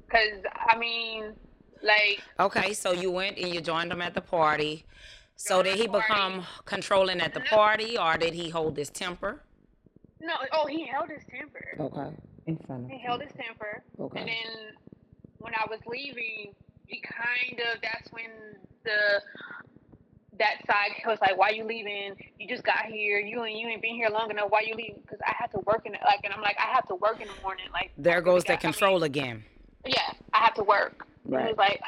Because 0.05 0.43
I 0.55 0.77
mean, 0.77 1.33
like, 1.81 2.21
Okay, 2.39 2.73
so 2.73 2.91
you 2.91 3.11
went 3.11 3.37
and 3.37 3.53
you 3.53 3.61
joined 3.61 3.91
him 3.91 4.01
at 4.01 4.13
the 4.13 4.21
party. 4.21 4.85
So 5.35 5.63
did 5.63 5.77
the 5.77 5.81
he 5.83 5.87
party. 5.87 6.07
become 6.07 6.45
controlling 6.65 7.21
at 7.21 7.33
the 7.33 7.39
No. 7.39 7.45
party 7.57 7.97
or 7.97 8.17
did 8.17 8.33
he 8.33 8.49
hold 8.49 8.77
his 8.77 8.89
temper? 8.89 9.43
no, 10.19 10.35
oh, 10.51 10.67
he 10.67 10.85
held 10.85 11.09
his 11.09 11.23
temper. 11.25 11.65
Okay. 11.79 12.15
In 12.47 12.57
front 12.57 12.85
of 12.85 12.89
He 12.89 12.97
him. 12.97 13.01
held 13.05 13.21
his 13.21 13.31
temper. 13.33 13.83
Okay. 13.99 14.19
And 14.19 14.27
then 14.27 14.73
when 15.39 15.53
I 15.55 15.65
was 15.69 15.79
leaving, 15.85 16.53
he 16.87 17.01
kind 17.01 17.59
of 17.59 17.81
that's 17.81 18.11
when 18.11 18.29
the 18.83 19.21
that 20.39 20.55
side 20.65 20.91
was 21.05 21.19
like, 21.21 21.37
"Why 21.37 21.49
you 21.49 21.65
leaving? 21.65 22.15
You 22.39 22.47
just 22.47 22.63
got 22.63 22.85
here. 22.85 23.19
You 23.19 23.43
and 23.43 23.57
you 23.57 23.67
ain't 23.67 23.81
been 23.81 23.95
here 23.95 24.09
long 24.09 24.31
enough. 24.31 24.49
Why 24.49 24.61
you 24.61 24.73
leaving? 24.75 25.01
Because 25.01 25.19
I 25.25 25.33
had 25.37 25.51
to 25.51 25.59
work 25.59 25.85
in 25.85 25.93
it. 25.93 26.01
Like, 26.05 26.21
and 26.23 26.33
I'm 26.33 26.41
like, 26.41 26.57
I 26.57 26.73
have 26.73 26.87
to 26.87 26.95
work 26.95 27.21
in 27.21 27.27
the 27.27 27.35
morning. 27.43 27.65
Like, 27.73 27.91
There 27.97 28.21
goes 28.21 28.43
the 28.43 28.53
got- 28.53 28.63
I 28.63 28.67
mean, 28.67 28.73
control 28.73 29.03
again. 29.03 29.43
yeah, 29.85 30.11
I 30.33 30.39
have 30.39 30.53
to 30.55 30.63
work. 30.63 31.05
And 31.25 31.33
Right. 31.33 31.41
He 31.43 31.47
was 31.49 31.57
like, 31.57 31.81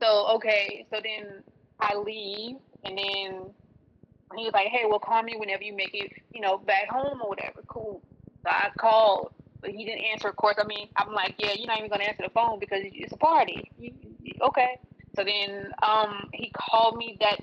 so 0.00 0.26
okay. 0.36 0.86
So 0.90 1.00
then 1.02 1.42
I 1.80 1.96
leave, 1.96 2.56
and 2.84 2.96
then 2.96 3.50
he 4.36 4.44
was 4.44 4.52
like, 4.54 4.68
hey, 4.68 4.84
well, 4.88 5.00
call 5.00 5.22
me 5.22 5.34
whenever 5.36 5.62
you 5.64 5.74
make 5.74 5.90
it, 5.92 6.12
you 6.32 6.40
know, 6.40 6.56
back 6.58 6.88
home 6.88 7.20
or 7.20 7.28
whatever. 7.28 7.62
Cool. 7.66 8.00
So 8.44 8.50
I 8.50 8.68
called, 8.78 9.32
but 9.60 9.70
he 9.70 9.84
didn't 9.84 10.04
answer. 10.04 10.28
Of 10.28 10.36
course, 10.36 10.56
I 10.60 10.64
mean, 10.66 10.88
I'm 10.96 11.12
like, 11.12 11.34
yeah, 11.38 11.52
you're 11.52 11.66
not 11.66 11.78
even 11.78 11.90
gonna 11.90 12.04
answer 12.04 12.22
the 12.24 12.30
phone 12.30 12.58
because 12.58 12.80
it's 12.84 13.12
a 13.12 13.16
party. 13.16 13.70
You, 13.78 13.92
you- 14.22 14.34
okay. 14.42 14.78
So 15.16 15.24
then, 15.24 15.72
um, 15.82 16.30
he 16.32 16.50
called 16.54 16.96
me 16.96 17.16
that 17.20 17.40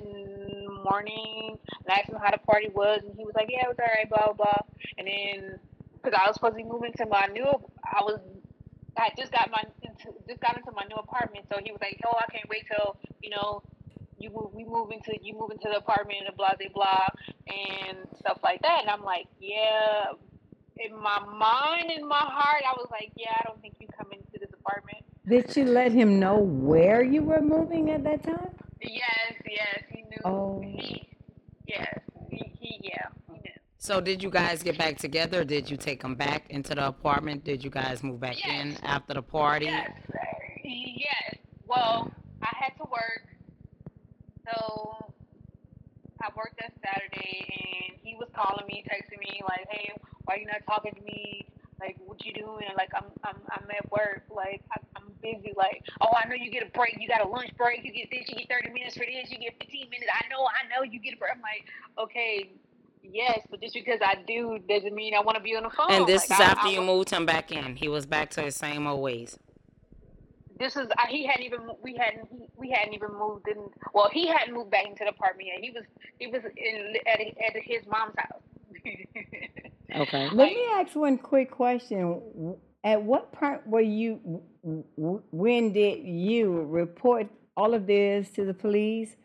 morning 0.83 1.57
and 1.85 1.99
asked 1.99 2.09
him 2.09 2.15
how 2.21 2.31
the 2.31 2.37
party 2.37 2.69
was, 2.69 3.01
and 3.03 3.13
he 3.17 3.25
was 3.25 3.35
like, 3.35 3.47
yeah, 3.49 3.65
it 3.65 3.67
was 3.67 3.77
alright, 3.79 4.09
blah 4.09 4.25
blah. 4.25 4.33
blah. 4.33 4.61
And 4.97 5.07
then, 5.07 5.59
because 6.01 6.17
I 6.19 6.27
was 6.27 6.35
supposed 6.35 6.53
to 6.53 6.57
be 6.57 6.63
moving 6.63 6.93
to 6.93 7.05
my 7.05 7.27
new, 7.27 7.45
I 7.45 8.03
was 8.03 8.19
I 8.97 9.09
just 9.17 9.31
got 9.31 9.51
my 9.51 9.63
just 10.27 10.41
got 10.41 10.57
into 10.57 10.71
my 10.71 10.83
new 10.89 10.95
apartment, 10.97 11.45
so 11.51 11.59
he 11.63 11.71
was 11.71 11.81
like, 11.81 11.99
"Oh, 12.05 12.17
I 12.17 12.31
can't 12.31 12.49
wait 12.49 12.65
till 12.67 12.97
you 13.21 13.29
know 13.29 13.61
you 14.17 14.31
move, 14.31 14.53
we 14.53 14.63
move 14.65 14.91
into 14.91 15.13
you 15.21 15.33
move 15.37 15.51
into 15.51 15.69
the 15.69 15.77
apartment 15.77 16.25
and 16.27 16.35
blah 16.35 16.53
blah 16.57 16.69
blah 16.73 17.07
and 17.47 17.97
stuff 18.19 18.39
like 18.43 18.61
that." 18.63 18.81
And 18.81 18.89
I'm 18.89 19.03
like, 19.03 19.27
"Yeah." 19.39 20.13
In 20.79 20.95
my 21.01 21.19
mind, 21.19 21.91
in 21.91 22.07
my 22.07 22.19
heart, 22.19 22.63
I 22.67 22.73
was 22.73 22.87
like, 22.91 23.11
"Yeah, 23.15 23.33
I 23.39 23.43
don't 23.47 23.59
think 23.61 23.75
you 23.79 23.87
come 23.97 24.11
into 24.11 24.39
this 24.39 24.49
apartment." 24.53 25.03
Did 25.27 25.55
you 25.55 25.65
let 25.65 25.91
him 25.91 26.19
know 26.19 26.37
where 26.37 27.01
you 27.03 27.21
were 27.23 27.41
moving 27.41 27.89
at 27.91 28.03
that 28.03 28.23
time? 28.23 28.51
Yes, 28.79 29.33
yes, 29.49 29.83
he 29.89 30.03
knew. 30.03 30.21
Oh. 30.23 30.61
He, 30.61 31.07
yes, 31.65 31.99
he, 32.29 32.37
he 32.59 32.79
yeah, 32.83 33.07
he 33.27 33.33
knew. 33.33 33.51
So 33.79 33.99
did 33.99 34.21
you 34.21 34.29
guys 34.29 34.61
get 34.61 34.77
back 34.77 34.97
together? 34.97 35.43
Did 35.43 35.69
you 35.69 35.77
take 35.77 36.03
him 36.03 36.15
back 36.15 36.49
into 36.49 36.75
the 36.75 36.87
apartment? 36.87 37.43
Did 37.43 37.63
you 37.63 37.69
guys 37.69 38.03
move 38.03 38.19
back 38.19 38.37
in 38.47 38.77
after 38.83 39.15
the 39.15 39.21
party? 39.21 39.65
Yes, 39.65 39.91
yes. 40.63 41.35
Well, 41.67 42.11
I 42.41 42.53
had 42.53 42.77
to 42.77 42.89
work, 42.89 43.27
so 44.45 45.11
I 46.21 46.29
worked 46.35 46.59
that 46.59 46.73
Saturday, 46.83 47.87
and 47.89 47.97
he 48.01 48.15
was 48.15 48.29
calling 48.35 48.65
me, 48.67 48.83
texting 48.87 49.19
me 49.19 49.41
like, 49.43 49.67
"Hey, 49.69 49.91
why 50.27 50.35
you 50.37 50.45
not 50.45 50.61
talking 50.67 50.93
to 50.93 51.01
me? 51.01 51.47
Like, 51.79 51.95
what 52.05 52.23
you 52.25 52.33
doing? 52.33 52.67
Like, 52.75 52.89
I'm 52.95 53.05
I'm 53.23 53.37
I'm 53.49 53.65
at 53.71 53.89
work. 53.91 54.23
Like, 54.33 54.61
I, 54.71 54.79
I'm 54.97 55.09
busy. 55.21 55.53
Like, 55.55 55.83
oh, 56.01 56.09
I 56.13 56.27
know 56.27 56.35
you 56.35 56.51
get 56.51 56.63
a 56.63 56.71
break. 56.77 56.97
You 56.99 57.07
got 57.07 57.25
a 57.25 57.29
lunch 57.29 57.51
break. 57.57 57.83
You 57.85 57.93
get 57.93 58.09
this. 58.11 58.27
You 58.29 58.35
get 58.35 58.49
30 58.49 58.73
minutes 58.73 58.95
for 58.97 59.05
this. 59.05 59.31
You 59.31 59.39
get 59.39 59.53
15 59.61 59.89
minutes. 59.89 60.11
I 60.13 60.27
know. 60.29 60.43
I 60.45 60.67
know. 60.69 60.83
You 60.83 60.99
get 60.99 61.13
a 61.15 61.17
break. 61.17 61.31
I'm 61.33 61.41
like, 61.41 61.65
okay." 61.97 62.49
Yes, 63.09 63.39
but 63.49 63.61
just 63.61 63.73
because 63.73 63.99
I 64.03 64.15
do 64.27 64.59
doesn't 64.67 64.93
mean 64.93 65.13
I 65.15 65.21
want 65.21 65.37
to 65.37 65.43
be 65.43 65.55
on 65.55 65.63
the 65.63 65.69
phone. 65.69 65.89
And 65.91 66.05
this 66.05 66.29
Like, 66.29 66.39
is 66.41 66.45
I- 66.45 66.51
after 66.51 66.67
I 66.67 66.71
you 66.71 66.79
wa- 66.81 66.87
moved 66.87 67.09
him 67.09 67.25
back 67.25 67.53
in. 67.53 67.77
He 67.77 67.87
was 67.87 68.05
back 68.05 68.31
to 68.31 68.41
his 68.41 68.55
same 68.57 68.85
old 68.85 69.01
ways. 69.01 69.37
this 70.59 70.75
is 70.75 70.87
I, 70.97 71.07
he 71.09 71.25
hadn't 71.25 71.43
even 71.45 71.69
we 71.81 71.95
hadn't 71.95 72.27
he, 72.29 72.49
we 72.57 72.69
hadn't 72.71 72.93
even 72.95 73.13
moved 73.17 73.47
in 73.47 73.69
well 73.93 74.09
he 74.11 74.27
hadn't 74.27 74.53
moved 74.53 74.71
back 74.71 74.87
into 74.87 75.03
the 75.05 75.11
apartment 75.11 75.47
yet 75.53 75.59
he 75.63 75.69
was 75.71 75.85
he 76.19 76.27
was 76.27 76.41
in 76.57 76.95
at, 77.07 77.21
at 77.21 77.55
his 77.63 77.85
mom's 77.87 78.15
house 78.17 78.41
Okay. 79.95 80.29
Let 80.29 80.49
me 80.53 80.63
ask 80.75 80.95
one 80.95 81.17
quick 81.17 81.51
question. 81.51 82.55
At 82.83 83.01
what 83.03 83.31
point 83.31 83.65
were 83.67 83.81
you, 83.81 84.19
w- 84.63 84.83
w- 84.97 85.23
when 85.31 85.73
did 85.73 86.03
you 86.05 86.61
report 86.63 87.27
all 87.55 87.73
of 87.73 87.87
this 87.87 88.29
to 88.31 88.45
the 88.45 88.53
police? 88.53 89.15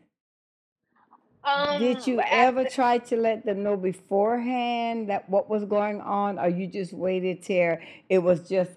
um 1.44 1.80
Did 1.80 2.06
you 2.06 2.20
after- 2.20 2.34
ever 2.34 2.64
try 2.64 2.98
to 2.98 3.16
let 3.16 3.44
them 3.44 3.64
know 3.64 3.76
beforehand 3.76 5.08
that 5.10 5.28
what 5.28 5.50
was 5.50 5.64
going 5.64 6.00
on, 6.00 6.38
or 6.38 6.48
you 6.48 6.68
just 6.68 6.92
waited 6.92 7.42
till 7.42 7.78
it 8.08 8.18
was 8.18 8.48
just 8.48 8.70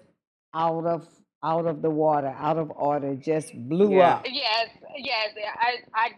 out 0.54 0.84
of 0.86 1.06
out 1.44 1.66
of 1.66 1.80
the 1.82 1.90
water, 1.90 2.34
out 2.36 2.56
of 2.58 2.72
order, 2.72 3.14
just 3.14 3.54
blew 3.68 3.96
Yeah. 3.98 4.14
up? 4.16 4.26
yes 4.28 4.68
yes 4.96 5.28
I 5.60 5.70
I 5.94 6.08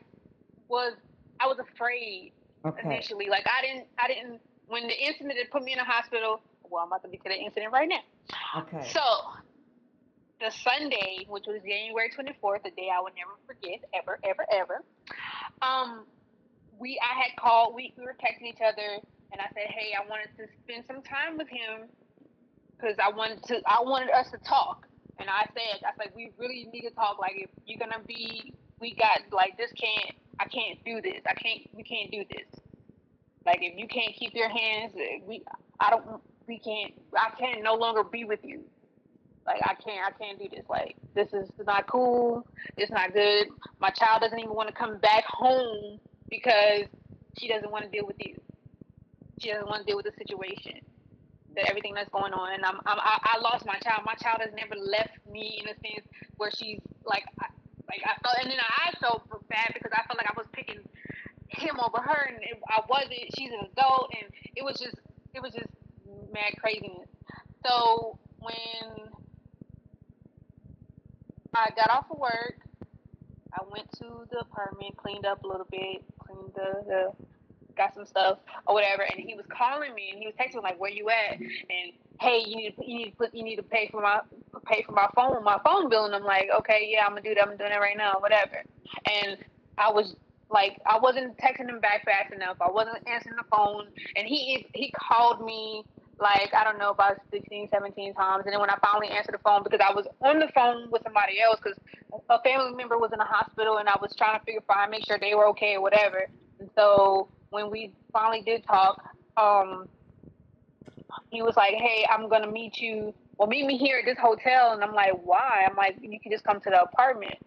was 0.69 0.95
I 1.39 1.47
was 1.47 1.59
afraid 1.59 2.33
Okay. 2.65 2.87
initially 2.95 3.27
like 3.29 3.47
I 3.47 3.61
didn't 3.67 3.87
I 3.99 4.09
didn't 4.09 4.41
when 4.69 4.87
the 4.87 4.95
incident 4.95 5.35
that 5.37 5.51
put 5.51 5.63
me 5.63 5.73
in 5.73 5.79
the 5.79 5.85
hospital 5.85 6.41
well 6.65 6.83
I'm 6.83 6.89
about 6.89 7.03
to 7.03 7.09
be 7.09 7.17
to 7.19 7.25
the 7.25 7.35
incident 7.35 7.73
right 7.73 7.89
now 7.89 8.01
Okay. 8.57 8.87
So, 8.93 9.01
the 10.41 10.51
Sunday, 10.51 11.27
which 11.29 11.45
was 11.47 11.61
January 11.63 12.11
24th, 12.11 12.65
a 12.65 12.71
day 12.71 12.89
I 12.95 13.01
will 13.01 13.15
never 13.17 13.35
forget, 13.47 13.85
ever, 13.95 14.19
ever, 14.23 14.47
ever. 14.53 14.85
Um, 15.63 16.05
we, 16.79 17.01
I 17.03 17.21
had 17.21 17.37
called, 17.37 17.75
we, 17.75 17.93
we 17.97 18.05
were 18.05 18.15
texting 18.15 18.49
each 18.49 18.61
other, 18.65 19.01
and 19.33 19.41
I 19.41 19.47
said, 19.55 19.67
hey, 19.69 19.95
I 19.99 20.09
wanted 20.09 20.29
to 20.37 20.47
spend 20.63 20.85
some 20.87 21.03
time 21.03 21.39
with 21.39 21.49
him 21.49 21.89
because 22.77 22.97
I 23.03 23.11
wanted 23.11 23.43
to, 23.45 23.61
I 23.67 23.83
wanted 23.83 24.11
us 24.11 24.31
to 24.31 24.39
talk. 24.39 24.87
And 25.19 25.29
I 25.29 25.47
said, 25.53 25.83
I 25.85 25.91
said, 26.01 26.13
we 26.15 26.31
really 26.39 26.69
need 26.73 26.83
to 26.83 26.91
talk. 26.91 27.19
Like, 27.19 27.33
if 27.35 27.51
you're 27.67 27.79
gonna 27.79 28.05
be, 28.07 28.55
we 28.81 28.95
got 28.95 29.23
like 29.33 29.59
this 29.59 29.73
can't, 29.73 30.15
I 30.39 30.45
can't 30.45 30.79
do 30.85 31.01
this. 31.01 31.21
I 31.27 31.35
can't, 31.35 31.69
we 31.75 31.83
can't 31.83 32.13
do 32.13 32.23
this. 32.31 32.47
Like, 33.47 33.59
if 33.63 33.79
you 33.79 33.89
can't 33.89 34.15
keep 34.15 34.35
your 34.35 34.49
hands, 34.49 34.93
eh, 34.97 35.21
we, 35.27 35.43
I 35.81 35.91
don't, 35.91 36.21
we 36.47 36.59
can't, 36.59 36.93
I 37.17 37.31
can 37.39 37.63
no 37.63 37.75
longer 37.75 38.05
be 38.05 38.25
with 38.25 38.41
you. 38.43 38.63
Like, 39.47 39.63
I 39.63 39.75
can't, 39.75 40.01
I 40.07 40.11
can't 40.19 40.39
do 40.39 40.49
this. 40.51 40.67
Like, 40.69 40.97
this 41.15 41.33
is 41.33 41.49
not 41.67 41.87
cool. 41.87 42.47
It's 42.77 42.91
not 42.91 43.15
good. 43.15 43.49
My 43.81 43.91
child 43.91 44.21
doesn't 44.23 44.39
even 44.39 44.55
want 44.55 44.69
to 44.69 44.75
come 44.75 44.99
back 44.99 45.25
home 45.27 45.99
because 46.29 46.85
she 47.39 47.49
doesn't 47.49 47.71
want 47.71 47.85
to 47.85 47.91
deal 47.91 48.07
with 48.07 48.17
you. 48.19 48.35
She 49.41 49.51
doesn't 49.51 49.69
want 49.69 49.81
to 49.81 49.87
deal 49.87 49.97
with 49.97 50.07
the 50.07 50.13
situation, 50.19 50.81
that 51.55 51.71
everything 51.71 51.95
that's 51.95 52.11
going 52.11 52.33
on. 52.33 52.53
And 52.55 52.65
I'm, 52.65 52.77
I'm 52.87 52.99
I, 52.99 53.37
I 53.37 53.39
lost 53.41 53.65
my 53.65 53.79
child. 53.79 54.03
My 54.05 54.15
child 54.15 54.41
has 54.41 54.51
never 54.55 54.75
left 54.75 55.17
me 55.31 55.63
in 55.63 55.69
a 55.69 55.75
sense 55.75 56.07
where 56.37 56.51
she's 56.51 56.81
like, 57.05 57.25
I, 57.41 57.47
like 57.89 58.03
I 58.05 58.21
felt, 58.23 58.37
and 58.43 58.51
then 58.51 58.59
I 58.61 58.93
felt 59.01 59.23
bad 59.49 59.71
because 59.73 59.93
I 59.95 60.07
felt 60.07 60.19
like 60.19 60.29
I 60.29 60.35
was 60.37 60.47
picking 60.53 60.81
him 61.49 61.81
over 61.81 62.01
her, 62.01 62.29
and 62.29 62.39
it, 62.43 62.61
I 62.69 62.81
wasn't. 62.89 63.21
She's 63.37 63.51
an 63.51 63.67
adult, 63.73 64.13
and 64.21 64.31
it 64.57 64.65
was 64.65 64.79
just, 64.79 64.97
it 65.35 65.43
was 65.43 65.53
just 65.53 65.69
mad 66.33 66.53
craziness. 66.61 67.09
So 67.67 68.19
when 68.39 69.09
I 71.55 71.71
got 71.77 71.91
off 71.91 72.07
of 72.11 72.19
work, 72.19 72.61
I 73.53 73.63
went 73.71 73.91
to 73.99 74.27
the 74.31 74.41
apartment, 74.41 74.97
cleaned 74.97 75.27
up 75.27 75.43
a 75.45 75.47
little 75.47 75.67
bit, 75.71 76.05
cleaned 76.19 76.53
the, 76.55 76.83
the 76.87 77.13
got 77.77 77.95
some 77.95 78.05
stuff 78.05 78.39
or 78.67 78.75
whatever, 78.75 79.03
and 79.03 79.19
he 79.19 79.35
was 79.35 79.47
calling 79.49 79.95
me 79.95 80.11
and 80.11 80.19
he 80.19 80.27
was 80.27 80.35
texting 80.35 80.57
me 80.57 80.63
like, 80.63 80.79
"Where 80.81 80.91
you 80.91 81.09
at?" 81.09 81.39
and 81.39 81.93
hey, 82.21 82.43
you 82.47 82.57
need 82.57 82.77
to 82.77 82.87
you 82.87 82.99
need 82.99 83.11
to 83.11 83.17
put 83.17 83.35
you 83.35 83.45
need 83.45 83.57
to 83.57 83.63
pay 83.63 83.89
for 83.91 84.03
my 84.03 84.21
pay 84.67 84.83
for 84.83 84.93
my 84.93 85.09
phone 85.15 85.43
my 85.45 85.59
phone 85.65 85.89
bill, 85.89 86.05
and 86.05 86.15
I'm 86.15 86.25
like, 86.25 86.51
okay, 86.59 86.89
yeah, 86.91 87.05
I'm 87.07 87.11
gonna 87.11 87.23
do 87.23 87.35
that. 87.35 87.49
I'm 87.49 87.57
doing 87.57 87.73
it 87.73 87.81
right 87.81 87.97
now, 87.97 88.17
whatever. 88.19 88.63
And 89.07 89.39
I 89.79 89.91
was 89.91 90.17
like, 90.51 90.81
I 90.87 90.99
wasn't 90.99 91.37
texting 91.39 91.69
him 91.69 91.81
back 91.81 92.05
fast 92.05 92.33
enough. 92.33 92.57
I 92.61 92.71
wasn't 92.71 93.07
answering 93.07 93.37
the 93.37 93.45
phone, 93.55 93.89
and 94.17 94.27
he 94.27 94.67
he 94.75 94.93
called 94.93 95.45
me 95.45 95.85
like 96.21 96.53
I 96.55 96.65
don't 96.65 96.79
know 96.79 96.91
about 96.91 97.19
16, 97.31 97.69
17 97.73 98.15
times. 98.15 98.45
And 98.45 98.53
then 98.53 98.61
when 98.61 98.71
I 98.71 98.77
finally 98.83 99.09
answered 99.09 99.35
the 99.35 99.39
phone 99.39 99.63
because 99.63 99.81
I 99.83 99.93
was 99.93 100.07
on 100.23 100.39
the 100.39 100.49
phone 100.55 100.91
with 100.91 101.03
somebody 101.03 101.41
else 101.41 101.61
because 101.63 101.79
a 102.29 102.43
family 102.43 102.75
member 102.75 102.99
was 102.99 103.13
in 103.13 103.19
the 103.19 103.25
hospital 103.25 103.79
and 103.79 103.89
I 103.89 103.97
was 104.01 104.15
trying 104.17 104.39
to 104.39 104.45
figure 104.45 104.61
out 104.71 104.91
make 104.91 105.07
sure 105.07 105.19
they 105.19 105.35
were 105.35 105.47
okay 105.49 105.75
or 105.75 105.83
whatever. 105.83 106.27
And 106.59 106.69
so 106.75 107.29
when 107.51 107.71
we 107.71 107.93
finally 108.13 108.43
did 108.43 108.65
talk, 108.67 109.03
um, 109.37 109.89
he 111.31 111.43
was 111.43 111.57
like, 111.57 111.75
"Hey, 111.75 112.07
I'm 112.11 112.29
gonna 112.29 112.51
meet 112.51 112.79
you. 112.79 113.15
Well, 113.37 113.49
meet 113.49 113.67
me 113.67 113.79
here 113.79 113.99
at 113.99 114.05
this 114.05 114.19
hotel." 114.19 114.73
And 114.73 114.83
I'm 114.83 114.95
like, 114.95 115.13
"Why?" 115.23 115.65
I'm 115.69 115.77
like, 115.77 115.97
"You 116.01 116.19
can 116.21 116.33
just 116.33 116.45
come 116.45 116.61
to 116.61 116.71
the 116.71 116.83
apartment." 116.83 117.39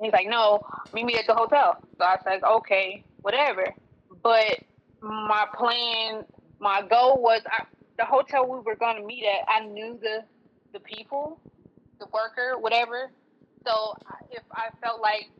He's 0.00 0.12
like, 0.12 0.26
"No, 0.28 0.60
meet 0.92 1.04
me 1.04 1.16
at 1.16 1.26
the 1.26 1.34
hotel." 1.34 1.78
So 1.98 2.04
I 2.04 2.16
said, 2.24 2.42
"Okay, 2.42 3.04
whatever." 3.22 3.64
But 4.22 4.60
my 5.00 5.46
plan, 5.54 6.24
my 6.58 6.82
goal 6.82 7.20
was 7.20 7.42
I, 7.46 7.64
the 7.98 8.04
hotel 8.04 8.46
we 8.48 8.58
were 8.60 8.76
going 8.76 8.96
to 8.96 9.06
meet 9.06 9.24
at. 9.24 9.44
I 9.48 9.66
knew 9.66 9.98
the 10.00 10.24
the 10.72 10.80
people, 10.80 11.40
the 12.00 12.06
worker, 12.12 12.58
whatever. 12.58 13.10
So 13.66 13.96
if 14.30 14.42
I 14.52 14.68
felt 14.82 15.00
like, 15.00 15.30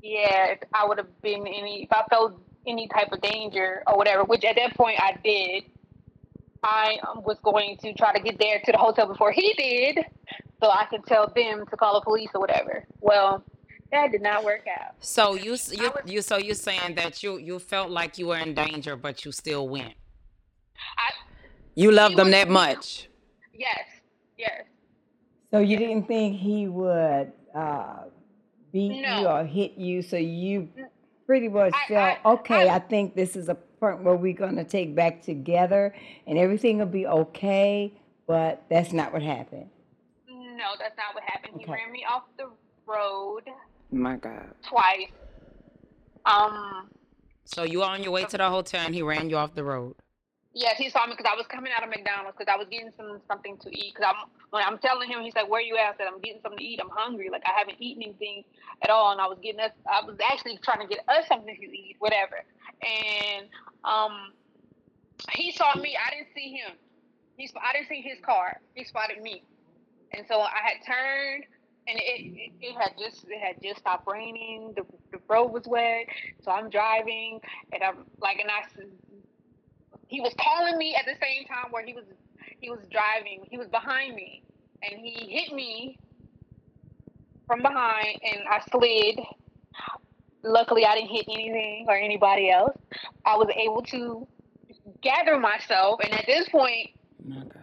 yeah, 0.00 0.46
if 0.52 0.58
I 0.74 0.86
would 0.86 0.98
have 0.98 1.22
been 1.22 1.46
any, 1.46 1.84
if 1.84 1.92
I 1.92 2.04
felt 2.10 2.40
any 2.66 2.88
type 2.88 3.12
of 3.12 3.20
danger 3.20 3.82
or 3.86 3.96
whatever, 3.96 4.24
which 4.24 4.44
at 4.44 4.56
that 4.56 4.74
point 4.76 4.98
I 5.00 5.16
did, 5.22 5.64
I 6.62 6.98
um, 7.08 7.22
was 7.24 7.38
going 7.42 7.76
to 7.78 7.92
try 7.94 8.12
to 8.12 8.20
get 8.20 8.38
there 8.38 8.60
to 8.64 8.72
the 8.72 8.78
hotel 8.78 9.06
before 9.06 9.32
he 9.32 9.52
did, 9.54 10.04
so 10.62 10.70
I 10.70 10.86
could 10.86 11.04
tell 11.06 11.32
them 11.34 11.66
to 11.66 11.76
call 11.76 11.94
the 11.94 12.04
police 12.04 12.30
or 12.34 12.40
whatever. 12.40 12.84
Well, 13.00 13.44
that 13.92 14.10
did 14.10 14.22
not 14.22 14.44
work 14.44 14.66
out. 14.66 14.94
So 15.00 15.34
you 15.34 15.56
you 15.70 15.90
was, 15.90 16.02
you 16.06 16.22
so 16.22 16.38
you're 16.38 16.54
saying 16.54 16.96
that 16.96 17.22
you 17.22 17.38
you 17.38 17.58
felt 17.58 17.90
like 17.90 18.18
you 18.18 18.28
were 18.28 18.38
in 18.38 18.54
danger, 18.54 18.96
but 18.96 19.24
you 19.24 19.32
still 19.32 19.68
went. 19.68 19.94
I, 20.98 21.12
you 21.74 21.92
loved 21.92 22.16
them 22.16 22.26
was, 22.26 22.34
that 22.34 22.48
much. 22.48 23.08
Yes. 23.54 23.84
Yes. 24.36 24.64
So 25.52 25.60
you 25.60 25.76
didn't 25.76 26.08
think 26.08 26.38
he 26.38 26.66
would 26.66 27.32
uh, 27.54 28.04
beat 28.72 29.02
no. 29.02 29.20
you 29.20 29.26
or 29.28 29.44
hit 29.44 29.74
you, 29.76 30.02
so 30.02 30.16
you 30.16 30.68
pretty 31.26 31.48
much 31.48 31.74
I, 31.74 31.88
felt 31.88 32.18
I, 32.24 32.30
okay. 32.32 32.68
I, 32.68 32.76
I 32.76 32.78
think 32.78 33.14
this 33.14 33.36
is 33.36 33.48
a 33.48 33.54
point 33.54 34.02
where 34.02 34.16
we're 34.16 34.32
going 34.32 34.56
to 34.56 34.64
take 34.64 34.94
back 34.94 35.22
together, 35.22 35.94
and 36.26 36.38
everything 36.38 36.78
will 36.78 36.86
be 36.86 37.06
okay. 37.06 37.92
But 38.26 38.62
that's 38.70 38.92
not 38.92 39.12
what 39.12 39.22
happened. 39.22 39.68
No, 40.28 40.70
that's 40.78 40.96
not 40.96 41.14
what 41.14 41.24
happened. 41.24 41.56
Okay. 41.56 41.64
He 41.66 41.72
ran 41.72 41.92
me 41.92 42.06
off 42.10 42.22
the 42.38 42.48
road. 42.86 43.42
My 43.92 44.16
God. 44.16 44.54
Twice. 44.68 45.12
Um. 46.24 46.88
So 47.44 47.64
you 47.64 47.80
were 47.80 47.84
on 47.84 48.02
your 48.02 48.12
way 48.12 48.24
to 48.24 48.38
the 48.38 48.48
hotel, 48.48 48.86
and 48.86 48.94
he 48.94 49.02
ran 49.02 49.28
you 49.28 49.36
off 49.36 49.54
the 49.54 49.64
road. 49.64 49.94
Yes, 50.54 50.76
he 50.76 50.90
saw 50.90 51.06
me 51.06 51.14
because 51.16 51.30
I 51.30 51.36
was 51.36 51.46
coming 51.46 51.72
out 51.76 51.82
of 51.82 51.90
McDonald's 51.90 52.36
because 52.38 52.52
I 52.52 52.56
was 52.56 52.68
getting 52.70 52.90
some 52.96 53.20
something 53.28 53.56
to 53.58 53.70
eat. 53.70 53.94
Because 53.94 54.12
I'm 54.14 54.30
when 54.50 54.62
I'm 54.62 54.78
telling 54.78 55.08
him, 55.08 55.20
he's 55.22 55.34
like, 55.34 55.48
"Where 55.48 55.60
you 55.60 55.76
at?" 55.76 55.94
I 55.94 55.96
said, 55.96 56.06
"I'm 56.08 56.20
getting 56.20 56.40
something 56.42 56.58
to 56.58 56.64
eat. 56.64 56.80
I'm 56.82 56.90
hungry. 56.90 57.28
Like 57.30 57.42
I 57.46 57.58
haven't 57.58 57.76
eaten 57.80 58.02
anything 58.02 58.44
at 58.82 58.90
all." 58.90 59.12
And 59.12 59.20
I 59.20 59.26
was 59.26 59.38
getting 59.42 59.60
us. 59.60 59.72
I 59.90 60.04
was 60.04 60.16
actually 60.30 60.58
trying 60.62 60.80
to 60.80 60.86
get 60.86 61.04
us 61.08 61.26
something 61.28 61.54
to 61.54 61.66
eat, 61.66 61.96
whatever. 61.98 62.36
And 62.80 63.48
um, 63.84 64.32
he 65.32 65.52
saw 65.52 65.74
me. 65.76 65.96
I 65.96 66.10
didn't 66.14 66.28
see 66.34 66.52
him. 66.52 66.76
He 67.36 67.50
I 67.60 67.72
didn't 67.72 67.88
see 67.88 68.02
his 68.02 68.20
car. 68.20 68.60
He 68.74 68.84
spotted 68.84 69.20
me, 69.22 69.42
and 70.12 70.26
so 70.28 70.40
I 70.40 70.60
had 70.64 70.76
turned. 70.86 71.44
And 71.88 71.98
it, 71.98 72.52
it, 72.60 72.76
had 72.76 72.92
just 72.96 73.24
it 73.28 73.40
had 73.40 73.60
just 73.62 73.80
stopped 73.80 74.06
raining. 74.06 74.72
The, 74.76 74.84
the 75.10 75.18
road 75.28 75.48
was 75.48 75.66
wet, 75.66 76.06
so 76.42 76.52
I'm 76.52 76.70
driving, 76.70 77.40
and 77.72 77.82
I'm 77.82 78.04
like, 78.20 78.38
and 78.38 78.48
I 78.50 78.62
he 80.12 80.20
was 80.20 80.34
calling 80.38 80.76
me 80.76 80.94
at 80.94 81.06
the 81.06 81.14
same 81.20 81.46
time 81.46 81.72
where 81.72 81.84
he 81.84 81.94
was 81.94 82.04
he 82.60 82.70
was 82.70 82.80
driving. 82.90 83.46
He 83.50 83.56
was 83.56 83.68
behind 83.68 84.14
me, 84.14 84.42
and 84.82 85.00
he 85.00 85.26
hit 85.26 85.54
me 85.54 85.98
from 87.46 87.62
behind, 87.62 88.20
and 88.22 88.42
I 88.48 88.60
slid. 88.70 89.20
Luckily, 90.44 90.84
I 90.84 90.96
didn't 90.96 91.10
hit 91.10 91.26
anything 91.28 91.86
or 91.88 91.96
anybody 91.96 92.50
else. 92.50 92.76
I 93.24 93.36
was 93.36 93.48
able 93.56 93.82
to 93.82 94.26
gather 95.00 95.38
myself, 95.38 96.00
and 96.04 96.12
at 96.12 96.26
this 96.26 96.48
point, 96.48 96.90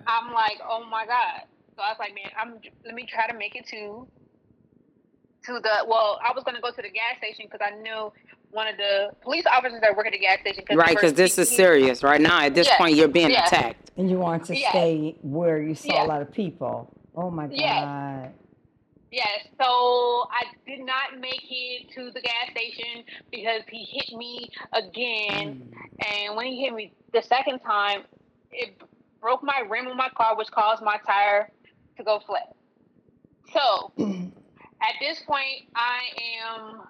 I'm 0.07 0.33
like, 0.33 0.59
"Oh 0.67 0.85
my 0.89 1.05
god!" 1.05 1.43
So 1.79 1.85
I 1.85 1.91
was 1.91 1.97
like, 1.97 2.13
"Man, 2.13 2.29
I'm 2.37 2.59
let 2.83 2.93
me 2.93 3.05
try 3.05 3.25
to 3.25 3.37
make 3.37 3.55
it 3.55 3.65
to 3.67 4.05
to 5.45 5.59
the 5.61 5.85
well. 5.87 6.19
I 6.21 6.33
was 6.35 6.43
gonna 6.43 6.59
go 6.59 6.71
to 6.71 6.81
the 6.81 6.89
gas 6.89 7.17
station 7.19 7.45
because 7.49 7.65
I 7.65 7.73
knew 7.79 8.11
one 8.51 8.67
of 8.67 8.75
the 8.75 9.11
police 9.21 9.45
officers 9.49 9.79
that 9.79 9.95
work 9.95 10.05
at 10.05 10.11
the 10.11 10.19
gas 10.19 10.41
station. 10.41 10.65
Cause 10.67 10.75
right, 10.75 10.93
because 10.93 11.13
this 11.13 11.37
is 11.37 11.47
serious 11.47 12.03
right 12.03 12.19
now. 12.19 12.41
At 12.41 12.53
this 12.53 12.67
yes, 12.67 12.77
point, 12.77 12.97
you're 12.97 13.07
being 13.07 13.29
yes. 13.29 13.47
attacked. 13.47 13.91
And 13.95 14.09
you 14.09 14.17
want 14.17 14.43
to 14.47 14.57
yes. 14.57 14.71
stay 14.71 15.15
where 15.21 15.61
you 15.61 15.73
saw 15.73 16.03
a 16.03 16.05
lot 16.05 16.21
of 16.21 16.33
people. 16.33 16.93
Oh 17.15 17.31
my 17.31 17.47
God. 17.47 17.55
Yes. 17.55 18.31
Yes, 19.11 19.47
so 19.57 20.27
I 20.29 20.43
did 20.67 20.81
not 20.81 21.17
make 21.19 21.43
it 21.49 21.91
to 21.95 22.11
the 22.11 22.21
gas 22.21 22.51
station 22.51 23.05
because 23.31 23.61
he 23.71 23.85
hit 23.85 24.15
me 24.17 24.49
again. 24.73 25.71
Mm. 25.73 26.27
And 26.27 26.35
when 26.35 26.45
he 26.45 26.61
hit 26.61 26.73
me 26.73 26.93
the 27.13 27.23
second 27.23 27.59
time, 27.59 28.01
it 28.51 28.79
broke 29.21 29.41
my 29.43 29.63
rim 29.67 29.87
on 29.87 29.97
my 29.97 30.09
car, 30.09 30.37
which 30.37 30.51
caused 30.51 30.83
my 30.83 30.97
tire 31.07 31.49
to 31.99 32.03
go 32.03 32.19
flat. 32.25 32.55
So 33.53 33.91
at 34.81 34.95
this 34.99 35.21
point, 35.27 35.69
I 35.75 36.01
am 36.43 36.81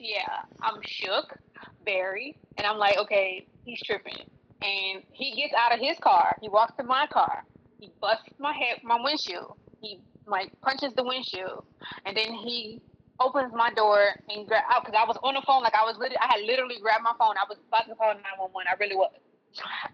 yeah, 0.00 0.42
I'm 0.60 0.80
shook, 0.82 1.38
very, 1.84 2.36
and 2.58 2.66
I'm 2.66 2.78
like, 2.78 2.98
okay, 2.98 3.46
he's 3.64 3.80
tripping. 3.82 4.26
And 4.62 5.02
he 5.12 5.34
gets 5.34 5.54
out 5.54 5.72
of 5.72 5.80
his 5.80 5.98
car. 5.98 6.36
He 6.40 6.48
walks 6.48 6.74
to 6.78 6.84
my 6.84 7.06
car. 7.06 7.44
He 7.78 7.90
busts 8.00 8.28
my 8.38 8.52
head, 8.52 8.82
my 8.82 8.98
windshield. 9.02 9.56
He 9.80 10.00
like 10.26 10.52
punches 10.60 10.92
the 10.94 11.02
windshield, 11.02 11.64
and 12.06 12.16
then 12.16 12.32
he 12.32 12.80
opens 13.18 13.52
my 13.54 13.72
door 13.74 14.06
and 14.28 14.46
grab 14.46 14.62
out 14.70 14.84
because 14.84 14.98
I 14.98 15.06
was 15.06 15.18
on 15.22 15.34
the 15.34 15.42
phone. 15.46 15.62
Like 15.62 15.74
I 15.74 15.84
was 15.84 15.96
literally, 15.98 16.18
I 16.18 16.38
had 16.38 16.46
literally 16.46 16.78
grabbed 16.80 17.02
my 17.02 17.14
phone. 17.18 17.34
I 17.36 17.46
was 17.48 17.58
about 17.68 17.88
to 17.88 17.94
call 17.94 18.14
911. 18.14 18.66
I 18.70 18.76
really 18.78 18.96
was. 18.96 19.10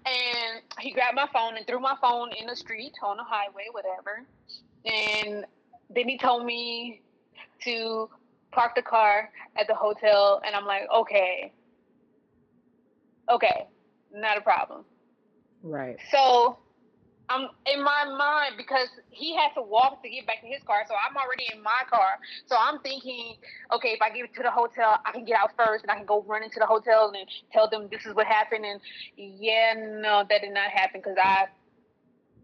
And 0.06 0.62
he 0.80 0.92
grabbed 0.92 1.16
my 1.16 1.28
phone 1.32 1.56
and 1.56 1.66
threw 1.66 1.80
my 1.80 1.96
phone 2.00 2.30
in 2.32 2.46
the 2.46 2.56
street 2.56 2.92
on 3.02 3.16
the 3.16 3.24
highway, 3.24 3.66
whatever. 3.72 4.24
And 4.84 5.44
then 5.90 6.09
he 6.09 6.18
told 6.18 6.44
me 6.44 7.02
to 7.64 8.09
park 8.52 8.74
the 8.74 8.82
car 8.82 9.30
at 9.56 9.66
the 9.66 9.74
hotel, 9.74 10.40
and 10.44 10.54
I'm 10.54 10.64
like, 10.64 10.82
okay, 10.94 11.52
okay, 13.28 13.66
not 14.12 14.38
a 14.38 14.40
problem. 14.40 14.84
Right. 15.62 15.96
So 16.11 16.59
I'm 17.31 17.49
in 17.66 17.85
my 17.85 18.05
mind 18.07 18.55
because 18.57 18.89
he 19.11 19.37
has 19.37 19.53
to 19.55 19.62
walk 19.62 20.03
to 20.03 20.09
get 20.09 20.26
back 20.26 20.41
to 20.41 20.47
his 20.47 20.62
car. 20.66 20.83
So 20.89 20.95
I'm 20.95 21.16
already 21.16 21.47
in 21.53 21.62
my 21.62 21.83
car. 21.91 22.18
So 22.47 22.57
I'm 22.59 22.81
thinking, 22.81 23.37
okay, 23.72 23.91
if 23.91 24.01
I 24.01 24.11
get 24.11 24.35
to 24.35 24.43
the 24.43 24.51
hotel, 24.51 24.99
I 25.05 25.12
can 25.12 25.24
get 25.24 25.37
out 25.37 25.51
first 25.57 25.85
and 25.85 25.91
I 25.91 25.97
can 25.97 26.07
go 26.07 26.22
run 26.26 26.43
into 26.43 26.59
the 26.59 26.66
hotel 26.66 27.12
and 27.14 27.29
tell 27.53 27.68
them 27.68 27.89
this 27.91 28.07
is 28.07 28.14
what 28.14 28.26
happened. 28.26 28.64
And 28.64 28.81
yeah, 29.16 29.74
no, 29.76 30.24
that 30.29 30.41
did 30.41 30.55
not 30.55 30.70
happen 30.70 31.01
because 31.01 31.18
I 31.22 31.47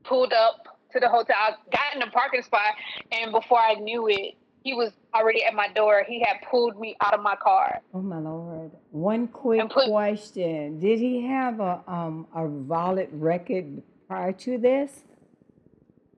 pulled 0.04 0.32
up 0.32 0.78
to 0.92 1.00
the 1.00 1.08
hotel. 1.08 1.36
I 1.38 1.50
got 1.70 1.94
in 1.94 2.00
the 2.00 2.12
parking 2.12 2.42
spot, 2.42 2.74
and 3.12 3.32
before 3.32 3.58
I 3.58 3.74
knew 3.74 4.06
it, 4.08 4.34
he 4.62 4.72
was 4.72 4.92
already 5.14 5.44
at 5.44 5.54
my 5.54 5.68
door. 5.68 6.04
He 6.08 6.24
had 6.26 6.36
pulled 6.50 6.78
me 6.80 6.96
out 7.02 7.12
of 7.12 7.20
my 7.20 7.36
car. 7.36 7.80
Oh 7.92 8.00
my 8.00 8.18
lord! 8.18 8.70
One 8.92 9.28
quick 9.28 9.68
put, 9.70 9.88
question: 9.88 10.80
Did 10.80 10.98
he 10.98 11.26
have 11.26 11.60
a 11.60 11.82
um 11.86 12.26
a 12.34 12.48
valid 12.48 13.08
record 13.12 13.82
prior 14.08 14.32
to 14.32 14.58
this? 14.58 15.04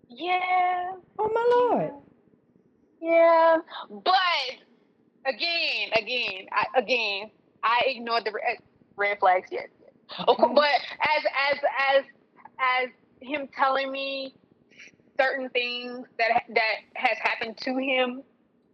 Yeah. 0.08 0.92
Oh 1.18 1.30
my 1.32 1.46
lord. 1.50 1.92
Yeah, 3.00 3.58
but 3.90 4.12
again, 5.26 5.90
again, 5.96 6.46
I, 6.52 6.78
again, 6.78 7.30
I 7.62 7.82
ignored 7.86 8.24
the 8.24 8.32
red, 8.32 8.58
red 8.96 9.18
flags. 9.18 9.48
Yes. 9.52 9.68
Oh, 10.26 10.34
okay. 10.34 10.54
But 10.54 10.64
as 10.64 11.24
as 11.52 11.58
as 11.94 12.04
as 12.58 12.88
him 13.20 13.48
telling 13.56 13.92
me 13.92 14.34
certain 15.18 15.48
things 15.50 16.06
that 16.18 16.44
that 16.48 16.74
has 16.94 17.18
happened 17.18 17.58
to 17.58 17.76
him 17.76 18.22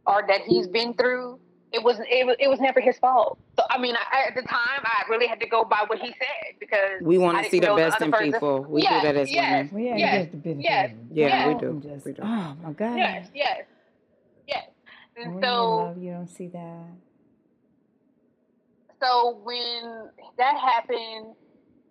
or 0.06 0.24
that 0.28 0.42
he's 0.42 0.68
been 0.68 0.94
through, 0.94 1.38
it 1.72 1.82
was 1.82 1.98
it 2.00 2.26
was 2.26 2.36
it 2.38 2.48
was 2.48 2.60
never 2.60 2.80
his 2.80 2.98
fault. 2.98 3.38
So 3.58 3.64
I 3.70 3.78
mean, 3.78 3.94
I, 3.96 4.28
at 4.28 4.34
the 4.34 4.42
time, 4.42 4.82
I 4.84 5.04
really 5.08 5.26
had 5.26 5.40
to 5.40 5.48
go 5.48 5.64
by 5.64 5.84
what 5.86 5.98
he 5.98 6.08
said 6.08 6.58
because 6.60 7.00
we 7.00 7.18
want 7.18 7.42
to 7.42 7.50
see 7.50 7.60
the 7.60 7.74
best 7.74 7.98
the 7.98 8.06
in 8.06 8.12
person. 8.12 8.32
people. 8.32 8.66
We 8.68 8.82
yes, 8.82 9.02
do 9.02 9.08
that 9.08 9.16
as 9.16 9.30
yes, 9.30 9.72
women. 9.72 9.86
Yeah, 9.86 9.96
yes, 9.96 10.28
yes, 10.34 10.90
yeah, 11.10 11.26
yes. 11.26 11.46
we 11.48 11.60
do. 11.60 11.82
Just, 11.82 12.04
we 12.04 12.12
do. 12.12 12.22
Oh 12.22 12.56
my 12.62 12.72
God. 12.72 12.96
Yes, 12.96 13.28
yes, 13.34 13.62
yes. 14.46 14.68
And 15.16 15.34
when 15.34 15.44
so 15.44 15.76
love, 15.76 15.98
you 15.98 16.12
don't 16.12 16.28
see 16.28 16.48
that. 16.48 16.86
So 19.00 19.40
when 19.42 20.10
that 20.38 20.58
happened, 20.58 21.34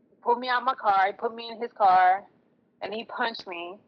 he 0.10 0.16
pulled 0.24 0.40
me 0.40 0.48
out 0.48 0.62
of 0.62 0.66
my 0.66 0.76
car. 0.76 1.08
He 1.08 1.14
put 1.14 1.36
me 1.36 1.50
in 1.50 1.60
his 1.60 1.72
car, 1.74 2.24
and 2.82 2.94
he 2.94 3.04
punched 3.04 3.48
me 3.48 3.78
and 3.78 3.80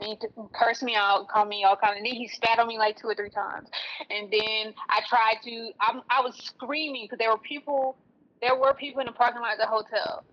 he 0.00 0.16
cursed 0.52 0.82
me 0.82 0.94
out, 0.96 1.28
called 1.28 1.48
me 1.48 1.64
all 1.64 1.76
kind 1.76 1.92
of. 1.92 1.98
And 1.98 2.06
then 2.06 2.14
he 2.14 2.28
spat 2.28 2.58
on 2.58 2.66
me 2.66 2.78
like 2.78 2.96
two 2.96 3.06
or 3.08 3.14
three 3.14 3.30
times. 3.30 3.68
And 4.10 4.30
then 4.30 4.74
I 4.90 5.00
tried 5.08 5.36
to. 5.44 5.70
I'm, 5.80 6.02
I 6.10 6.20
was 6.20 6.36
screaming 6.44 7.04
because 7.04 7.18
there 7.18 7.30
were 7.30 7.38
people. 7.38 7.96
There 8.42 8.56
were 8.58 8.74
people 8.74 9.00
in 9.00 9.06
the 9.06 9.12
parking 9.12 9.40
lot 9.40 9.54
of 9.54 9.58
the 9.60 9.66
hotel. 9.66 10.24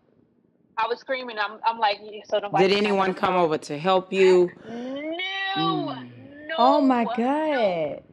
I 0.78 0.88
was 0.88 1.00
screaming. 1.00 1.38
I'm, 1.40 1.60
I'm 1.66 1.80
like, 1.80 2.00
so 2.26 2.40
nobody. 2.40 2.68
Did 2.68 2.78
anyone 2.78 3.14
come 3.14 3.36
over 3.36 3.58
to 3.58 3.78
help 3.78 4.12
you? 4.12 4.50
No, 4.68 5.94
Mm. 5.94 6.48
no. 6.48 6.56
Oh 6.58 6.82
my 6.82 7.04
God. 7.16 8.04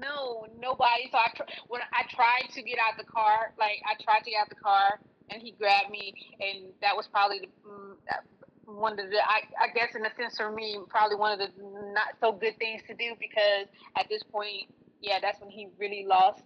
No, 0.00 0.46
nobody. 0.58 1.08
So 1.10 1.18
I 1.18 1.28
tr- 1.34 1.42
when 1.68 1.80
I 1.92 2.02
tried 2.14 2.50
to 2.54 2.62
get 2.62 2.78
out 2.78 2.98
the 2.98 3.04
car, 3.04 3.52
like 3.58 3.78
I 3.86 3.94
tried 4.02 4.20
to 4.24 4.30
get 4.30 4.40
out 4.40 4.48
the 4.48 4.56
car, 4.56 5.00
and 5.30 5.40
he 5.40 5.52
grabbed 5.52 5.90
me, 5.90 6.12
and 6.40 6.72
that 6.82 6.96
was 6.96 7.06
probably 7.08 7.40
the, 7.40 7.46
mm, 7.68 7.94
that- 8.08 8.24
one 8.64 8.92
of 8.92 9.10
the 9.10 9.18
I, 9.18 9.42
I 9.60 9.68
guess 9.74 9.94
in 9.94 10.04
a 10.06 10.14
sense 10.14 10.36
for 10.36 10.50
me 10.50 10.78
probably 10.88 11.16
one 11.16 11.32
of 11.32 11.38
the 11.38 11.52
not 11.92 12.14
so 12.20 12.32
good 12.32 12.58
things 12.58 12.82
to 12.88 12.94
do 12.94 13.14
because 13.18 13.66
at 13.96 14.08
this 14.08 14.22
point, 14.22 14.72
yeah, 15.00 15.18
that's 15.20 15.40
when 15.40 15.50
he 15.50 15.68
really 15.78 16.04
lost 16.06 16.42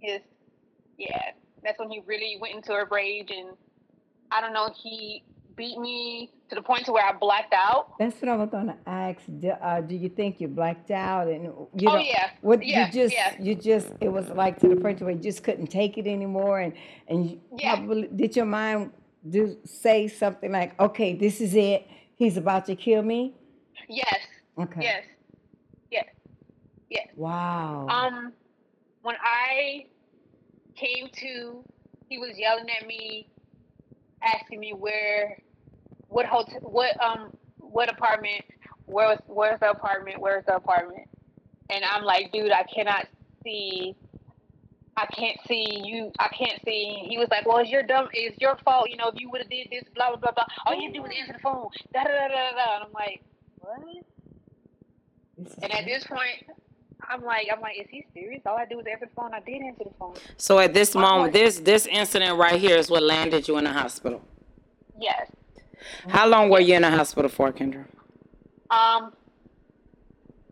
his 0.00 0.20
yeah, 0.98 1.20
that's 1.64 1.78
when 1.78 1.90
he 1.90 2.00
really 2.06 2.38
went 2.40 2.54
into 2.54 2.72
a 2.72 2.84
rage 2.86 3.30
and 3.30 3.50
I 4.30 4.40
don't 4.40 4.52
know, 4.52 4.70
he 4.74 5.24
beat 5.56 5.78
me 5.78 6.30
to 6.48 6.54
the 6.54 6.62
point 6.62 6.86
to 6.86 6.92
where 6.92 7.04
I 7.04 7.12
blacked 7.12 7.52
out. 7.54 7.98
That's 7.98 8.20
what 8.22 8.30
I 8.30 8.36
was 8.36 8.48
gonna 8.50 8.76
ask. 8.86 9.20
Do, 9.40 9.50
uh, 9.50 9.80
do 9.80 9.94
you 9.94 10.08
think 10.08 10.40
you 10.40 10.48
blacked 10.48 10.90
out 10.90 11.28
and 11.28 11.44
you 11.44 11.88
oh 11.88 11.96
yeah. 11.98 12.30
what 12.40 12.64
yeah, 12.64 12.86
you 12.86 12.92
just 12.92 13.14
yeah. 13.14 13.34
you 13.40 13.54
just 13.54 13.92
it 14.00 14.08
was 14.08 14.28
like 14.30 14.58
to 14.60 14.68
the 14.68 14.76
point 14.76 15.00
where 15.00 15.10
you 15.10 15.18
just 15.18 15.42
couldn't 15.42 15.66
take 15.66 15.98
it 15.98 16.06
anymore 16.06 16.60
and 16.60 16.72
and 17.08 17.30
you 17.30 17.40
Yeah. 17.58 17.76
probably 17.76 18.08
did 18.14 18.36
your 18.36 18.46
mind 18.46 18.92
do 19.28 19.56
say 19.64 20.08
something 20.08 20.50
like, 20.50 20.78
okay, 20.80 21.14
this 21.14 21.40
is 21.40 21.54
it. 21.54 21.86
He's 22.16 22.36
about 22.36 22.66
to 22.66 22.76
kill 22.76 23.02
me. 23.02 23.34
Yes. 23.88 24.18
Okay. 24.58 24.82
Yes. 24.82 25.04
Yes. 25.90 26.06
Yes. 26.90 27.08
Wow. 27.16 27.86
Um, 27.88 28.32
when 29.02 29.16
I 29.22 29.86
came 30.74 31.08
to, 31.12 31.64
he 32.08 32.18
was 32.18 32.36
yelling 32.36 32.66
at 32.80 32.86
me, 32.86 33.28
asking 34.22 34.60
me 34.60 34.72
where, 34.72 35.38
what 36.08 36.26
hotel, 36.26 36.60
what 36.60 37.00
um, 37.02 37.32
what 37.58 37.90
apartment, 37.90 38.44
where 38.86 39.08
was, 39.08 39.18
where's 39.26 39.60
the 39.60 39.70
apartment, 39.70 40.20
where's 40.20 40.44
the 40.44 40.56
apartment, 40.56 41.08
and 41.70 41.84
I'm 41.84 42.04
like, 42.04 42.32
dude, 42.32 42.52
I 42.52 42.64
cannot 42.64 43.08
see. 43.42 43.96
I 44.96 45.06
can't 45.06 45.38
see 45.48 45.80
you. 45.84 46.12
I 46.18 46.28
can't 46.28 46.60
see. 46.64 47.06
He 47.08 47.16
was 47.18 47.28
like, 47.30 47.46
"Well, 47.46 47.58
it's 47.58 47.70
your 47.70 47.82
dumb. 47.82 48.08
It's 48.12 48.38
your 48.40 48.56
fault. 48.64 48.90
You 48.90 48.96
know, 48.98 49.08
if 49.08 49.18
you 49.18 49.30
would 49.30 49.40
have 49.40 49.50
did 49.50 49.68
this, 49.70 49.84
blah 49.94 50.08
blah 50.10 50.16
blah 50.18 50.32
blah. 50.32 50.44
All 50.66 50.74
you 50.74 50.92
do 50.92 51.04
is 51.06 51.12
answer 51.18 51.32
the 51.32 51.38
phone." 51.38 51.68
Da 51.94 52.04
da 52.04 52.10
da 52.10 52.28
da 52.28 52.50
da. 52.52 52.74
And 52.76 52.84
I'm 52.84 52.92
like, 52.92 53.22
"What?" 53.60 53.80
And 55.62 55.72
at 55.72 55.84
this 55.86 56.04
point, 56.04 56.44
I'm 57.08 57.24
like, 57.24 57.48
I'm 57.52 57.60
like, 57.60 57.78
is 57.80 57.86
he 57.90 58.06
serious? 58.14 58.42
All 58.46 58.56
I 58.56 58.64
do 58.66 58.78
is 58.80 58.86
answer 58.86 59.06
the 59.06 59.12
phone. 59.14 59.32
I 59.34 59.40
did 59.40 59.62
answer 59.62 59.84
the 59.84 59.94
phone. 59.98 60.14
So 60.36 60.58
at 60.58 60.72
this 60.74 60.94
moment, 60.94 61.10
heart- 61.20 61.32
this 61.32 61.60
this 61.60 61.86
incident 61.86 62.38
right 62.38 62.60
here 62.60 62.76
is 62.76 62.90
what 62.90 63.02
landed 63.02 63.48
you 63.48 63.56
in 63.58 63.64
the 63.64 63.72
hospital. 63.72 64.22
Yes. 65.00 65.30
How 66.08 66.28
long 66.28 66.48
were 66.48 66.60
you 66.60 66.74
in 66.76 66.82
the 66.82 66.90
hospital 66.90 67.28
for, 67.28 67.50
Kendra? 67.52 67.84
Um, 68.70 69.12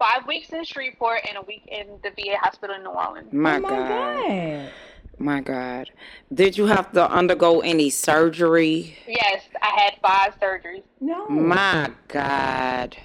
five 0.01 0.27
weeks 0.27 0.49
in 0.53 0.65
Shreveport 0.65 1.21
and 1.29 1.37
a 1.37 1.43
week 1.43 1.63
in 1.71 1.87
the 2.03 2.11
VA 2.11 2.37
hospital 2.41 2.75
in 2.75 2.83
New 2.83 2.91
Orleans. 2.91 3.33
My, 3.33 3.59
oh 3.59 3.61
my 3.61 3.69
God. 3.69 4.27
God. 4.27 4.71
My 5.19 5.41
God. 5.43 5.91
Did 6.33 6.57
you 6.57 6.65
have 6.67 6.91
to 6.93 7.09
undergo 7.09 7.61
any 7.61 7.91
surgery? 7.91 8.97
Yes, 9.07 9.43
I 9.61 9.79
had 9.79 9.95
five 10.03 10.41
surgeries. 10.41 10.83
No. 11.01 11.29
My 11.29 11.93
God. 12.09 12.97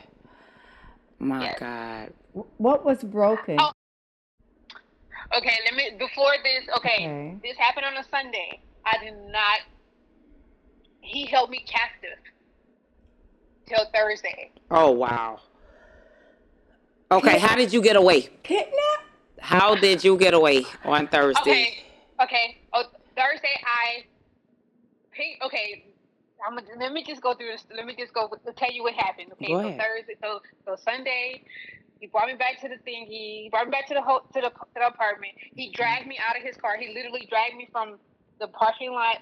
My 1.19 1.41
Yes. 1.41 1.59
God. 1.59 2.13
What 2.57 2.85
was 2.85 3.03
broken? 3.03 3.59
Oh. 3.59 3.71
Okay, 5.37 5.57
let 5.65 5.75
me. 5.75 5.91
Before 5.97 6.33
this, 6.43 6.63
okay, 6.77 6.95
Okay. 7.05 7.37
this 7.43 7.57
happened 7.57 7.85
on 7.85 7.97
a 7.97 8.03
Sunday. 8.03 8.61
I 8.85 9.03
did 9.03 9.15
not. 9.31 9.59
He 11.01 11.25
held 11.25 11.49
me 11.49 11.65
captive 11.67 12.19
till 13.65 13.85
Thursday. 13.93 14.51
Oh, 14.71 14.91
wow. 14.91 15.39
Okay, 17.11 17.37
how 17.39 17.55
did 17.55 17.71
you 17.71 17.81
get 17.81 17.95
away? 17.95 18.29
Kidnap? 18.43 18.73
How 19.39 19.75
did 19.75 20.03
you 20.03 20.17
get 20.17 20.33
away 20.33 20.65
on 20.83 21.07
Thursday? 21.07 21.39
Okay, 21.41 21.77
okay. 22.23 22.57
Oh, 22.73 22.83
Thursday 23.15 23.55
I. 23.63 24.05
Hey, 25.13 25.37
okay. 25.45 25.85
I'm 26.45 26.55
gonna, 26.55 26.67
let 26.79 26.91
me 26.91 27.03
just 27.03 27.21
go 27.21 27.33
through 27.33 27.51
this. 27.51 27.65
Let 27.75 27.85
me 27.85 27.95
just 27.97 28.13
go 28.13 28.29
tell 28.57 28.71
you 28.71 28.83
what 28.83 28.93
happened. 28.95 29.31
Okay, 29.33 29.47
Go 29.47 29.61
so 29.61 29.67
ahead. 29.67 29.81
Thursday, 29.81 30.15
so 30.21 30.39
so 30.65 30.75
Sunday, 30.83 31.43
he 31.99 32.07
brought 32.07 32.27
me 32.27 32.33
back 32.33 32.59
to 32.61 32.67
the 32.69 32.77
thing. 32.83 33.05
He 33.07 33.49
brought 33.51 33.67
me 33.67 33.71
back 33.71 33.87
to 33.87 33.93
the 33.93 34.01
ho- 34.01 34.25
to 34.33 34.41
the 34.41 34.49
to 34.49 34.65
the 34.75 34.87
apartment. 34.87 35.33
He 35.55 35.71
dragged 35.71 36.07
me 36.07 36.17
out 36.27 36.35
of 36.35 36.43
his 36.43 36.57
car. 36.57 36.77
He 36.77 36.93
literally 36.93 37.27
dragged 37.29 37.55
me 37.55 37.69
from 37.71 37.97
the 38.39 38.47
parking 38.47 38.91
lot 38.91 39.17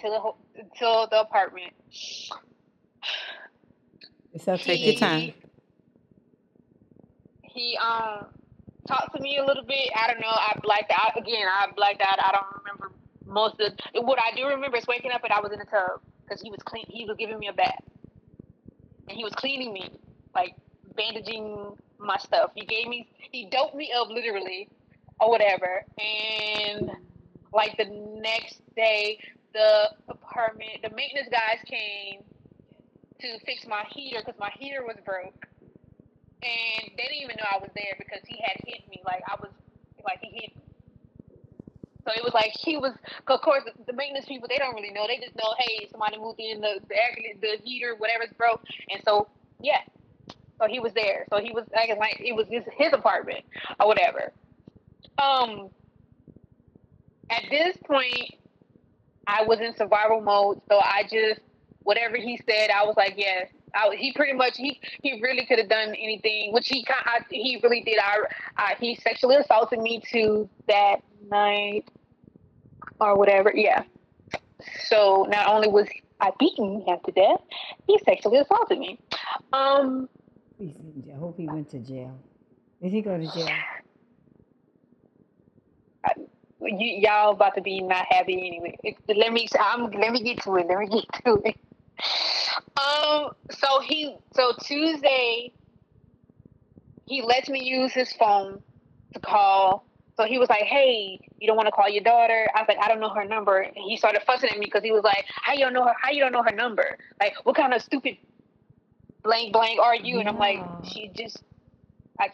to 0.00 0.10
the 0.10 0.18
ho- 0.18 0.36
to 0.56 1.06
the 1.10 1.20
apartment. 1.20 1.72
It's 4.32 4.48
okay. 4.48 4.64
Take 4.64 4.84
your 4.86 4.94
time. 4.94 5.32
He 7.56 7.78
um 7.78 8.26
talked 8.86 9.16
to 9.16 9.22
me 9.22 9.38
a 9.38 9.44
little 9.44 9.64
bit. 9.64 9.90
I 9.96 10.06
don't 10.06 10.20
know. 10.20 10.28
I 10.28 10.58
blacked 10.62 10.92
out 10.92 11.18
again. 11.18 11.46
I 11.48 11.66
blacked 11.74 12.02
out. 12.02 12.18
I 12.20 12.32
don't 12.32 12.62
remember 12.62 12.92
most 13.26 13.60
of 13.60 13.72
it. 13.72 14.04
what 14.04 14.18
I 14.20 14.36
do 14.36 14.46
remember 14.46 14.76
is 14.76 14.86
waking 14.86 15.10
up 15.10 15.24
and 15.24 15.32
I 15.32 15.40
was 15.40 15.52
in 15.52 15.58
the 15.58 15.64
tub 15.64 16.00
because 16.24 16.40
he 16.40 16.50
was 16.50 16.60
clean. 16.62 16.84
He 16.88 17.04
was 17.06 17.16
giving 17.16 17.38
me 17.38 17.48
a 17.48 17.52
bath 17.52 17.82
and 19.08 19.16
he 19.16 19.24
was 19.24 19.32
cleaning 19.34 19.72
me, 19.72 19.90
like 20.34 20.54
bandaging 20.96 21.76
my 21.98 22.18
stuff. 22.18 22.50
He 22.54 22.64
gave 22.64 22.88
me. 22.88 23.08
He 23.32 23.46
doped 23.46 23.74
me 23.74 23.92
up 23.92 24.08
literally, 24.08 24.68
or 25.20 25.30
whatever. 25.30 25.84
And 25.98 26.90
like 27.52 27.76
the 27.76 27.86
next 28.20 28.60
day, 28.76 29.18
the 29.54 29.90
apartment, 30.08 30.82
the 30.82 30.90
maintenance 30.90 31.28
guys 31.30 31.58
came 31.64 32.22
to 33.20 33.38
fix 33.46 33.66
my 33.66 33.84
heater 33.90 34.20
because 34.24 34.38
my 34.38 34.50
heater 34.58 34.84
was 34.84 34.96
broke 35.04 35.45
and 36.42 36.90
they 36.96 37.02
didn't 37.04 37.22
even 37.22 37.36
know 37.38 37.46
I 37.50 37.58
was 37.58 37.70
there 37.74 37.94
because 37.98 38.20
he 38.26 38.40
had 38.42 38.56
hit 38.66 38.88
me. 38.90 39.00
Like 39.04 39.22
I 39.28 39.36
was, 39.40 39.50
like 40.04 40.20
he 40.20 40.28
hit 40.34 40.56
me. 40.56 40.62
So 42.04 42.12
it 42.14 42.22
was 42.22 42.34
like 42.34 42.52
he 42.52 42.76
was. 42.76 42.92
Of 43.26 43.40
course, 43.42 43.64
the, 43.86 43.92
maintenance 43.92 44.26
people 44.26 44.48
they 44.48 44.58
don't 44.58 44.74
really 44.74 44.92
know. 44.92 45.06
They 45.08 45.18
just 45.18 45.34
know, 45.36 45.54
hey, 45.58 45.88
somebody 45.90 46.18
moved 46.18 46.40
in, 46.40 46.60
the 46.60 46.80
the, 46.88 46.94
the 47.40 47.62
heater, 47.64 47.94
whatever's 47.96 48.32
broke, 48.36 48.62
and 48.90 49.02
so 49.04 49.28
yeah. 49.60 49.80
So 50.60 50.68
he 50.68 50.80
was 50.80 50.92
there. 50.94 51.26
So 51.30 51.40
he 51.40 51.52
was 51.52 51.64
acting 51.74 51.98
like 51.98 52.20
it 52.24 52.32
was 52.32 52.46
his, 52.48 52.64
his 52.76 52.92
apartment 52.92 53.44
or 53.80 53.88
whatever. 53.88 54.32
Um. 55.18 55.70
At 57.28 57.42
this 57.50 57.76
point, 57.84 58.36
I 59.26 59.42
was 59.42 59.58
in 59.58 59.74
survival 59.76 60.20
mode, 60.20 60.60
so 60.68 60.78
I 60.78 61.02
just 61.10 61.40
whatever 61.82 62.16
he 62.16 62.40
said, 62.48 62.70
I 62.70 62.84
was 62.84 62.96
like, 62.96 63.14
yes. 63.16 63.48
I, 63.76 63.94
he 63.96 64.12
pretty 64.12 64.32
much 64.32 64.56
he 64.56 64.80
he 65.02 65.20
really 65.22 65.44
could 65.46 65.58
have 65.58 65.68
done 65.68 65.90
anything, 65.90 66.52
which 66.52 66.68
he 66.68 66.82
kind 66.84 67.00
I, 67.04 67.20
he 67.30 67.60
really 67.62 67.82
did. 67.82 67.98
I, 67.98 68.18
I 68.56 68.74
he 68.80 68.96
sexually 68.96 69.36
assaulted 69.36 69.80
me 69.80 70.00
too 70.10 70.48
that 70.68 70.96
night 71.30 71.84
or 73.00 73.16
whatever. 73.16 73.52
Yeah. 73.54 73.84
So 74.86 75.26
not 75.30 75.48
only 75.48 75.68
was 75.68 75.88
I 76.20 76.32
beaten 76.38 76.82
him 76.86 76.98
to 77.04 77.12
death, 77.12 77.40
he 77.86 77.98
sexually 78.04 78.38
assaulted 78.38 78.78
me. 78.78 78.98
Um. 79.52 80.08
He's 80.58 80.76
in 80.76 81.02
jail. 81.04 81.14
I 81.14 81.18
hope 81.18 81.36
he 81.38 81.46
went 81.46 81.70
to 81.70 81.78
jail. 81.78 82.18
Did 82.82 82.92
he 82.92 83.02
go 83.02 83.18
to 83.18 83.30
jail? 83.34 83.48
y- 86.60 86.98
y'all 87.00 87.32
about 87.32 87.54
to 87.56 87.60
be 87.62 87.80
not 87.82 88.06
happy 88.10 88.34
anyway. 88.46 88.76
It- 88.82 88.96
let 89.16 89.32
me 89.32 89.48
I'm, 89.58 89.90
let 89.90 90.12
me 90.12 90.22
get 90.22 90.42
to 90.44 90.56
it. 90.56 90.66
Let 90.68 90.78
me 90.78 90.88
get 90.88 91.24
to 91.24 91.42
it. 91.44 91.56
Um. 92.76 93.30
So 93.50 93.80
he 93.80 94.16
so 94.34 94.52
Tuesday 94.62 95.52
he 97.06 97.22
lets 97.22 97.48
me 97.48 97.62
use 97.62 97.92
his 97.92 98.12
phone 98.12 98.60
to 99.14 99.20
call. 99.20 99.86
So 100.16 100.24
he 100.24 100.38
was 100.38 100.48
like, 100.48 100.64
"Hey, 100.64 101.20
you 101.38 101.46
don't 101.46 101.56
want 101.56 101.66
to 101.66 101.72
call 101.72 101.88
your 101.88 102.02
daughter?" 102.02 102.48
I 102.54 102.60
was 102.60 102.68
like, 102.68 102.78
"I 102.82 102.88
don't 102.88 103.00
know 103.00 103.10
her 103.10 103.24
number." 103.24 103.58
And 103.60 103.76
he 103.76 103.96
started 103.96 104.22
fussing 104.26 104.50
at 104.50 104.58
me 104.58 104.66
because 104.66 104.82
he 104.82 104.92
was 104.92 105.04
like, 105.04 105.24
"How 105.42 105.52
you 105.52 105.60
don't 105.60 105.72
know 105.72 105.84
her? 105.84 105.94
How 106.00 106.10
you 106.10 106.20
don't 106.20 106.32
know 106.32 106.42
her 106.42 106.54
number? 106.54 106.98
Like, 107.20 107.34
what 107.44 107.56
kind 107.56 107.72
of 107.74 107.82
stupid 107.82 108.16
blank 109.22 109.52
blank 109.52 109.78
are 109.80 109.94
you?" 109.94 110.18
And 110.20 110.28
I'm 110.28 110.38
like, 110.38 110.58
"She 110.84 111.08
just 111.08 111.42
I, 112.18 112.30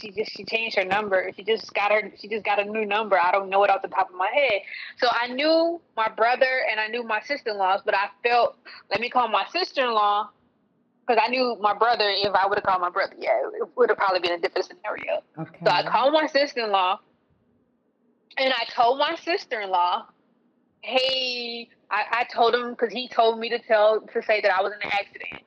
she 0.00 0.10
just 0.12 0.32
she 0.32 0.44
changed 0.44 0.76
her 0.76 0.84
number. 0.84 1.30
She 1.36 1.44
just 1.44 1.72
got 1.74 1.92
her. 1.92 2.10
She 2.18 2.28
just 2.28 2.44
got 2.44 2.58
a 2.58 2.64
new 2.64 2.86
number. 2.86 3.18
I 3.20 3.32
don't 3.32 3.48
know 3.48 3.62
it 3.64 3.70
off 3.70 3.82
the 3.82 3.88
top 3.88 4.08
of 4.10 4.16
my 4.16 4.30
head. 4.32 4.62
So 4.98 5.08
I 5.10 5.28
knew 5.28 5.80
my 5.96 6.08
brother 6.08 6.62
and 6.70 6.80
I 6.80 6.88
knew 6.88 7.02
my 7.02 7.20
sister 7.20 7.50
in 7.50 7.58
laws, 7.58 7.80
but 7.84 7.94
I 7.94 8.08
felt 8.22 8.56
let 8.90 9.00
me 9.00 9.10
call 9.10 9.28
my 9.28 9.44
sister 9.52 9.84
in 9.84 9.92
law 9.92 10.30
because 11.06 11.22
I 11.24 11.28
knew 11.28 11.56
my 11.60 11.74
brother. 11.74 12.04
If 12.08 12.34
I 12.34 12.46
would 12.46 12.58
have 12.58 12.64
called 12.64 12.80
my 12.80 12.90
brother, 12.90 13.14
yeah, 13.18 13.38
it 13.60 13.68
would 13.76 13.90
have 13.90 13.98
probably 13.98 14.20
been 14.20 14.32
a 14.32 14.40
different 14.40 14.68
scenario. 14.68 15.22
Okay. 15.38 15.58
So 15.64 15.70
I 15.70 15.82
called 15.86 16.12
my 16.12 16.26
sister 16.26 16.64
in 16.64 16.70
law, 16.70 17.00
and 18.38 18.52
I 18.52 18.64
told 18.74 18.98
my 18.98 19.16
sister 19.16 19.60
in 19.60 19.70
law, 19.70 20.06
"Hey, 20.82 21.68
I, 21.90 22.04
I 22.10 22.24
told 22.32 22.54
him 22.54 22.70
because 22.70 22.92
he 22.92 23.08
told 23.08 23.38
me 23.38 23.50
to 23.50 23.58
tell 23.58 24.00
to 24.00 24.22
say 24.22 24.40
that 24.40 24.52
I 24.52 24.62
was 24.62 24.72
in 24.72 24.80
an 24.80 24.92
accident." 24.92 25.42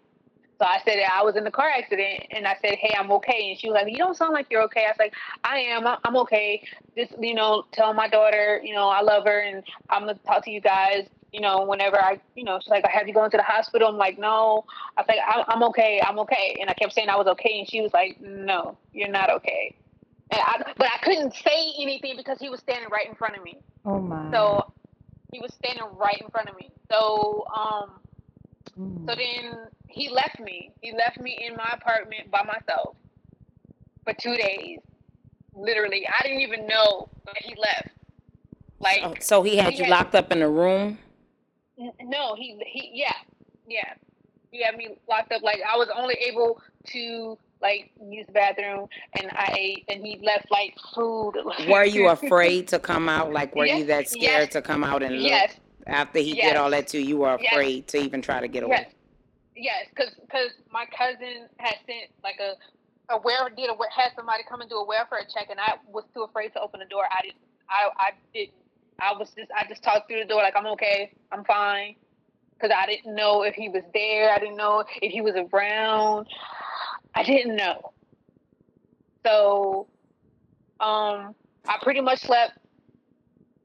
So 0.63 0.69
I 0.69 0.79
said 0.85 0.97
I 1.11 1.23
was 1.23 1.35
in 1.35 1.43
the 1.43 1.51
car 1.51 1.67
accident, 1.67 2.27
and 2.31 2.47
I 2.47 2.55
said, 2.61 2.75
"Hey, 2.75 2.95
I'm 2.97 3.11
okay." 3.11 3.49
And 3.49 3.59
she 3.59 3.67
was 3.69 3.75
like, 3.75 3.91
"You 3.91 3.97
don't 3.97 4.15
sound 4.15 4.31
like 4.31 4.47
you're 4.49 4.61
okay." 4.63 4.85
I 4.85 4.91
was 4.91 4.97
like, 4.97 5.13
"I 5.43 5.57
am. 5.59 5.85
I'm 5.85 6.15
okay. 6.17 6.63
Just 6.95 7.15
you 7.19 7.33
know, 7.33 7.65
tell 7.73 7.93
my 7.93 8.07
daughter, 8.07 8.61
you 8.63 8.73
know, 8.73 8.87
I 8.87 9.01
love 9.01 9.25
her, 9.25 9.41
and 9.41 9.61
I'm 9.89 10.03
gonna 10.03 10.17
talk 10.25 10.45
to 10.45 10.51
you 10.51 10.61
guys 10.61 11.09
you 11.33 11.41
know, 11.41 11.65
whenever 11.65 11.99
I, 11.99 12.21
you 12.35 12.43
know, 12.43 12.59
she's 12.61 12.69
like, 12.69 12.85
I 12.85 12.91
"Have 12.91 13.07
you 13.07 13.13
gone 13.13 13.31
to 13.31 13.37
the 13.37 13.43
hospital?" 13.43 13.89
I'm 13.89 13.97
like, 13.97 14.17
"No." 14.19 14.63
I 14.95 15.01
was 15.01 15.07
like, 15.09 15.19
I'm, 15.27 15.43
"I'm 15.49 15.63
okay. 15.63 15.99
I'm 16.01 16.17
okay," 16.19 16.55
and 16.61 16.69
I 16.69 16.73
kept 16.75 16.93
saying 16.93 17.09
I 17.09 17.17
was 17.17 17.27
okay, 17.27 17.59
and 17.59 17.69
she 17.69 17.81
was 17.81 17.91
like, 17.91 18.21
"No, 18.21 18.77
you're 18.93 19.09
not 19.09 19.29
okay." 19.31 19.75
And 20.31 20.39
I, 20.39 20.73
but 20.77 20.87
I 20.87 20.97
couldn't 21.03 21.33
say 21.33 21.73
anything 21.79 22.15
because 22.15 22.39
he 22.39 22.49
was 22.49 22.61
standing 22.61 22.89
right 22.89 23.07
in 23.09 23.15
front 23.15 23.35
of 23.35 23.43
me. 23.43 23.57
Oh 23.83 23.99
my. 23.99 24.31
So 24.31 24.71
he 25.33 25.39
was 25.39 25.53
standing 25.55 25.83
right 25.97 26.21
in 26.21 26.29
front 26.29 26.47
of 26.49 26.55
me. 26.55 26.71
So 26.89 27.47
um, 27.53 27.99
Mm. 28.79 29.05
so 29.07 29.15
then 29.15 29.67
he 29.93 30.09
left 30.09 30.39
me. 30.39 30.71
He 30.81 30.91
left 30.93 31.19
me 31.19 31.37
in 31.47 31.55
my 31.55 31.69
apartment 31.73 32.31
by 32.31 32.43
myself 32.43 32.95
for 34.03 34.13
two 34.19 34.35
days. 34.35 34.79
Literally, 35.55 36.07
I 36.07 36.23
didn't 36.23 36.41
even 36.41 36.65
know 36.67 37.09
that 37.25 37.37
he 37.37 37.55
left. 37.55 37.89
Like 38.79 39.01
Oh, 39.03 39.13
so 39.19 39.43
he 39.43 39.55
had 39.57 39.73
he 39.73 39.79
you 39.79 39.83
had- 39.85 39.91
locked 39.91 40.15
up 40.15 40.31
in 40.31 40.41
a 40.41 40.49
room. 40.49 40.97
No, 42.03 42.35
he 42.35 42.59
he 42.65 42.91
yeah 42.93 43.13
yeah 43.67 43.93
he 44.51 44.61
had 44.63 44.75
me 44.77 44.95
locked 45.07 45.31
up. 45.31 45.41
Like 45.43 45.61
I 45.67 45.77
was 45.77 45.89
only 45.95 46.15
able 46.27 46.61
to 46.87 47.37
like 47.61 47.91
use 48.01 48.25
the 48.27 48.33
bathroom, 48.33 48.87
and 49.17 49.31
I 49.31 49.55
ate, 49.57 49.85
and 49.87 50.05
he 50.05 50.19
left 50.23 50.51
like 50.51 50.75
food. 50.93 51.33
Were 51.69 51.85
you 51.85 52.09
afraid 52.09 52.67
to 52.69 52.79
come 52.79 53.07
out? 53.07 53.31
Like, 53.31 53.55
were 53.55 53.65
you 53.65 53.85
that 53.85 54.09
scared 54.09 54.23
yes, 54.43 54.53
to 54.53 54.61
come 54.61 54.83
out 54.83 55.01
and 55.01 55.15
look? 55.17 55.31
Yes, 55.31 55.55
After 55.87 56.19
he 56.19 56.33
did 56.33 56.57
all 56.57 56.69
that 56.71 56.87
to 56.89 56.99
you, 56.99 57.05
you 57.07 57.17
were 57.19 57.37
yes, 57.39 57.53
afraid 57.53 57.87
to 57.89 57.97
even 57.99 58.21
try 58.21 58.41
to 58.41 58.49
get 58.49 58.63
away. 58.63 58.87
Yes, 59.55 59.87
because 59.89 60.13
Because 60.21 60.51
my 60.71 60.85
cousin 60.85 61.49
had 61.57 61.75
sent 61.85 62.11
like 62.23 62.39
a 62.39 62.55
a 63.09 63.19
where 63.19 63.49
did 63.49 63.69
a 63.69 63.75
had 63.93 64.11
somebody 64.15 64.43
come 64.47 64.61
and 64.61 64.69
do 64.69 64.77
a 64.77 64.85
welfare 64.85 65.25
check, 65.33 65.47
and 65.49 65.59
I 65.59 65.75
was 65.87 66.05
too 66.13 66.23
afraid 66.23 66.53
to 66.53 66.61
open 66.61 66.79
the 66.79 66.85
door. 66.85 67.03
I 67.11 67.21
didn't. 67.21 67.37
I 67.69 67.89
I 67.97 68.11
didn't. 68.33 68.53
I 68.99 69.13
was 69.17 69.31
just 69.35 69.51
I 69.55 69.67
just 69.67 69.83
talked 69.83 70.09
through 70.09 70.19
the 70.19 70.25
door 70.25 70.41
like 70.41 70.55
I'm 70.55 70.67
okay, 70.67 71.11
I'm 71.31 71.43
fine, 71.43 71.95
because 72.53 72.75
I 72.75 72.85
didn't 72.85 73.15
know 73.15 73.43
if 73.43 73.55
he 73.55 73.69
was 73.69 73.83
there. 73.93 74.31
I 74.31 74.39
didn't 74.39 74.55
know 74.57 74.83
if 75.01 75.11
he 75.11 75.21
was 75.21 75.35
around. 75.35 76.27
I 77.15 77.23
didn't 77.23 77.55
know. 77.55 77.91
So, 79.25 79.87
um, 80.79 81.35
I 81.67 81.77
pretty 81.81 82.01
much 82.01 82.19
slept 82.19 82.53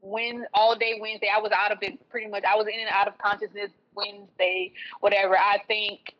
when 0.01 0.45
all 0.53 0.75
day 0.77 0.97
Wednesday. 1.01 1.29
I 1.35 1.39
was 1.39 1.51
out 1.51 1.71
of 1.71 1.79
it 1.81 2.09
pretty 2.09 2.27
much. 2.27 2.43
I 2.43 2.55
was 2.55 2.67
in 2.67 2.79
and 2.79 2.89
out 2.89 3.07
of 3.07 3.17
consciousness 3.17 3.71
Wednesday, 3.95 4.73
whatever. 4.99 5.37
I 5.37 5.57
think, 5.67 6.15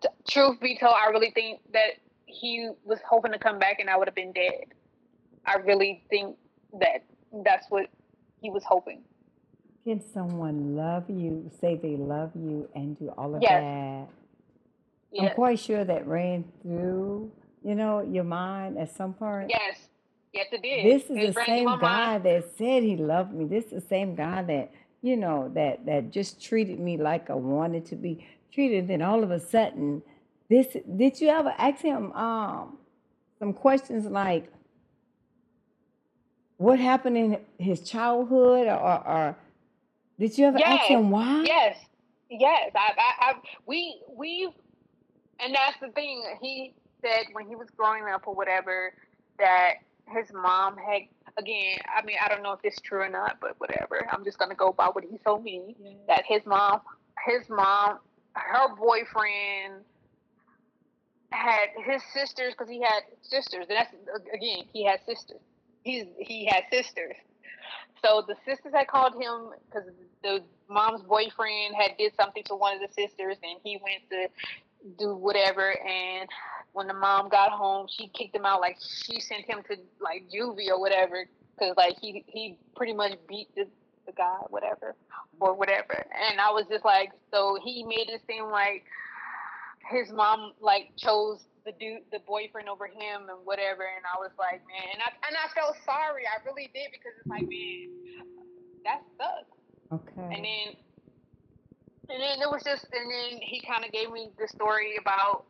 t- 0.00 0.08
truth 0.30 0.60
be 0.60 0.78
told, 0.78 0.94
I 0.94 1.10
really 1.10 1.30
think 1.32 1.60
that 1.72 1.92
he 2.26 2.70
was 2.84 2.98
hoping 3.08 3.32
to 3.32 3.38
come 3.38 3.58
back 3.58 3.80
and 3.80 3.88
I 3.88 3.96
would 3.96 4.08
have 4.08 4.14
been 4.14 4.32
dead. 4.32 4.64
I 5.46 5.56
really 5.56 6.04
think 6.10 6.36
that 6.80 7.04
that's 7.44 7.66
what 7.70 7.86
he 8.40 8.50
was 8.50 8.62
hoping. 8.66 9.00
Can 9.84 10.00
someone 10.12 10.76
love 10.76 11.04
you, 11.08 11.50
say 11.60 11.76
they 11.76 11.96
love 11.96 12.32
you, 12.34 12.68
and 12.74 12.98
do 12.98 13.08
all 13.16 13.34
of 13.34 13.40
Yes. 13.42 13.62
that? 13.62 14.06
I'm 15.22 15.30
quite 15.34 15.58
sure 15.58 15.84
that 15.84 16.06
ran 16.06 16.44
through, 16.60 17.32
you 17.64 17.74
know, 17.74 18.00
your 18.02 18.24
mind 18.24 18.76
at 18.78 18.90
some 18.90 19.14
point. 19.14 19.48
Yes. 19.48 19.88
Yes, 20.34 20.48
it 20.52 20.60
did. 20.62 20.84
This 20.84 21.08
It 21.10 21.22
is 21.22 21.34
the 21.34 21.44
same 21.44 21.64
guy 21.64 22.18
mind. 22.18 22.24
that 22.24 22.44
said 22.58 22.82
he 22.82 22.96
loved 22.96 23.32
me. 23.32 23.46
This 23.46 23.64
is 23.66 23.82
the 23.82 23.88
same 23.88 24.14
guy 24.14 24.42
that, 24.42 24.70
you 25.02 25.16
know, 25.16 25.50
that 25.54 25.86
that 25.86 26.10
just 26.10 26.42
treated 26.42 26.78
me 26.80 26.96
like 26.96 27.30
I 27.30 27.34
wanted 27.34 27.86
to 27.86 27.96
be 27.96 28.26
treated. 28.52 28.88
Then 28.88 29.02
all 29.02 29.22
of 29.22 29.30
a 29.30 29.40
sudden, 29.40 30.02
this 30.48 30.76
did 30.96 31.20
you 31.20 31.28
ever 31.28 31.54
ask 31.56 31.80
him 31.80 32.12
um 32.12 32.78
some 33.38 33.52
questions 33.52 34.06
like 34.06 34.50
what 36.56 36.78
happened 36.78 37.16
in 37.16 37.38
his 37.58 37.80
childhood 37.80 38.66
or, 38.66 39.08
or 39.08 39.36
did 40.18 40.36
you 40.36 40.46
ever 40.46 40.58
ask 40.62 40.86
him 40.86 41.10
why? 41.10 41.44
Yes, 41.46 41.78
yes. 42.28 42.72
I, 42.74 42.92
I, 42.98 43.30
I, 43.30 43.34
we, 43.66 44.02
we, 44.08 44.50
and 45.38 45.54
that's 45.54 45.78
the 45.80 45.88
thing. 45.92 46.24
He 46.42 46.74
said 47.00 47.26
when 47.32 47.46
he 47.46 47.54
was 47.54 47.68
growing 47.76 48.04
up 48.12 48.26
or 48.26 48.34
whatever 48.34 48.92
that 49.38 49.74
his 50.10 50.32
mom 50.32 50.76
had. 50.76 51.02
Again, 51.36 51.78
I 51.96 52.04
mean, 52.04 52.16
I 52.24 52.28
don't 52.28 52.42
know 52.42 52.52
if 52.52 52.60
it's 52.64 52.80
true 52.80 53.00
or 53.00 53.08
not, 53.08 53.38
but 53.40 53.54
whatever. 53.58 54.04
I'm 54.10 54.24
just 54.24 54.38
gonna 54.38 54.56
go 54.56 54.72
by 54.72 54.86
what 54.86 55.04
he 55.04 55.18
told 55.18 55.44
me. 55.44 55.76
That 56.08 56.24
his 56.26 56.44
mom, 56.44 56.80
his 57.26 57.48
mom, 57.48 57.98
her 58.34 58.74
boyfriend 58.74 59.84
had 61.30 61.68
his 61.84 62.02
sisters 62.12 62.54
because 62.54 62.68
he 62.68 62.80
had 62.80 63.02
sisters. 63.22 63.66
And 63.68 63.78
that's 63.78 63.94
again, 64.32 64.64
he 64.72 64.84
had 64.84 65.00
sisters. 65.06 65.40
He's 65.82 66.06
he 66.18 66.46
had 66.46 66.64
sisters. 66.72 67.16
So 68.04 68.22
the 68.26 68.36
sisters 68.44 68.72
had 68.74 68.86
called 68.88 69.14
him 69.14 69.50
because 69.66 69.88
the 70.22 70.42
mom's 70.68 71.02
boyfriend 71.02 71.74
had 71.76 71.96
did 71.98 72.14
something 72.16 72.42
to 72.44 72.54
one 72.54 72.74
of 72.74 72.80
the 72.80 72.92
sisters, 72.92 73.36
and 73.42 73.58
he 73.64 73.78
went 73.82 74.08
to 74.10 74.28
do 74.98 75.14
whatever. 75.14 75.76
And 75.78 76.28
when 76.72 76.86
the 76.86 76.94
mom 76.94 77.28
got 77.28 77.50
home, 77.50 77.86
she 77.88 78.08
kicked 78.08 78.34
him 78.34 78.46
out. 78.46 78.60
Like 78.60 78.78
she 78.80 79.20
sent 79.20 79.44
him 79.44 79.62
to 79.68 79.76
like 80.00 80.24
juvie 80.34 80.68
or 80.68 80.80
whatever, 80.80 81.26
because 81.54 81.76
like 81.76 81.96
he 82.00 82.24
he 82.26 82.58
pretty 82.76 82.92
much 82.92 83.12
beat 83.28 83.54
the 83.54 83.66
the 84.06 84.12
guy, 84.12 84.38
whatever, 84.48 84.96
or 85.40 85.54
whatever. 85.54 85.94
And 86.30 86.40
I 86.40 86.50
was 86.50 86.64
just 86.70 86.84
like, 86.84 87.12
so 87.30 87.58
he 87.62 87.84
made 87.84 88.08
it 88.08 88.22
seem 88.26 88.50
like 88.50 88.84
his 89.90 90.10
mom 90.10 90.52
like 90.60 90.92
chose 90.96 91.44
the 91.64 91.72
dude, 91.72 92.02
the 92.10 92.20
boyfriend 92.26 92.68
over 92.68 92.86
him 92.86 93.28
and 93.28 93.44
whatever. 93.44 93.82
And 93.84 94.04
I 94.08 94.18
was 94.18 94.30
like, 94.38 94.62
man, 94.66 94.88
and 94.92 95.02
I 95.02 95.10
and 95.28 95.36
I 95.36 95.52
felt 95.54 95.76
sorry. 95.84 96.24
I 96.26 96.42
really 96.44 96.70
did 96.72 96.88
because 96.92 97.12
it's 97.18 97.28
like, 97.28 97.48
man, 97.48 97.90
that 98.84 99.02
sucks. 99.18 99.58
Okay. 99.92 100.34
And 100.34 100.44
then 100.44 100.76
and 102.08 102.20
then 102.22 102.40
it 102.40 102.50
was 102.50 102.62
just 102.62 102.86
and 102.92 103.10
then 103.10 103.40
he 103.42 103.60
kind 103.60 103.84
of 103.84 103.92
gave 103.92 104.10
me 104.10 104.30
the 104.38 104.48
story 104.48 104.96
about 105.00 105.44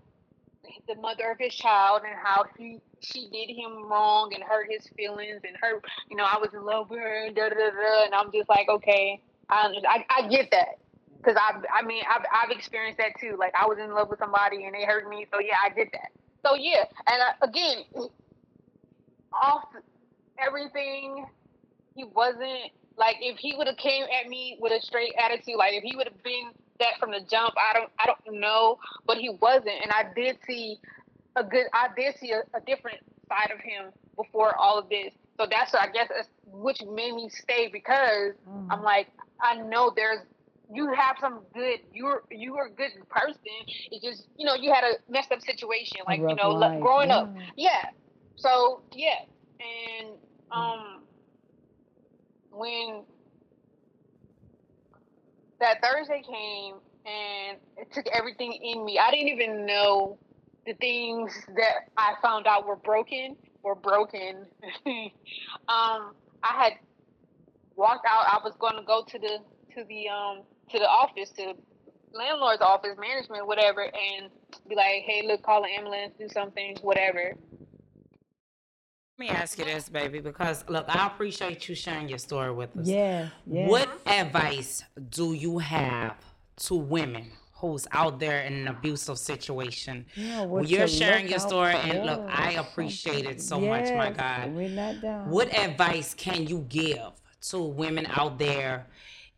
the 0.86 0.94
mother 0.96 1.30
of 1.30 1.38
his 1.38 1.54
child 1.54 2.02
and 2.04 2.14
how 2.22 2.44
he 2.58 2.78
she 3.00 3.28
did 3.30 3.54
him 3.54 3.88
wrong 3.88 4.32
and 4.34 4.42
hurt 4.42 4.66
his 4.70 4.86
feelings 4.96 5.40
and 5.46 5.56
hurt 5.60 5.84
you 6.10 6.16
know 6.16 6.24
I 6.24 6.38
was 6.38 6.50
in 6.54 6.64
love 6.64 6.90
with 6.90 7.00
her 7.00 7.26
and 7.26 7.34
da 7.36 7.48
da 7.48 7.54
da, 7.54 8.04
and 8.04 8.14
I'm 8.14 8.32
just 8.32 8.48
like 8.48 8.68
okay 8.68 9.20
I 9.48 9.72
I, 9.88 10.04
I 10.10 10.28
get 10.28 10.50
that. 10.50 10.78
Because 11.16 11.36
I 11.36 11.60
I 11.74 11.82
mean 11.82 12.02
I've 12.08 12.24
I've 12.32 12.50
experienced 12.50 12.98
that 12.98 13.12
too. 13.20 13.36
Like 13.38 13.52
I 13.60 13.66
was 13.66 13.78
in 13.78 13.92
love 13.92 14.08
with 14.08 14.18
somebody 14.18 14.64
and 14.64 14.74
they 14.74 14.84
hurt 14.84 15.08
me 15.08 15.26
so 15.32 15.40
yeah 15.40 15.56
I 15.64 15.70
did 15.74 15.88
that. 15.92 16.10
So 16.44 16.54
yeah 16.54 16.84
and 17.06 17.22
uh, 17.22 17.46
again 17.46 17.84
off 19.32 19.64
everything 20.38 21.26
he 21.94 22.04
wasn't 22.04 22.70
like 22.98 23.16
if 23.20 23.38
he 23.38 23.54
would 23.56 23.66
have 23.66 23.76
came 23.76 24.04
at 24.04 24.28
me 24.28 24.58
with 24.60 24.72
a 24.72 24.80
straight 24.82 25.14
attitude 25.18 25.56
like 25.56 25.74
if 25.74 25.82
he 25.82 25.96
would 25.96 26.08
have 26.08 26.22
been 26.22 26.50
that 26.80 26.98
from 27.00 27.10
the 27.10 27.20
jump 27.30 27.54
i 27.56 27.72
don't 27.78 27.90
i 27.98 28.06
don't 28.06 28.40
know. 28.40 28.78
But 29.06 29.18
he 29.18 29.30
wasn't 29.30 29.80
and 29.82 29.90
i 29.92 30.04
did 30.14 30.38
see 30.46 30.78
a 31.36 31.44
good 31.44 31.66
i 31.72 31.88
did 31.96 32.16
see 32.18 32.32
a, 32.32 32.40
a 32.56 32.60
different 32.66 32.98
side 33.28 33.50
of 33.52 33.60
him 33.60 33.92
before 34.16 34.54
all 34.56 34.78
of 34.78 34.88
this. 34.88 35.12
So 35.38 35.46
that's 35.50 35.74
i 35.74 35.86
guess 35.88 36.08
which 36.46 36.82
made 36.82 37.14
me 37.14 37.28
stay 37.28 37.68
because 37.72 38.32
i'm 38.70 38.80
Oh, 38.80 38.84
like 38.84 39.08
i 39.40 39.54
know 39.56 39.92
there's 39.94 40.20
you 40.72 40.92
have 40.94 41.16
some 41.20 41.40
good 41.54 41.80
you're 41.92 42.22
you're 42.30 42.66
a 42.66 42.70
good 42.70 42.90
person. 43.08 43.56
It's 43.90 44.04
just 44.04 44.28
you 44.36 44.46
know 44.46 44.54
you 44.54 44.72
had 44.72 44.84
a 44.84 44.92
messed 45.10 45.32
up 45.32 45.40
situation 45.40 46.00
like 46.06 46.24
you 46.28 46.34
know 46.36 46.50
life. 46.50 46.80
growing 46.80 47.10
up. 47.10 47.32
Yeah. 47.56 47.70
yeah. 47.70 47.84
So 48.36 48.82
yeah. 48.92 49.24
And 49.60 50.08
um 50.50 51.02
when 52.58 53.04
that 55.60 55.78
Thursday 55.82 56.22
came 56.22 56.74
and 57.06 57.58
it 57.76 57.92
took 57.92 58.06
everything 58.08 58.52
in 58.52 58.84
me. 58.84 58.98
I 58.98 59.10
didn't 59.10 59.28
even 59.28 59.66
know 59.66 60.18
the 60.66 60.74
things 60.74 61.32
that 61.56 61.88
I 61.96 62.14
found 62.22 62.46
out 62.46 62.66
were 62.66 62.76
broken 62.76 63.36
were 63.62 63.74
broken. 63.74 64.46
um, 64.86 66.14
I 66.42 66.54
had 66.62 66.72
walked 67.76 68.06
out. 68.08 68.24
I 68.26 68.40
was 68.44 68.54
going 68.58 68.76
to 68.76 68.82
go 68.82 69.04
to 69.08 69.18
the 69.18 69.38
to 69.74 69.84
the 69.88 70.08
um 70.08 70.42
to 70.70 70.78
the 70.78 70.88
office 70.88 71.30
to 71.32 71.54
landlord's 72.12 72.62
office, 72.62 72.96
management, 72.98 73.46
whatever, 73.46 73.82
and 73.82 74.30
be 74.68 74.74
like, 74.74 75.02
"Hey, 75.06 75.26
look, 75.26 75.42
call 75.42 75.64
an 75.64 75.70
ambulance, 75.76 76.14
do 76.18 76.28
something, 76.28 76.76
whatever." 76.82 77.34
Let 79.18 79.30
me 79.30 79.34
ask 79.34 79.58
you 79.58 79.64
this, 79.64 79.88
baby, 79.88 80.20
because 80.20 80.64
look, 80.68 80.84
I 80.88 81.08
appreciate 81.08 81.68
you 81.68 81.74
sharing 81.74 82.08
your 82.08 82.18
story 82.18 82.52
with 82.52 82.76
us. 82.76 82.86
Yeah. 82.86 83.30
yes. 83.48 83.68
What 83.68 83.88
advice 84.06 84.84
do 85.10 85.32
you 85.32 85.58
have 85.58 86.14
to 86.58 86.76
women 86.76 87.32
who's 87.54 87.88
out 87.90 88.20
there 88.20 88.42
in 88.42 88.52
an 88.52 88.68
abusive 88.68 89.18
situation? 89.18 90.06
Yeah, 90.14 90.42
Well, 90.42 90.48
what 90.48 90.68
you're 90.68 90.86
sharing 90.86 91.26
your 91.26 91.40
story, 91.40 91.74
and 91.74 92.06
look, 92.06 92.24
I 92.28 92.52
appreciate 92.52 93.24
it 93.24 93.42
so 93.42 93.58
much, 93.58 93.92
my 93.92 94.12
God. 94.12 94.54
We're 94.54 94.68
not 94.68 95.00
done. 95.00 95.28
What 95.28 95.52
advice 95.52 96.14
can 96.14 96.46
you 96.46 96.64
give 96.68 97.10
to 97.48 97.58
women 97.58 98.06
out 98.10 98.38
there 98.38 98.86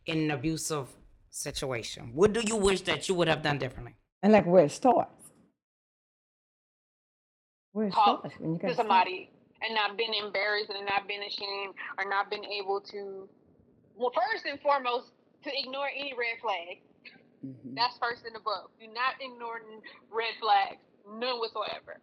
in 0.05 0.19
an 0.19 0.31
abusive 0.31 0.89
situation? 1.31 2.11
What 2.13 2.33
do 2.33 2.41
you 2.41 2.55
wish 2.55 2.81
that 2.81 3.09
you 3.09 3.15
would 3.15 3.27
have 3.27 3.41
done 3.41 3.57
differently? 3.57 3.95
And 4.21 4.31
like 4.31 4.45
where 4.45 4.65
it 4.65 4.71
starts. 4.71 5.31
Where 7.71 7.87
it 7.87 7.93
talk 7.93 8.19
starts 8.19 8.35
when 8.39 8.53
you 8.53 8.59
to 8.59 8.67
got 8.67 8.75
somebody 8.75 9.30
and 9.61 9.75
not 9.75 9.97
been 9.97 10.13
embarrassed 10.13 10.69
and 10.69 10.85
not 10.85 11.07
been 11.07 11.23
ashamed 11.23 11.73
or 11.97 12.05
not 12.09 12.29
been 12.29 12.45
able 12.45 12.81
to 12.81 13.29
well 13.95 14.11
first 14.11 14.45
and 14.45 14.59
foremost 14.61 15.11
to 15.43 15.49
ignore 15.53 15.87
any 15.89 16.13
red 16.13 16.39
flag. 16.41 16.81
Mhm. 17.43 17.75
That's 17.75 17.97
first 17.97 18.25
in 18.25 18.33
the 18.33 18.39
book. 18.39 18.71
Do 18.79 18.87
not 18.87 19.15
ignore 19.19 19.61
red 20.09 20.35
flags, 20.39 20.81
none 21.07 21.39
whatsoever, 21.39 21.99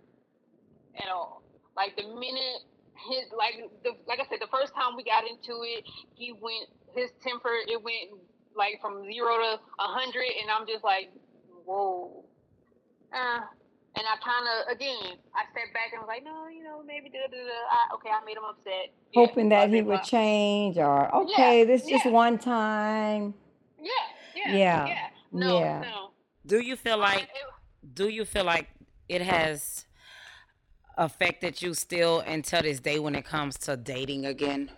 at 0.96 1.08
all. 1.08 1.42
Like 1.76 1.96
the 1.96 2.02
minute 2.02 2.62
his 3.08 3.30
like 3.36 3.54
the 3.84 3.94
like 4.06 4.18
I 4.20 4.26
said, 4.28 4.40
the 4.40 4.50
first 4.50 4.74
time 4.74 4.96
we 4.96 5.04
got 5.04 5.22
into 5.26 5.62
it, 5.62 5.84
he 6.14 6.32
went 6.32 6.68
his 6.94 7.10
temper 7.22 7.50
it 7.66 7.82
went 7.82 8.20
like 8.56 8.80
from 8.80 9.04
zero 9.04 9.38
to 9.38 9.60
a 9.78 9.86
hundred, 9.86 10.26
and 10.42 10.50
I'm 10.50 10.66
just 10.66 10.82
like, 10.82 11.10
whoa. 11.64 12.24
Uh, 13.12 13.40
and 13.96 14.04
I 14.06 14.16
kind 14.22 14.46
of 14.48 14.72
again, 14.76 15.18
I 15.34 15.42
stepped 15.50 15.72
back 15.74 15.92
and 15.92 16.00
was 16.00 16.08
like, 16.08 16.24
no, 16.24 16.48
you 16.48 16.62
know, 16.62 16.82
maybe 16.86 17.08
da 17.08 17.18
da 17.30 17.36
da. 17.36 17.50
I, 17.70 17.94
okay, 17.94 18.10
I 18.10 18.24
made 18.24 18.36
him 18.36 18.44
upset. 18.48 18.92
Yeah, 19.12 19.26
Hoping 19.26 19.48
that 19.50 19.70
he 19.70 19.82
would 19.82 19.86
blah. 19.98 20.02
change 20.02 20.78
or, 20.78 21.14
okay, 21.14 21.64
this 21.64 21.86
just 21.86 22.04
yeah. 22.04 22.10
one 22.10 22.38
time. 22.38 23.34
Yeah, 23.80 23.90
yeah, 24.36 24.56
Yeah, 24.56 24.86
yeah. 24.86 25.06
No, 25.32 25.58
yeah. 25.60 25.80
no. 25.80 26.10
Do 26.46 26.60
you 26.60 26.76
feel 26.76 26.98
like 26.98 27.22
It- 27.22 27.94
do 27.94 28.08
you 28.08 28.24
feel 28.24 28.44
like 28.44 28.68
it 29.08 29.22
has 29.22 29.86
affected 30.96 31.62
you 31.62 31.74
still 31.74 32.20
until 32.20 32.62
this 32.62 32.80
day 32.80 32.98
when 32.98 33.14
it 33.14 33.24
comes 33.24 33.56
to 33.58 33.76
dating 33.76 34.26
again? 34.26 34.70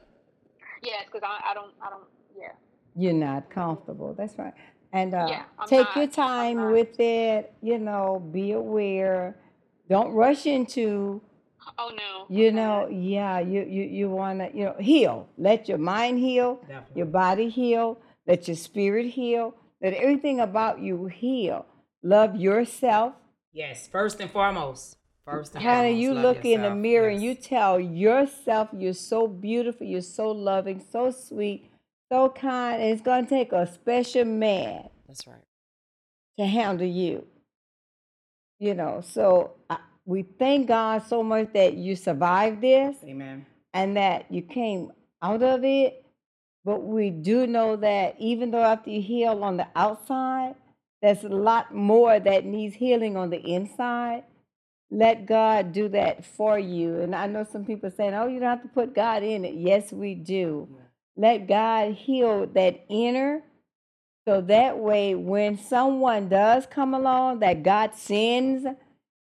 yes, 0.83 1.05
because 1.07 1.23
I, 1.25 1.51
I 1.51 1.55
don't, 1.55 1.73
I 1.83 1.91
don't. 1.91 2.05
Yeah. 2.39 2.53
You're 2.97 3.13
not 3.13 3.51
comfortable. 3.51 4.15
That's 4.17 4.37
right. 4.39 4.55
And 4.93 5.15
uh, 5.15 5.27
Yeah, 5.29 5.45
take 5.67 5.87
not- 5.87 5.97
your 5.97 6.07
time 6.09 6.73
with 6.73 6.99
it. 6.99 7.53
You 7.63 7.79
know, 7.79 8.19
be 8.33 8.53
aware. 8.53 9.37
Don't 9.89 10.13
rush 10.13 10.47
into. 10.47 11.21
Oh 11.79 11.93
no. 11.97 12.27
You 12.29 12.49
I'm 12.49 12.55
know, 12.57 12.89
yeah. 12.89 13.39
You 13.41 13.63
you 13.69 13.83
you 13.85 14.11
want 14.11 14.41
to 14.41 14.51
you 14.57 14.65
know 14.67 14.77
heal. 14.81 15.29
Let 15.39 15.69
your 15.69 15.79
mind 15.79 16.19
heal. 16.19 16.59
Definitely. 16.63 16.97
Your 16.97 17.07
body 17.07 17.49
heal. 17.49 17.99
Let 18.27 18.49
your 18.49 18.57
spirit 18.57 19.07
heal. 19.07 19.55
Let 19.83 19.95
everything 19.95 20.41
about 20.41 20.81
you 20.81 21.07
heal. 21.07 21.67
Love 22.03 22.37
yourself. 22.37 23.15
Yes, 23.53 23.89
first 23.89 24.21
and 24.21 24.31
foremost. 24.31 24.97
First 25.25 25.55
and 25.55 25.63
Honey, 25.65 25.89
foremost, 25.91 26.03
you 26.03 26.15
love 26.15 26.25
look 26.25 26.45
in 26.45 26.63
the 26.63 26.69
yourself. 26.69 26.79
mirror 26.79 27.09
and 27.09 27.23
you 27.23 27.35
tell 27.35 27.79
yourself 27.81 28.69
you're 28.77 28.93
so 28.95 29.27
beautiful, 29.29 29.87
you're 29.87 30.01
so 30.03 30.31
loving, 30.31 30.83
so 30.91 31.11
sweet, 31.11 31.70
so 32.11 32.29
kind, 32.29 32.83
and 32.83 32.91
it's 32.93 33.03
going 33.03 33.25
to 33.25 33.31
take 33.31 33.53
a 33.53 33.67
special 33.67 34.25
man 34.25 34.89
That's 35.07 35.27
right. 35.27 35.45
to 36.39 36.47
handle 36.47 36.87
you. 36.87 37.27
You 38.59 38.75
know, 38.75 39.01
so 39.03 39.53
I, 39.71 39.79
we 40.05 40.23
thank 40.23 40.69
God 40.69 41.03
so 41.07 41.23
much 41.23 41.53
that 41.55 41.75
you 41.75 41.97
survived 41.97 42.61
this 42.61 42.97
Amen. 43.05 43.47
and 43.73 43.97
that 43.97 44.27
you 44.31 44.43
came 44.43 44.93
out 45.23 45.43
of 45.43 45.65
it. 45.65 46.05
But 46.65 46.83
we 46.83 47.09
do 47.09 47.47
know 47.47 47.77
that 47.77 48.17
even 48.19 48.51
though 48.51 48.63
after 48.63 48.91
you 48.91 49.01
heal 49.01 49.43
on 49.43 49.57
the 49.57 49.67
outside, 49.75 50.57
there's 51.01 51.25
a 51.25 51.29
lot 51.29 51.75
more 51.75 52.21
that 52.21 52.45
needs 52.45 52.75
healing 52.75 53.17
on 53.17 53.31
the 53.31 53.39
inside. 53.39 54.25
Let 54.91 55.25
God 55.25 55.73
do 55.73 55.89
that 55.89 56.25
for 56.25 56.59
you. 56.59 57.01
And 57.01 57.15
I 57.15 57.27
know 57.29 57.47
some 57.51 57.65
people 57.65 57.91
saying, 57.91 58.13
oh, 58.13 58.27
you 58.27 58.41
don't 58.41 58.51
have 58.51 58.63
to 58.63 58.69
put 58.69 58.95
God 58.95 59.23
in 59.23 59.47
it. 59.47 59.55
Yes, 59.55 59.93
we 59.93 60.15
do. 60.15 60.69
Let 61.21 61.47
God 61.47 61.93
heal 61.93 62.47
that 62.55 62.87
inner. 62.89 63.43
So 64.27 64.41
that 64.41 64.79
way, 64.79 65.15
when 65.15 65.59
someone 65.59 66.31
does 66.31 66.65
come 66.65 66.95
along 66.95 67.41
that 67.41 67.63
God 67.63 67.95
sends 67.95 68.65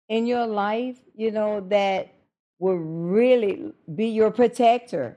in 0.08 0.24
your 0.24 0.46
life, 0.46 0.96
you 1.16 1.32
know, 1.32 1.60
that 1.70 2.14
will 2.60 2.76
really 2.76 3.72
be 3.92 4.06
your 4.06 4.30
protector 4.30 5.16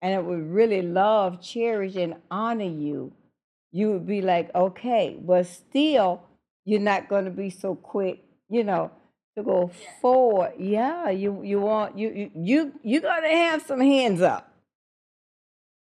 and 0.00 0.12
it 0.12 0.24
would 0.24 0.50
really 0.50 0.82
love, 0.82 1.40
cherish, 1.40 1.94
and 1.94 2.16
honor 2.28 2.64
you, 2.64 3.12
you 3.70 3.92
would 3.92 4.06
be 4.06 4.20
like, 4.20 4.52
okay, 4.56 5.16
but 5.22 5.46
still, 5.46 6.22
you're 6.64 6.80
not 6.80 7.08
going 7.08 7.24
to 7.24 7.30
be 7.30 7.50
so 7.50 7.76
quick, 7.76 8.24
you 8.48 8.64
know, 8.64 8.90
to 9.36 9.44
go 9.44 9.70
forward. 10.00 10.54
Yeah, 10.58 11.08
you 11.10 11.40
you 11.44 11.60
want 11.60 11.96
you 11.96 12.10
you 12.10 12.30
you 12.34 12.72
you're 12.82 13.00
gonna 13.00 13.28
have 13.28 13.62
some 13.62 13.80
hands 13.80 14.20
up. 14.20 14.51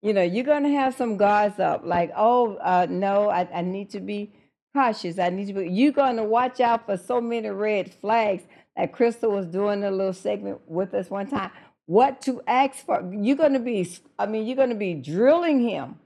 You 0.06 0.14
know, 0.14 0.24
you're 0.24 0.46
gonna 0.46 0.70
have 0.70 0.96
some 0.96 1.18
guards 1.18 1.60
up. 1.60 1.82
Like, 1.86 2.12
oh 2.16 2.56
uh, 2.58 2.88
no, 2.90 3.30
I, 3.30 3.48
I 3.54 3.62
need 3.62 3.90
to 3.92 4.00
be 4.00 4.32
cautious. 4.76 5.20
I 5.20 5.30
need 5.30 5.48
to 5.48 5.54
be. 5.54 5.70
You're 5.70 5.94
gonna 5.94 6.24
watch 6.24 6.60
out 6.62 6.86
for 6.86 6.98
so 6.98 7.22
many 7.22 7.50
red 7.50 7.94
flags. 7.94 8.44
Like 8.78 8.94
Crystal 8.94 9.32
was 9.32 9.48
doing 9.48 9.84
a 9.84 9.92
little 9.92 10.14
segment 10.14 10.62
with 10.68 10.94
us 10.94 11.10
one 11.10 11.28
time. 11.28 11.52
What 11.88 12.22
to 12.24 12.42
ask 12.48 12.86
for? 12.86 13.12
You're 13.14 13.38
gonna 13.38 13.60
be. 13.60 13.90
I 14.20 14.28
mean, 14.28 14.48
you're 14.48 14.58
gonna 14.58 14.76
be 14.76 14.94
drilling 14.96 15.68
him 15.68 16.00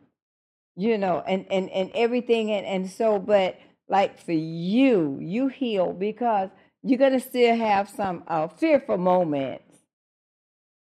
you 0.79 0.97
know, 0.97 1.21
and 1.27 1.45
and 1.51 1.69
and 1.71 1.91
everything, 1.93 2.51
and 2.51 2.65
and 2.65 2.89
so, 2.89 3.19
but 3.19 3.59
like 3.89 4.19
for 4.19 4.31
you, 4.31 5.17
you 5.21 5.49
heal 5.49 5.91
because 5.91 6.49
you're 6.83 6.99
gonna 6.99 7.19
still 7.19 7.55
have 7.57 7.89
some 7.89 8.23
uh, 8.27 8.47
fearful 8.47 8.97
moments 8.97 9.77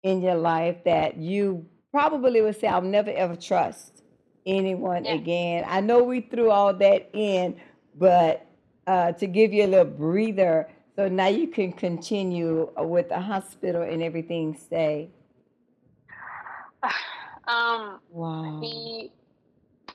in 0.03 0.21
your 0.21 0.35
life 0.35 0.83
that 0.85 1.17
you 1.17 1.67
probably 1.95 2.40
would 2.40 2.59
say, 2.61 2.66
"I'll 2.66 2.82
never 2.82 3.11
ever 3.11 3.36
trust 3.36 4.03
anyone 4.45 5.05
Yeah. 5.05 5.14
again." 5.14 5.64
I 5.68 5.80
know 5.80 6.03
we 6.03 6.22
threw 6.22 6.51
all 6.51 6.74
that 6.74 7.09
in, 7.12 7.55
but 7.95 8.45
uh, 8.88 9.12
to 9.12 9.26
give 9.28 9.53
you 9.53 9.64
a 9.64 9.70
little 9.74 9.92
breather, 9.92 10.68
so 10.97 11.09
now 11.09 11.28
you 11.28 11.47
can 11.47 11.72
continue 11.72 12.68
with 12.76 13.11
the 13.11 13.20
hospital 13.20 13.82
and 13.82 14.03
everything. 14.03 14.57
Stay. 14.57 15.09
um, 17.47 18.01
Wow. 18.11 18.61
he 18.61 19.12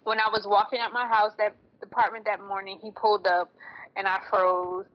when 0.03 0.19
I 0.21 0.29
was 0.31 0.47
walking 0.47 0.79
out 0.79 0.93
my 0.93 1.05
house 1.05 1.33
that 1.37 1.53
apartment 1.83 2.23
that 2.25 2.39
morning, 2.41 2.79
he 2.81 2.91
pulled 2.91 3.27
up 3.27 3.51
and 3.97 4.07
I 4.07 4.19
froze 4.29 4.85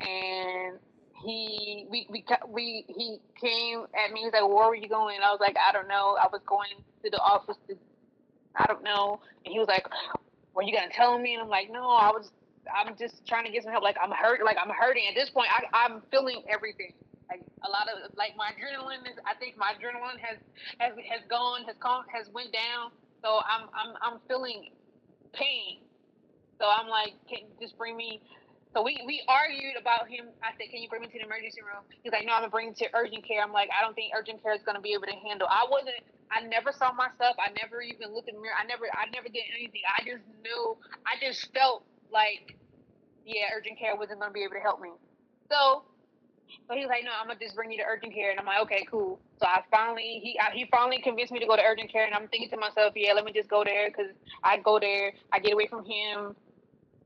and 0.00 0.78
he 1.24 1.86
we 1.90 2.06
we 2.10 2.24
we 2.48 2.84
he 2.88 3.18
came 3.40 3.86
at 3.94 4.12
me. 4.12 4.22
He's 4.24 4.32
like, 4.32 4.46
"Where 4.46 4.68
were 4.68 4.74
you 4.74 4.88
going?" 4.88 5.16
And 5.16 5.24
I 5.24 5.30
was 5.30 5.40
like, 5.40 5.56
"I 5.58 5.72
don't 5.72 5.88
know. 5.88 6.16
I 6.20 6.28
was 6.32 6.40
going 6.46 6.70
to 7.04 7.10
the 7.10 7.20
office 7.20 7.56
to 7.68 7.76
I 8.56 8.66
don't 8.66 8.82
know." 8.82 9.20
And 9.44 9.52
he 9.52 9.58
was 9.58 9.68
like, 9.68 9.86
"Were 10.54 10.62
you 10.62 10.72
gonna 10.74 10.92
tell 10.92 11.18
me?" 11.18 11.34
And 11.34 11.42
I'm 11.42 11.48
like, 11.48 11.70
"No, 11.70 11.90
I 11.90 12.10
was. 12.10 12.30
I'm 12.74 12.96
just 12.96 13.26
trying 13.26 13.44
to 13.46 13.50
get 13.52 13.64
some 13.64 13.72
help. 13.72 13.84
Like 13.84 13.96
I'm 14.02 14.12
hurt. 14.12 14.44
Like 14.44 14.56
I'm 14.62 14.70
hurting 14.70 15.04
at 15.08 15.14
this 15.14 15.30
point. 15.30 15.48
I, 15.50 15.64
I'm 15.86 16.02
feeling 16.10 16.42
everything. 16.48 16.94
Like 17.30 17.42
a 17.66 17.70
lot 17.70 17.88
of 17.88 18.10
like 18.16 18.36
my 18.36 18.50
adrenaline 18.52 19.06
is. 19.06 19.18
I 19.26 19.34
think 19.38 19.56
my 19.56 19.72
adrenaline 19.74 20.18
has 20.20 20.38
has 20.78 20.92
has 21.10 21.22
gone 21.28 21.64
has 21.64 21.76
gone 21.80 22.04
has 22.12 22.28
went 22.32 22.52
down. 22.52 22.92
So 23.22 23.40
I'm 23.46 23.68
I'm 23.74 23.94
I'm 24.02 24.20
feeling 24.28 24.70
pain. 25.34 25.80
So 26.60 26.66
I'm 26.68 26.88
like, 26.88 27.14
can 27.28 27.40
you 27.48 27.54
just 27.60 27.76
bring 27.78 27.96
me. 27.96 28.20
So 28.72 28.82
we 28.82 29.02
we 29.06 29.22
argued 29.26 29.74
about 29.80 30.06
him. 30.08 30.30
I 30.42 30.54
said, 30.54 30.70
can 30.70 30.80
you 30.82 30.88
bring 30.88 31.02
me 31.02 31.08
to 31.08 31.18
the 31.18 31.26
emergency 31.26 31.60
room? 31.62 31.82
He's 32.02 32.12
like, 32.12 32.24
no, 32.24 32.32
I'm 32.32 32.42
gonna 32.46 32.54
bring 32.54 32.68
him 32.68 32.74
to 32.74 32.86
urgent 32.94 33.26
care. 33.26 33.42
I'm 33.42 33.52
like, 33.52 33.68
I 33.74 33.82
don't 33.82 33.94
think 33.94 34.12
urgent 34.16 34.42
care 34.42 34.54
is 34.54 34.62
gonna 34.62 34.80
be 34.80 34.92
able 34.94 35.10
to 35.10 35.18
handle. 35.26 35.48
I 35.50 35.66
wasn't. 35.68 35.98
I 36.30 36.46
never 36.46 36.70
saw 36.70 36.92
myself. 36.94 37.34
I 37.42 37.50
never 37.58 37.82
even 37.82 38.14
looked 38.14 38.28
in 38.28 38.36
the 38.36 38.42
mirror. 38.42 38.54
I 38.54 38.66
never. 38.66 38.86
I 38.94 39.10
never 39.10 39.26
did 39.26 39.42
anything. 39.50 39.82
I 39.90 40.06
just 40.06 40.22
knew. 40.42 40.76
I 41.02 41.18
just 41.18 41.50
felt 41.52 41.82
like, 42.12 42.54
yeah, 43.26 43.50
urgent 43.56 43.78
care 43.78 43.96
wasn't 43.96 44.20
gonna 44.20 44.32
be 44.32 44.44
able 44.44 44.54
to 44.54 44.62
help 44.62 44.80
me. 44.80 44.90
So 45.50 45.82
so 46.68 46.74
he 46.74 46.80
was 46.80 46.88
like, 46.88 47.04
"No, 47.04 47.10
I'm 47.18 47.26
gonna 47.26 47.38
just 47.40 47.54
bring 47.54 47.70
you 47.72 47.78
to 47.78 47.84
urgent 47.84 48.14
care," 48.14 48.30
and 48.30 48.38
I'm 48.38 48.46
like, 48.46 48.62
"Okay, 48.62 48.84
cool." 48.90 49.18
So 49.40 49.46
I 49.46 49.62
finally, 49.70 50.20
he 50.22 50.38
I, 50.38 50.52
he 50.54 50.66
finally 50.70 51.00
convinced 51.02 51.32
me 51.32 51.40
to 51.40 51.46
go 51.46 51.56
to 51.56 51.62
urgent 51.62 51.90
care, 51.90 52.04
and 52.06 52.14
I'm 52.14 52.28
thinking 52.28 52.50
to 52.50 52.56
myself, 52.56 52.92
"Yeah, 52.96 53.12
let 53.14 53.24
me 53.24 53.32
just 53.32 53.48
go 53.48 53.64
there 53.64 53.88
because 53.90 54.12
I 54.44 54.58
go 54.58 54.78
there, 54.78 55.12
I 55.32 55.38
get 55.38 55.52
away 55.52 55.66
from 55.66 55.84
him. 55.84 56.36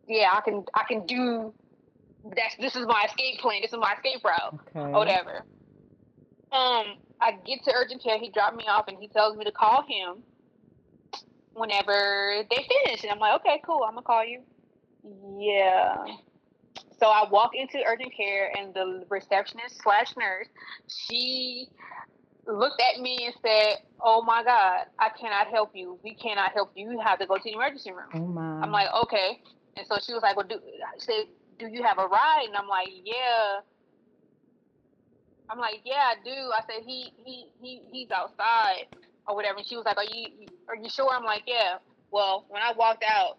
Yeah, 0.06 0.30
I 0.32 0.40
can 0.40 0.64
I 0.74 0.84
can 0.86 1.06
do. 1.06 1.54
That's 2.24 2.56
this 2.56 2.76
is 2.76 2.86
my 2.86 3.04
escape 3.06 3.40
plan. 3.40 3.60
This 3.62 3.72
is 3.72 3.78
my 3.78 3.94
escape 3.94 4.24
route, 4.24 4.54
Okay. 4.54 4.92
whatever." 4.92 5.46
Um, 6.52 6.98
I 7.20 7.32
get 7.44 7.64
to 7.64 7.72
urgent 7.74 8.02
care. 8.02 8.18
He 8.18 8.30
dropped 8.30 8.56
me 8.56 8.64
off, 8.68 8.86
and 8.88 8.98
he 8.98 9.08
tells 9.08 9.36
me 9.36 9.44
to 9.44 9.52
call 9.52 9.82
him 9.82 10.22
whenever 11.54 12.44
they 12.50 12.66
finish, 12.68 13.02
and 13.02 13.12
I'm 13.12 13.18
like, 13.18 13.40
"Okay, 13.40 13.60
cool. 13.64 13.82
I'm 13.84 13.94
gonna 13.94 14.02
call 14.02 14.24
you." 14.24 14.44
Yeah. 15.38 16.04
So 16.98 17.06
I 17.08 17.28
walk 17.28 17.50
into 17.54 17.82
urgent 17.86 18.12
care, 18.16 18.50
and 18.56 18.72
the 18.74 19.04
receptionist 19.10 19.82
slash 19.82 20.14
nurse, 20.16 20.48
she 20.86 21.68
looked 22.46 22.80
at 22.80 23.00
me 23.00 23.26
and 23.26 23.34
said, 23.44 23.78
"Oh 24.00 24.22
my 24.22 24.42
God, 24.44 24.86
I 24.98 25.10
cannot 25.10 25.48
help 25.48 25.70
you. 25.74 25.98
We 26.02 26.14
cannot 26.14 26.52
help 26.52 26.72
you. 26.74 26.90
You 26.92 27.00
have 27.00 27.18
to 27.18 27.26
go 27.26 27.36
to 27.36 27.42
the 27.42 27.52
emergency 27.52 27.92
room." 27.92 28.10
Oh 28.14 28.26
my. 28.26 28.60
I'm 28.60 28.70
like, 28.70 28.92
"Okay." 28.94 29.40
And 29.76 29.86
so 29.86 29.98
she 30.04 30.12
was 30.14 30.22
like, 30.22 30.36
"Well, 30.36 30.46
do 30.46 30.60
she 30.98 31.06
said, 31.06 31.24
do 31.58 31.66
you 31.68 31.82
have 31.82 31.98
a 31.98 32.06
ride?" 32.06 32.46
And 32.48 32.56
I'm 32.56 32.68
like, 32.68 32.88
"Yeah." 33.04 33.60
I'm 35.50 35.58
like, 35.58 35.80
"Yeah, 35.84 36.12
I 36.12 36.14
do." 36.24 36.30
I 36.30 36.60
said, 36.66 36.84
"He 36.86 37.12
he 37.24 37.46
he 37.60 37.82
he's 37.92 38.10
outside 38.10 38.86
or 39.26 39.34
whatever." 39.34 39.58
And 39.58 39.66
she 39.66 39.76
was 39.76 39.84
like, 39.84 39.96
"Are 39.98 40.04
you 40.04 40.48
are 40.68 40.76
you 40.76 40.88
sure?" 40.88 41.10
I'm 41.12 41.24
like, 41.24 41.42
"Yeah." 41.46 41.78
Well, 42.10 42.46
when 42.48 42.62
I 42.62 42.72
walked 42.72 43.02
out, 43.02 43.38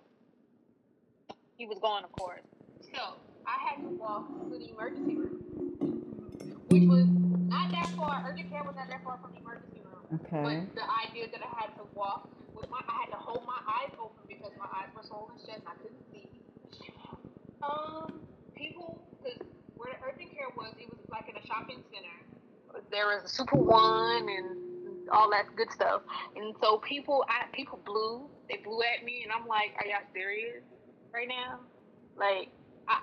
he 1.58 1.66
was 1.66 1.80
gone, 1.80 2.04
of 2.04 2.12
course. 2.12 2.44
So 2.82 3.00
I 3.48 3.56
had 3.70 3.82
to 3.84 3.90
walk 3.96 4.28
to 4.28 4.50
the 4.50 4.70
emergency 4.70 5.16
room, 5.16 5.40
which 6.68 6.84
was 6.84 7.08
not 7.08 7.72
that 7.72 7.94
far. 7.96 8.24
Urgent 8.28 8.50
care 8.50 8.64
was 8.64 8.76
not 8.76 8.90
that 8.90 9.04
far 9.04 9.18
from 9.22 9.32
the 9.32 9.40
emergency 9.40 9.80
room. 9.80 10.20
okay. 10.20 10.44
But 10.44 10.76
the 10.76 10.88
idea 11.08 11.32
that 11.32 11.40
I 11.42 11.62
had 11.62 11.76
to 11.78 11.84
walk 11.96 12.28
my 12.76 12.84
I 12.92 13.08
had 13.08 13.12
to 13.16 13.22
hold 13.24 13.48
my 13.48 13.60
eyes 13.64 13.96
open 13.96 14.28
because 14.28 14.52
my 14.60 14.68
eyes 14.68 14.92
were 14.92 15.04
swollen 15.08 15.40
shut 15.40 15.64
and 15.64 15.68
I 15.68 15.76
couldn't 15.80 16.04
see. 16.12 16.28
Um, 17.64 18.22
people, 18.56 19.00
because 19.24 19.40
where 19.78 19.96
the 19.96 20.00
urgent 20.04 20.36
care 20.36 20.52
was, 20.56 20.76
it 20.80 20.92
was 20.92 21.00
like 21.12 21.30
in 21.32 21.36
a 21.40 21.46
shopping 21.48 21.80
center. 21.94 22.20
There 22.92 23.08
was 23.08 23.24
a 23.24 23.30
Super 23.32 23.58
One 23.58 24.28
and 24.28 25.08
all 25.12 25.32
that 25.32 25.56
good 25.56 25.72
stuff, 25.72 26.04
and 26.36 26.56
so 26.62 26.80
people, 26.80 27.26
I 27.30 27.48
people 27.56 27.80
blew, 27.86 28.30
they 28.50 28.60
blew 28.64 28.82
at 28.84 29.06
me, 29.06 29.24
and 29.24 29.32
I'm 29.32 29.48
like, 29.48 29.72
are 29.80 29.88
y'all 29.88 30.04
serious 30.14 30.64
right 31.14 31.28
now? 31.30 31.62
Like, 32.18 32.52
I, 32.90 33.00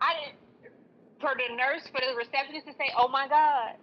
I 0.00 0.10
didn't. 0.24 0.40
For 1.20 1.34
the 1.36 1.54
nurse, 1.54 1.84
for 1.88 2.00
the 2.00 2.16
receptionist 2.16 2.66
to 2.66 2.72
say, 2.74 2.90
"Oh 2.96 3.08
my 3.08 3.28
God," 3.28 3.76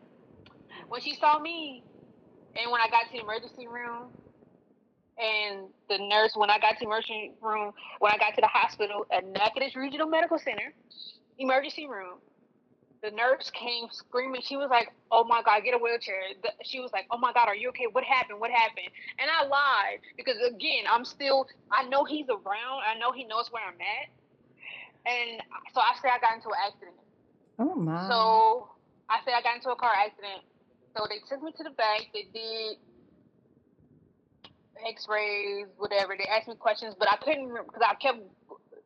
when 0.90 1.02
she 1.02 1.16
saw 1.16 1.40
me, 1.40 1.84
and 2.56 2.72
when 2.72 2.82
I 2.82 2.90
got 2.90 3.06
to 3.08 3.14
the 3.14 3.24
emergency 3.24 3.68
room, 3.68 4.12
and 5.18 5.68
the 5.90 5.98
nurse, 5.98 6.34
when 6.36 6.50
I 6.50 6.60
got 6.60 6.74
to 6.74 6.80
the 6.82 6.86
emergency 6.86 7.32
room, 7.42 7.74
when 8.00 8.12
I 8.12 8.18
got 8.18 8.36
to 8.36 8.42
the 8.42 8.48
hospital 8.48 9.06
at 9.12 9.26
Natchitoches 9.26 9.76
Regional 9.76 10.08
Medical 10.08 10.38
Center, 10.38 10.74
emergency 11.40 11.88
room, 11.88 12.20
the 13.02 13.12
nurse 13.12 13.52
came 13.52 13.88
screaming. 13.92 14.42
She 14.42 14.58
was 14.58 14.70
like, 14.70 14.94
"Oh 15.12 15.24
my 15.24 15.42
God, 15.44 15.64
get 15.64 15.74
a 15.74 15.78
wheelchair!" 15.78 16.34
The, 16.42 16.50
she 16.64 16.80
was 16.80 16.92
like, 16.94 17.06
"Oh 17.12 17.18
my 17.18 17.32
God, 17.34 17.48
are 17.48 17.56
you 17.56 17.70
okay? 17.70 17.86
What 17.92 18.04
happened? 18.04 18.40
What 18.40 18.52
happened?" 18.52 18.90
And 19.20 19.30
I 19.30 19.46
lied 19.46 20.00
because 20.18 20.38
again, 20.38 20.86
I'm 20.90 21.06
still. 21.06 21.48
I 21.72 21.84
know 21.88 22.06
he's 22.06 22.28
around. 22.30 22.82
I 22.86 22.98
know 23.00 23.12
he 23.12 23.24
knows 23.24 23.50
where 23.52 23.64
I'm 23.64 23.78
at, 23.78 24.08
and 25.06 25.42
so 25.74 25.82
I 25.82 25.94
say 26.02 26.10
I 26.10 26.20
got 26.20 26.36
into 26.36 26.50
an 26.50 26.62
accident. 26.66 26.98
Oh 27.60 27.76
my. 27.76 28.08
So 28.10 28.70
I 29.10 29.20
say 29.26 29.34
I 29.34 29.42
got 29.42 29.58
into 29.58 29.70
a 29.70 29.76
car 29.76 29.94
accident. 29.94 30.42
So 30.96 31.06
they 31.10 31.22
took 31.30 31.44
me 31.44 31.52
to 31.58 31.64
the 31.64 31.72
back. 31.78 32.02
They 32.14 32.26
did 32.34 32.78
X-rays, 34.86 35.68
whatever. 35.78 36.16
They 36.18 36.26
asked 36.26 36.48
me 36.48 36.56
questions, 36.56 36.96
but 36.98 37.08
I 37.10 37.18
couldn't 37.18 37.50
because 37.50 37.82
I 37.86 37.96
kept 37.96 38.20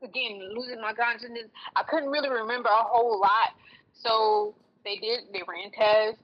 again 0.03 0.41
losing 0.55 0.81
my 0.81 0.93
consciousness. 0.93 1.47
I 1.75 1.83
couldn't 1.83 2.09
really 2.09 2.29
remember 2.29 2.69
a 2.69 2.83
whole 2.83 3.19
lot. 3.19 3.53
So 3.93 4.55
they 4.83 4.95
did. 4.97 5.21
They 5.33 5.41
ran 5.47 5.71
tests. 5.71 6.21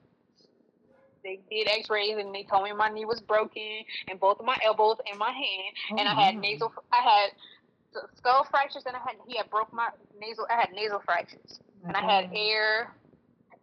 They 1.24 1.40
did 1.50 1.68
X-rays, 1.68 2.18
and 2.18 2.34
they 2.34 2.44
told 2.44 2.64
me 2.64 2.72
my 2.74 2.90
knee 2.90 3.06
was 3.06 3.20
broken, 3.20 3.84
and 4.08 4.20
both 4.20 4.40
of 4.40 4.46
my 4.46 4.58
elbows 4.64 4.98
and 5.10 5.20
my 5.20 5.32
hand, 5.32 5.74
Oh 5.92 5.98
and 5.98 6.08
I 6.08 6.14
had 6.14 6.36
oh, 6.36 6.40
nasal. 6.40 6.74
I 6.94 7.02
had 7.02 7.30
skull 8.16 8.48
fractures, 8.50 8.84
and 8.86 8.96
I 8.96 9.00
had 9.00 9.16
he 9.28 9.38
had 9.38 9.50
broke 9.50 9.74
my 9.74 9.90
nasal. 10.20 10.48
I 10.50 10.60
had 10.60 10.72
nasal 10.74 11.02
fractures, 11.04 11.60
and 11.86 11.98
I 11.98 12.02
had 12.02 12.30
air. 12.34 12.94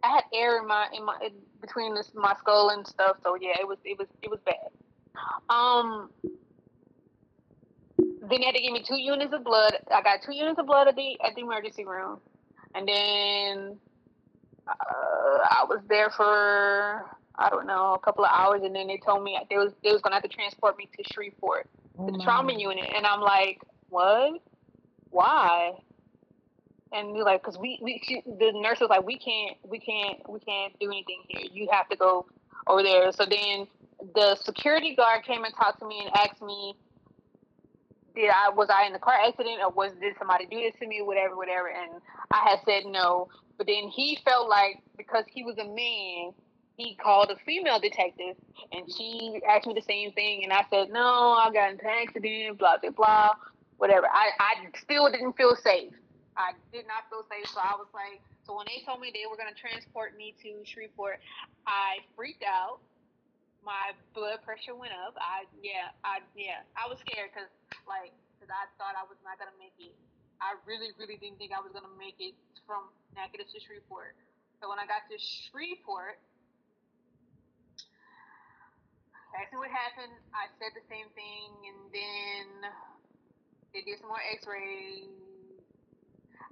I 0.03 0.07
had 0.09 0.23
air 0.33 0.59
in 0.59 0.67
my 0.67 0.87
in 0.93 1.03
my 1.03 1.17
in 1.25 1.31
between 1.61 1.95
this 1.95 2.11
my 2.13 2.35
skull 2.39 2.69
and 2.69 2.85
stuff. 2.85 3.17
So 3.23 3.35
yeah, 3.35 3.55
it 3.59 3.67
was 3.67 3.79
it 3.83 3.97
was 3.97 4.07
it 4.21 4.29
was 4.29 4.39
bad. 4.45 4.69
Um, 5.49 6.09
then 7.97 8.39
they 8.41 8.45
had 8.45 8.55
to 8.55 8.61
give 8.61 8.73
me 8.73 8.83
two 8.87 8.99
units 8.99 9.33
of 9.33 9.43
blood. 9.43 9.77
I 9.93 10.01
got 10.01 10.21
two 10.25 10.33
units 10.35 10.59
of 10.59 10.65
blood 10.65 10.87
at 10.87 10.95
the 10.95 11.19
at 11.23 11.35
the 11.35 11.41
emergency 11.41 11.85
room, 11.85 12.19
and 12.73 12.87
then 12.87 13.77
uh, 14.67 14.73
I 15.49 15.65
was 15.67 15.81
there 15.87 16.09
for 16.09 17.05
I 17.37 17.49
don't 17.49 17.67
know 17.67 17.93
a 17.93 17.99
couple 17.99 18.25
of 18.25 18.31
hours, 18.33 18.61
and 18.63 18.75
then 18.75 18.87
they 18.87 18.99
told 19.05 19.23
me 19.23 19.39
they 19.49 19.57
was 19.57 19.73
they 19.83 19.91
was 19.91 20.01
gonna 20.01 20.15
have 20.15 20.23
to 20.23 20.29
transport 20.29 20.77
me 20.77 20.89
to 20.97 21.03
Shreveport, 21.13 21.67
Oh 21.99 22.07
to 22.07 22.17
the 22.17 22.23
trauma 22.23 22.53
unit, 22.53 22.89
and 22.95 23.05
I'm 23.05 23.21
like, 23.21 23.59
what? 23.89 24.41
Why? 25.09 25.73
And 26.91 27.15
you're 27.15 27.25
like, 27.25 27.43
cause 27.43 27.57
we, 27.57 27.79
we 27.81 28.01
she, 28.03 28.21
the 28.25 28.51
nurse 28.53 28.79
was 28.79 28.89
like, 28.89 29.05
we 29.05 29.17
can't, 29.17 29.57
we 29.67 29.79
can't, 29.79 30.17
we 30.29 30.39
can't 30.39 30.73
do 30.79 30.87
anything 30.87 31.23
here. 31.27 31.41
You 31.51 31.67
have 31.71 31.89
to 31.89 31.97
go 31.97 32.25
over 32.67 32.83
there. 32.83 33.11
So 33.11 33.25
then 33.25 33.67
the 34.13 34.35
security 34.43 34.95
guard 34.95 35.23
came 35.23 35.43
and 35.43 35.53
talked 35.55 35.79
to 35.79 35.87
me 35.87 36.01
and 36.05 36.15
asked 36.15 36.41
me, 36.41 36.75
did 38.15 38.29
I 38.29 38.49
was 38.49 38.69
I 38.69 38.85
in 38.87 38.93
the 38.93 38.99
car 38.99 39.13
accident 39.13 39.59
or 39.61 39.69
was 39.71 39.91
did 39.99 40.15
somebody 40.17 40.45
do 40.45 40.57
this 40.57 40.73
to 40.79 40.87
me, 40.87 41.01
whatever, 41.01 41.35
whatever. 41.35 41.67
And 41.67 42.01
I 42.31 42.49
had 42.49 42.59
said 42.65 42.85
no. 42.85 43.27
But 43.57 43.67
then 43.67 43.89
he 43.89 44.17
felt 44.23 44.49
like 44.49 44.81
because 44.97 45.25
he 45.27 45.43
was 45.43 45.57
a 45.57 45.65
man, 45.65 46.33
he 46.77 46.95
called 46.95 47.29
a 47.29 47.35
female 47.45 47.79
detective 47.79 48.35
and 48.71 48.89
she 48.91 49.41
asked 49.47 49.67
me 49.67 49.73
the 49.73 49.81
same 49.81 50.11
thing 50.13 50.43
and 50.43 50.51
I 50.51 50.65
said, 50.69 50.89
No, 50.89 51.33
I 51.33 51.51
got 51.53 51.71
into 51.71 51.85
an 51.85 52.07
accident, 52.07 52.57
blah 52.57 52.77
blah 52.77 52.91
blah, 52.91 53.29
whatever. 53.77 54.07
I, 54.07 54.31
I 54.39 54.53
still 54.81 55.11
didn't 55.11 55.33
feel 55.33 55.55
safe. 55.55 55.93
I 56.37 56.51
did 56.73 56.85
not 56.87 57.07
feel 57.09 57.23
safe, 57.29 57.49
so 57.51 57.59
I 57.59 57.75
was 57.75 57.87
like 57.93 58.21
so 58.45 58.55
when 58.55 58.67
they 58.67 58.83
told 58.85 59.01
me 59.01 59.11
they 59.11 59.25
were 59.29 59.37
gonna 59.37 59.57
transport 59.57 60.15
me 60.17 60.35
to 60.43 60.63
Shreveport, 60.63 61.19
I 61.65 61.97
freaked 62.15 62.43
out. 62.43 62.79
My 63.65 63.97
blood 64.13 64.45
pressure 64.45 64.77
went 64.77 64.93
up. 64.93 65.17
I 65.17 65.49
yeah, 65.59 65.89
I 66.05 66.21
yeah, 66.37 66.61
I 66.77 66.85
was 66.85 67.01
scared 67.01 67.33
because 67.33 67.49
like 67.89 68.13
because 68.37 68.53
I 68.53 68.69
thought 68.77 68.93
I 68.93 69.03
was 69.09 69.17
not 69.25 69.41
gonna 69.41 69.57
make 69.57 69.73
it. 69.81 69.97
I 70.37 70.53
really 70.69 70.93
really 71.01 71.17
didn't 71.17 71.41
think 71.41 71.49
I 71.49 71.61
was 71.61 71.73
gonna 71.73 71.91
make 71.97 72.21
it 72.21 72.37
from 72.69 72.93
Natchitoches 73.17 73.57
to 73.57 73.59
Shreveport. 73.65 74.13
So 74.61 74.69
when 74.69 74.77
I 74.77 74.85
got 74.85 75.09
to 75.09 75.17
Shreveport, 75.17 76.21
asked 79.35 79.51
me 79.51 79.59
what 79.59 79.73
happened. 79.73 80.13
I 80.31 80.47
said 80.61 80.71
the 80.77 80.85
same 80.87 81.09
thing, 81.17 81.49
and 81.67 81.79
then 81.91 82.45
they 83.73 83.81
did 83.83 83.99
some 83.99 84.07
more 84.09 84.21
X-rays. 84.31 85.09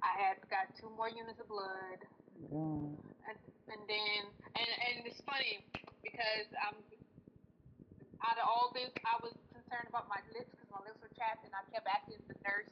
I 0.04 0.12
had 0.20 0.36
got 0.52 0.68
two 0.76 0.90
more 0.92 1.08
units 1.08 1.40
of 1.40 1.48
blood, 1.48 2.04
God. 2.50 2.98
and, 3.24 3.36
and 3.72 3.82
then 3.88 4.20
and 4.52 4.68
and 4.68 4.94
it's 5.08 5.22
funny 5.24 5.64
because 6.04 6.48
um 6.68 6.76
out 8.24 8.40
of 8.40 8.46
all 8.48 8.72
this, 8.72 8.90
I 9.04 9.20
was 9.20 9.36
concerned 9.52 9.88
about 9.88 10.08
my 10.08 10.20
lips 10.32 10.50
because 10.52 10.70
my 10.72 10.80
lips 10.84 10.98
were 11.00 11.12
chapped, 11.14 11.44
and 11.44 11.52
I 11.52 11.60
kept 11.70 11.86
asking 11.86 12.20
the 12.26 12.36
nurse. 12.44 12.68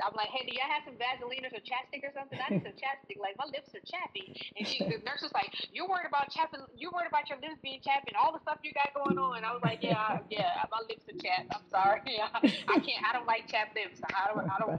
I'm 0.00 0.14
like, 0.16 0.28
"Hey, 0.32 0.44
do 0.46 0.52
y'all 0.52 0.68
have 0.68 0.84
some 0.84 0.96
Vaseline 1.00 1.44
or 1.44 1.52
some 1.52 1.64
chapstick 1.64 2.04
or 2.04 2.12
something? 2.12 2.38
I 2.38 2.48
need 2.52 2.64
some 2.64 2.76
chapstick. 2.76 3.18
Like 3.20 3.36
my 3.40 3.48
lips 3.48 3.72
are 3.76 3.84
chappy." 3.84 4.32
And 4.56 4.64
she, 4.66 4.84
the 4.84 5.00
nurse 5.04 5.22
was 5.24 5.32
like, 5.32 5.52
"You're 5.72 5.88
worried 5.88 6.08
about 6.08 6.28
chapping. 6.32 6.60
You're 6.76 6.92
worried 6.92 7.08
about 7.10 7.28
your 7.28 7.40
lips 7.40 7.58
being 7.64 7.80
chapped 7.84 8.08
and 8.08 8.16
all 8.16 8.32
the 8.32 8.40
stuff 8.44 8.60
you 8.64 8.72
got 8.76 8.92
going 8.96 9.16
on." 9.18 9.40
And 9.40 9.44
I 9.46 9.52
was 9.52 9.62
like, 9.64 9.80
"Yeah, 9.82 10.20
yeah, 10.30 10.64
my 10.70 10.80
lips 10.88 11.04
are 11.08 11.18
chapped. 11.20 11.48
I'm 11.52 11.66
sorry. 11.70 12.00
Yeah. 12.16 12.28
I 12.32 12.78
can't. 12.80 13.04
I 13.04 13.12
don't 13.12 13.26
like 13.26 13.48
chapped 13.48 13.76
lips. 13.76 14.00
I 14.14 14.32
don't. 14.32 14.48
I 14.48 14.56
don't 14.60 14.70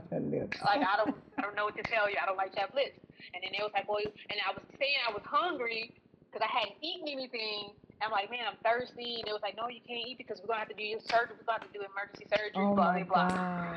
like 0.64 0.82
I 0.82 0.96
don't 0.98 1.14
I 1.38 1.42
don't 1.42 1.54
know 1.54 1.64
what 1.66 1.76
to 1.76 1.84
tell 1.86 2.10
you. 2.10 2.16
I 2.20 2.26
don't 2.26 2.36
like 2.36 2.54
chapped 2.54 2.74
lips. 2.74 2.98
And 3.34 3.42
then 3.44 3.50
they 3.52 3.62
was 3.62 3.70
like, 3.74 3.86
well, 3.88 4.00
and 4.02 4.38
I 4.42 4.50
was 4.54 4.64
saying 4.78 4.98
I 5.06 5.12
was 5.12 5.22
hungry 5.26 5.92
because 6.30 6.42
I 6.42 6.50
hadn't 6.50 6.78
eaten 6.82 7.06
anything. 7.08 7.74
And 8.00 8.06
I'm 8.06 8.12
like, 8.12 8.30
man, 8.30 8.46
I'm 8.46 8.58
thirsty. 8.62 9.18
And 9.20 9.28
it 9.28 9.32
was 9.32 9.42
like, 9.42 9.56
no, 9.56 9.68
you 9.68 9.80
can't 9.86 10.06
eat 10.06 10.18
because 10.18 10.40
we're 10.40 10.46
gonna 10.46 10.60
have 10.60 10.68
to 10.68 10.74
do 10.74 10.84
your 10.84 11.00
surgery. 11.00 11.34
We're 11.38 11.44
gonna 11.46 11.60
have 11.64 11.72
to 11.72 11.78
do 11.78 11.84
emergency 11.84 12.26
surgery. 12.30 12.52
Oh 12.54 12.74
blah 12.74 12.92
blah 13.02 13.04
blah. 13.04 13.74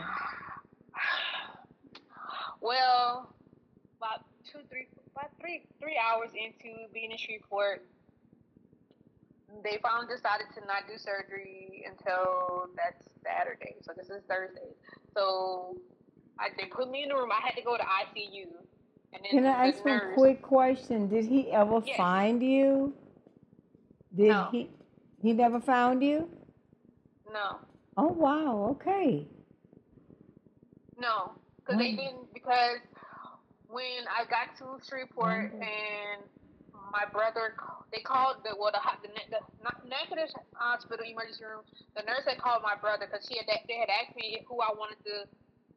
Well, 2.62 3.34
about 3.98 4.22
two, 4.46 4.60
three, 4.70 4.88
about 5.16 5.32
three, 5.40 5.66
three 5.80 5.98
hours 5.98 6.30
into 6.36 6.86
being 6.94 7.10
in 7.10 7.18
Shreveport, 7.18 7.84
they 9.64 9.80
finally 9.82 10.06
decided 10.14 10.46
to 10.54 10.66
not 10.68 10.88
do 10.88 10.98
surgery 10.98 11.84
until 11.90 12.68
that 12.78 13.02
Saturday. 13.24 13.76
So 13.82 13.94
this 13.98 14.12
is 14.12 14.22
Thursday. 14.30 14.78
So 15.16 15.78
I, 16.40 16.50
they 16.58 16.66
put 16.66 16.90
me 16.92 17.04
in 17.04 17.10
the 17.10 17.16
room. 17.16 17.32
I 17.32 17.44
had 17.44 17.56
to 17.56 17.64
go 17.64 17.78
to 17.78 17.84
ICU. 17.84 18.46
And 19.14 19.24
then 19.24 19.44
Can 19.44 19.46
I 19.46 19.70
ask 19.70 19.84
one 19.84 19.98
nurse, 19.98 20.16
quick 20.16 20.42
question? 20.42 21.08
Did 21.10 21.26
he 21.26 21.52
ever 21.52 21.82
Yes. 21.86 21.98
find 21.98 22.42
you? 22.42 22.94
Did 24.16 24.28
No. 24.28 24.50
he? 24.52 24.70
He 25.22 25.34
never 25.34 25.60
found 25.60 26.04
you? 26.04 26.30
No, 27.32 27.60
Oh 27.98 28.08
wow. 28.14 28.68
Okay. 28.72 29.28
no, 30.98 31.32
because 31.64 31.80
they 31.80 31.92
didn't. 31.96 32.34
Because 32.34 32.80
when 33.68 34.04
I 34.10 34.26
got 34.30 34.56
to 34.60 34.80
Shreveport 34.86 35.54
Mm. 35.54 35.64
and 35.64 36.30
my 36.92 37.06
brother, 37.12 37.56
they 37.92 38.02
called 38.02 38.44
the 38.44 38.56
well 38.60 38.72
the 38.72 38.82
the, 39.02 39.10
the, 39.32 39.40
the 39.64 39.90
Natchitoches 39.90 40.36
Hospital 40.54 41.06
emergency 41.06 41.44
room. 41.46 41.64
The 41.96 42.04
nurse 42.04 42.26
had 42.28 42.38
called 42.40 42.64
my 42.64 42.76
brother 42.76 43.08
because 43.08 43.26
she 43.28 43.38
had 43.38 43.48
they 43.68 43.78
had 43.80 43.90
asked 43.90 44.16
me 44.16 44.44
who 44.48 44.60
I 44.62 44.72
wanted 44.76 45.00
to 45.06 45.26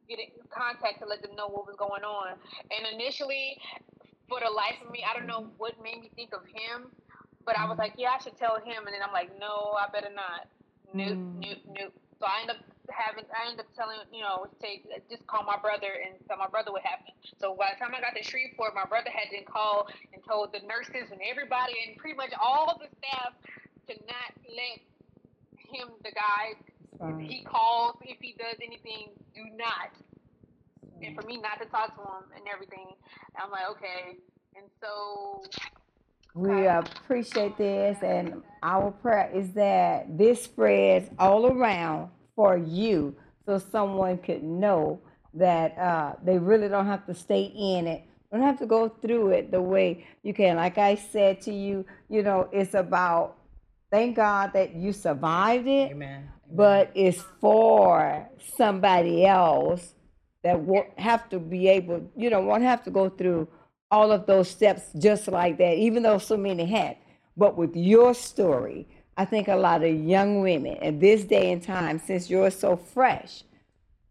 get 0.09 0.19
in 0.19 0.29
contact 0.51 0.99
to 1.01 1.05
let 1.07 1.21
them 1.21 1.35
know 1.35 1.47
what 1.47 1.65
was 1.67 1.75
going 1.77 2.03
on. 2.03 2.37
And 2.71 2.83
initially, 2.93 3.57
for 4.29 4.39
the 4.41 4.51
life 4.51 4.77
of 4.85 4.91
me, 4.91 5.03
I 5.07 5.13
don't 5.17 5.27
know 5.27 5.49
what 5.57 5.73
made 5.81 6.01
me 6.01 6.11
think 6.15 6.33
of 6.33 6.45
him, 6.45 6.91
but 7.45 7.57
I 7.57 7.69
was 7.69 7.77
like, 7.77 7.93
yeah, 7.97 8.17
I 8.17 8.19
should 8.21 8.37
tell 8.37 8.55
him. 8.57 8.85
And 8.85 8.93
then 8.93 9.01
I'm 9.05 9.13
like, 9.13 9.29
no, 9.39 9.77
I 9.77 9.87
better 9.93 10.09
not. 10.13 10.47
Nope, 10.93 11.17
Mm. 11.17 11.41
nope, 11.41 11.63
nope. 11.67 11.93
So 12.19 12.25
I 12.25 12.41
end 12.41 12.49
up 12.49 12.57
having, 12.89 13.25
I 13.33 13.49
end 13.51 13.59
up 13.59 13.67
telling, 13.75 13.99
you 14.11 14.21
know, 14.21 14.47
say, 14.61 14.81
just 15.09 15.27
call 15.27 15.43
my 15.43 15.57
brother 15.57 15.89
and 15.91 16.15
tell 16.27 16.37
my 16.37 16.47
brother 16.47 16.71
what 16.71 16.81
happened. 16.81 17.13
So 17.37 17.53
by 17.55 17.73
the 17.73 17.79
time 17.83 17.93
I 17.93 18.01
got 18.01 18.15
to 18.15 18.23
Shreveport, 18.23 18.73
my 18.73 18.85
brother 18.85 19.09
had 19.11 19.29
to 19.35 19.43
call 19.45 19.87
and 20.13 20.23
told 20.23 20.53
the 20.53 20.61
nurses 20.65 21.11
and 21.11 21.19
everybody 21.21 21.73
and 21.85 21.97
pretty 21.97 22.15
much 22.15 22.31
all 22.39 22.79
the 22.79 22.87
staff 22.97 23.33
to 23.89 23.93
not 24.07 24.31
let 24.47 24.79
him, 25.69 25.89
the 26.03 26.11
guy, 26.11 26.55
fine. 26.97 27.19
he 27.19 27.43
calls 27.43 27.95
if 28.01 28.17
he 28.21 28.33
does 28.39 28.57
anything, 28.63 29.09
do 29.35 29.43
not. 29.57 29.91
And 31.03 31.13
for 31.15 31.27
me 31.27 31.37
not 31.37 31.59
to 31.59 31.65
talk 31.67 31.95
to 31.97 32.01
him 32.01 32.31
and 32.35 32.45
everything, 32.47 32.95
I'm 33.35 33.51
like, 33.51 33.67
okay. 33.75 34.15
And 34.55 34.65
so, 34.81 35.43
We 36.35 36.67
appreciate 36.67 37.57
this, 37.57 37.97
and 38.03 38.43
our 38.61 38.91
prayer 38.91 39.31
is 39.33 39.51
that 39.53 40.17
this 40.17 40.43
spreads 40.43 41.09
all 41.17 41.47
around 41.47 42.09
for 42.35 42.57
you 42.57 43.15
so 43.45 43.57
someone 43.57 44.17
could 44.17 44.43
know 44.43 44.99
that 45.33 45.77
uh, 45.77 46.13
they 46.23 46.37
really 46.37 46.67
don't 46.67 46.87
have 46.87 47.05
to 47.05 47.13
stay 47.13 47.43
in 47.43 47.87
it 47.87 48.03
don't 48.31 48.41
have 48.41 48.59
to 48.59 48.65
go 48.65 48.89
through 48.89 49.29
it 49.29 49.51
the 49.51 49.61
way 49.61 50.05
you 50.23 50.33
can. 50.33 50.57
Like 50.57 50.77
i 50.77 50.95
said 50.95 51.41
to 51.41 51.53
you 51.53 51.85
you 52.09 52.21
know 52.21 52.49
it's 52.51 52.73
about 52.73 53.37
thank 53.91 54.15
god 54.15 54.51
that 54.53 54.75
you 54.75 54.91
survived 54.91 55.67
it 55.67 55.91
Amen. 55.91 56.29
but 56.51 56.91
it's 56.95 57.23
for 57.39 58.27
somebody 58.57 59.25
else 59.25 59.93
that 60.45 60.59
won't 60.59 60.99
have 60.99 61.27
to 61.27 61.39
be 61.39 61.67
able, 61.67 62.07
you 62.15 62.29
know, 62.29 62.39
won't 62.39 62.61
have 62.61 62.83
to 62.83 62.91
go 62.91 63.09
through 63.09 63.47
all 63.91 64.11
of 64.11 64.25
those 64.25 64.49
steps 64.49 64.83
just 64.97 65.27
like 65.27 65.57
that, 65.57 65.77
even 65.77 66.03
though 66.03 66.17
so 66.17 66.37
many 66.37 66.65
had. 66.65 66.97
But 67.37 67.57
with 67.57 67.75
your 67.75 68.13
story, 68.13 68.87
I 69.17 69.25
think 69.25 69.47
a 69.47 69.55
lot 69.55 69.83
of 69.83 69.93
young 69.93 70.41
women 70.41 70.77
at 70.81 70.99
this 70.99 71.23
day 71.23 71.51
and 71.51 71.61
time, 71.63 71.99
since 71.99 72.29
you're 72.29 72.51
so 72.51 72.75
fresh, 72.75 73.43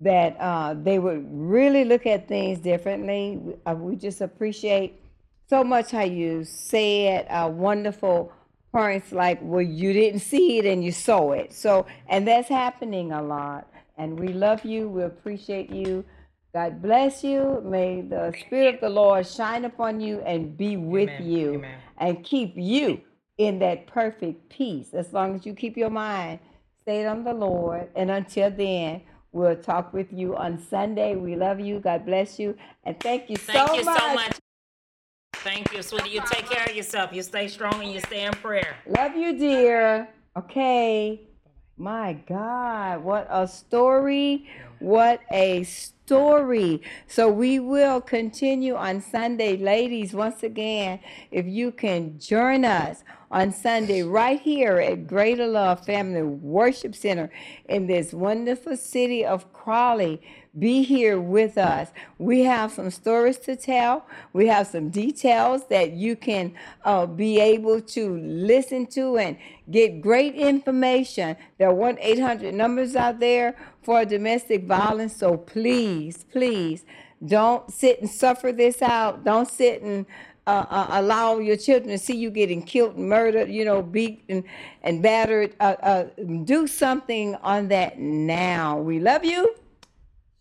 that 0.00 0.36
uh, 0.38 0.74
they 0.74 0.98
would 0.98 1.26
really 1.30 1.84
look 1.84 2.06
at 2.06 2.28
things 2.28 2.58
differently. 2.58 3.40
Uh, 3.66 3.74
we 3.74 3.96
just 3.96 4.20
appreciate 4.20 5.00
so 5.48 5.62
much 5.62 5.90
how 5.90 6.02
you 6.02 6.44
said 6.44 7.26
uh, 7.28 7.48
wonderful 7.48 8.32
points 8.72 9.12
like, 9.12 9.38
well, 9.42 9.62
you 9.62 9.92
didn't 9.92 10.20
see 10.20 10.58
it 10.58 10.66
and 10.66 10.84
you 10.84 10.90
saw 10.90 11.32
it. 11.32 11.52
So, 11.52 11.86
and 12.08 12.26
that's 12.26 12.48
happening 12.48 13.12
a 13.12 13.22
lot. 13.22 13.70
And 13.96 14.18
we 14.18 14.28
love 14.28 14.64
you. 14.64 14.88
We 14.88 15.04
appreciate 15.04 15.70
you. 15.70 16.04
God 16.54 16.80
bless 16.80 17.24
you. 17.24 17.60
May 17.64 18.02
the 18.02 18.32
Spirit 18.38 18.76
of 18.76 18.80
the 18.80 18.88
Lord 18.88 19.26
shine 19.26 19.64
upon 19.64 20.00
you 20.00 20.20
and 20.20 20.56
be 20.56 20.76
with 20.76 21.10
Amen. 21.10 21.26
you 21.28 21.54
Amen. 21.54 21.80
and 21.98 22.24
keep 22.24 22.52
you 22.56 23.00
in 23.38 23.58
that 23.58 23.88
perfect 23.88 24.48
peace 24.50 24.94
as 24.94 25.12
long 25.12 25.34
as 25.34 25.44
you 25.44 25.52
keep 25.52 25.76
your 25.76 25.90
mind 25.90 26.38
stayed 26.82 27.06
on 27.06 27.24
the 27.24 27.34
Lord. 27.34 27.88
And 27.96 28.08
until 28.08 28.52
then, 28.52 29.02
we'll 29.32 29.56
talk 29.56 29.92
with 29.92 30.12
you 30.12 30.36
on 30.36 30.56
Sunday. 30.58 31.16
We 31.16 31.34
love 31.34 31.58
you. 31.58 31.80
God 31.80 32.06
bless 32.06 32.38
you. 32.38 32.56
And 32.84 33.00
thank 33.00 33.28
you 33.28 33.36
Thank 33.36 33.68
so 33.70 33.74
you 33.74 33.84
much. 33.84 34.00
so 34.00 34.14
much. 34.14 34.36
Thank 35.38 35.72
you, 35.72 35.82
sweetie. 35.82 36.10
You 36.10 36.22
take 36.30 36.48
care 36.48 36.64
of 36.66 36.76
yourself. 36.76 37.12
You 37.12 37.22
stay 37.22 37.48
strong 37.48 37.82
and 37.82 37.92
you 37.92 37.98
stay 37.98 38.24
in 38.24 38.32
prayer. 38.32 38.76
Love 38.86 39.16
you, 39.16 39.36
dear. 39.36 40.08
Okay. 40.38 41.20
My 41.76 42.12
God, 42.12 43.02
what 43.02 43.26
a 43.28 43.48
story. 43.48 44.48
What 44.78 45.20
a 45.32 45.64
story. 45.64 46.82
So 47.08 47.28
we 47.28 47.58
will 47.58 48.00
continue 48.00 48.76
on 48.76 49.00
Sunday. 49.00 49.56
Ladies, 49.56 50.14
once 50.14 50.44
again, 50.44 51.00
if 51.32 51.46
you 51.46 51.72
can 51.72 52.20
join 52.20 52.64
us 52.64 53.02
on 53.32 53.50
Sunday 53.50 54.02
right 54.02 54.40
here 54.40 54.78
at 54.78 55.08
Greater 55.08 55.48
Love 55.48 55.84
Family 55.84 56.22
Worship 56.22 56.94
Center 56.94 57.28
in 57.68 57.88
this 57.88 58.12
wonderful 58.12 58.76
city 58.76 59.24
of 59.24 59.52
Crowley. 59.52 60.22
Be 60.56 60.84
here 60.84 61.20
with 61.20 61.58
us. 61.58 61.88
We 62.18 62.40
have 62.44 62.70
some 62.70 62.90
stories 62.90 63.38
to 63.38 63.56
tell. 63.56 64.06
We 64.32 64.46
have 64.46 64.68
some 64.68 64.88
details 64.88 65.66
that 65.66 65.92
you 65.92 66.14
can 66.14 66.54
uh, 66.84 67.06
be 67.06 67.40
able 67.40 67.80
to 67.80 68.16
listen 68.18 68.86
to 68.88 69.18
and 69.18 69.36
get 69.68 70.00
great 70.00 70.36
information. 70.36 71.36
There 71.58 71.68
are 71.68 71.74
1 71.74 71.98
800 72.00 72.54
numbers 72.54 72.94
out 72.94 73.18
there 73.18 73.56
for 73.82 74.04
domestic 74.04 74.64
violence. 74.66 75.16
So 75.16 75.36
please, 75.36 76.24
please 76.30 76.84
don't 77.26 77.68
sit 77.72 78.00
and 78.00 78.08
suffer 78.08 78.52
this 78.52 78.80
out. 78.80 79.24
Don't 79.24 79.48
sit 79.48 79.82
and 79.82 80.06
uh, 80.46 80.66
uh, 80.68 80.86
allow 80.90 81.38
your 81.38 81.56
children 81.56 81.88
to 81.90 81.98
see 81.98 82.16
you 82.16 82.30
getting 82.30 82.62
killed 82.62 82.96
murdered, 82.98 83.48
you 83.48 83.64
know, 83.64 83.82
beaten 83.82 84.24
and, 84.28 84.44
and 84.82 85.02
battered. 85.02 85.56
Uh, 85.58 85.74
uh, 85.82 86.04
do 86.44 86.68
something 86.68 87.34
on 87.36 87.68
that 87.68 87.98
now. 87.98 88.78
We 88.78 89.00
love 89.00 89.24
you. 89.24 89.56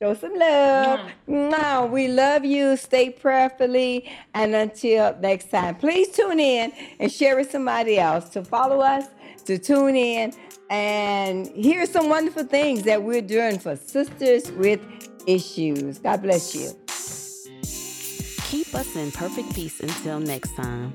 Show 0.02 0.14
some 0.16 0.36
love. 0.36 1.00
Mm. 1.28 1.52
Now 1.52 1.86
we 1.86 2.08
love 2.08 2.44
you. 2.44 2.76
Stay 2.78 3.10
prayerfully. 3.10 4.10
And 4.34 4.54
until 4.56 5.16
next 5.20 5.50
time, 5.50 5.76
please 5.76 6.10
tune 6.10 6.40
in 6.40 6.74
and 7.00 7.12
share 7.12 7.36
with 7.36 7.52
somebody 7.52 8.00
else 8.00 8.30
to 8.30 8.44
follow 8.44 8.82
us, 8.82 9.06
to 9.46 9.58
tune 9.58 9.96
in, 9.96 10.34
and 10.70 11.48
hear 11.48 11.86
some 11.86 12.10
wonderful 12.10 12.44
things 12.44 12.84
that 12.84 13.02
we're 13.04 13.22
doing 13.22 13.60
for 13.60 13.76
sisters 13.76 14.52
with 14.52 14.82
issues. 15.28 16.00
God 16.00 16.22
bless 16.22 16.56
you. 16.56 16.72
Keep 18.50 18.76
us 18.76 18.96
in 18.96 19.12
perfect 19.12 19.56
peace 19.56 19.80
until 19.80 20.20
next 20.20 20.56
time. 20.56 20.94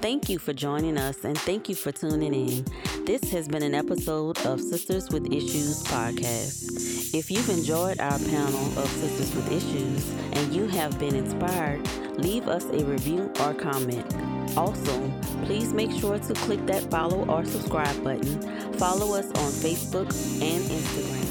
Thank 0.00 0.30
you 0.30 0.38
for 0.38 0.54
joining 0.54 0.96
us 0.96 1.24
and 1.24 1.36
thank 1.36 1.68
you 1.68 1.74
for 1.74 1.92
tuning 1.92 2.32
in. 2.32 2.64
This 3.04 3.30
has 3.32 3.46
been 3.46 3.62
an 3.62 3.74
episode 3.74 4.38
of 4.46 4.58
Sisters 4.58 5.10
with 5.10 5.30
Issues 5.30 5.82
podcast. 5.84 7.14
If 7.14 7.30
you've 7.30 7.50
enjoyed 7.50 8.00
our 8.00 8.18
panel 8.18 8.78
of 8.78 8.88
Sisters 8.88 9.34
with 9.34 9.52
Issues 9.52 10.10
and 10.32 10.54
you 10.54 10.66
have 10.68 10.98
been 10.98 11.14
inspired, 11.14 11.86
leave 12.16 12.48
us 12.48 12.64
a 12.64 12.82
review 12.82 13.30
or 13.40 13.52
comment. 13.52 14.16
Also, 14.56 15.12
please 15.44 15.74
make 15.74 15.92
sure 15.92 16.18
to 16.18 16.32
click 16.32 16.64
that 16.64 16.90
follow 16.90 17.26
or 17.26 17.44
subscribe 17.44 18.02
button. 18.02 18.40
Follow 18.78 19.14
us 19.14 19.26
on 19.26 19.52
Facebook 19.52 20.08
and 20.40 20.64
Instagram. 20.64 21.29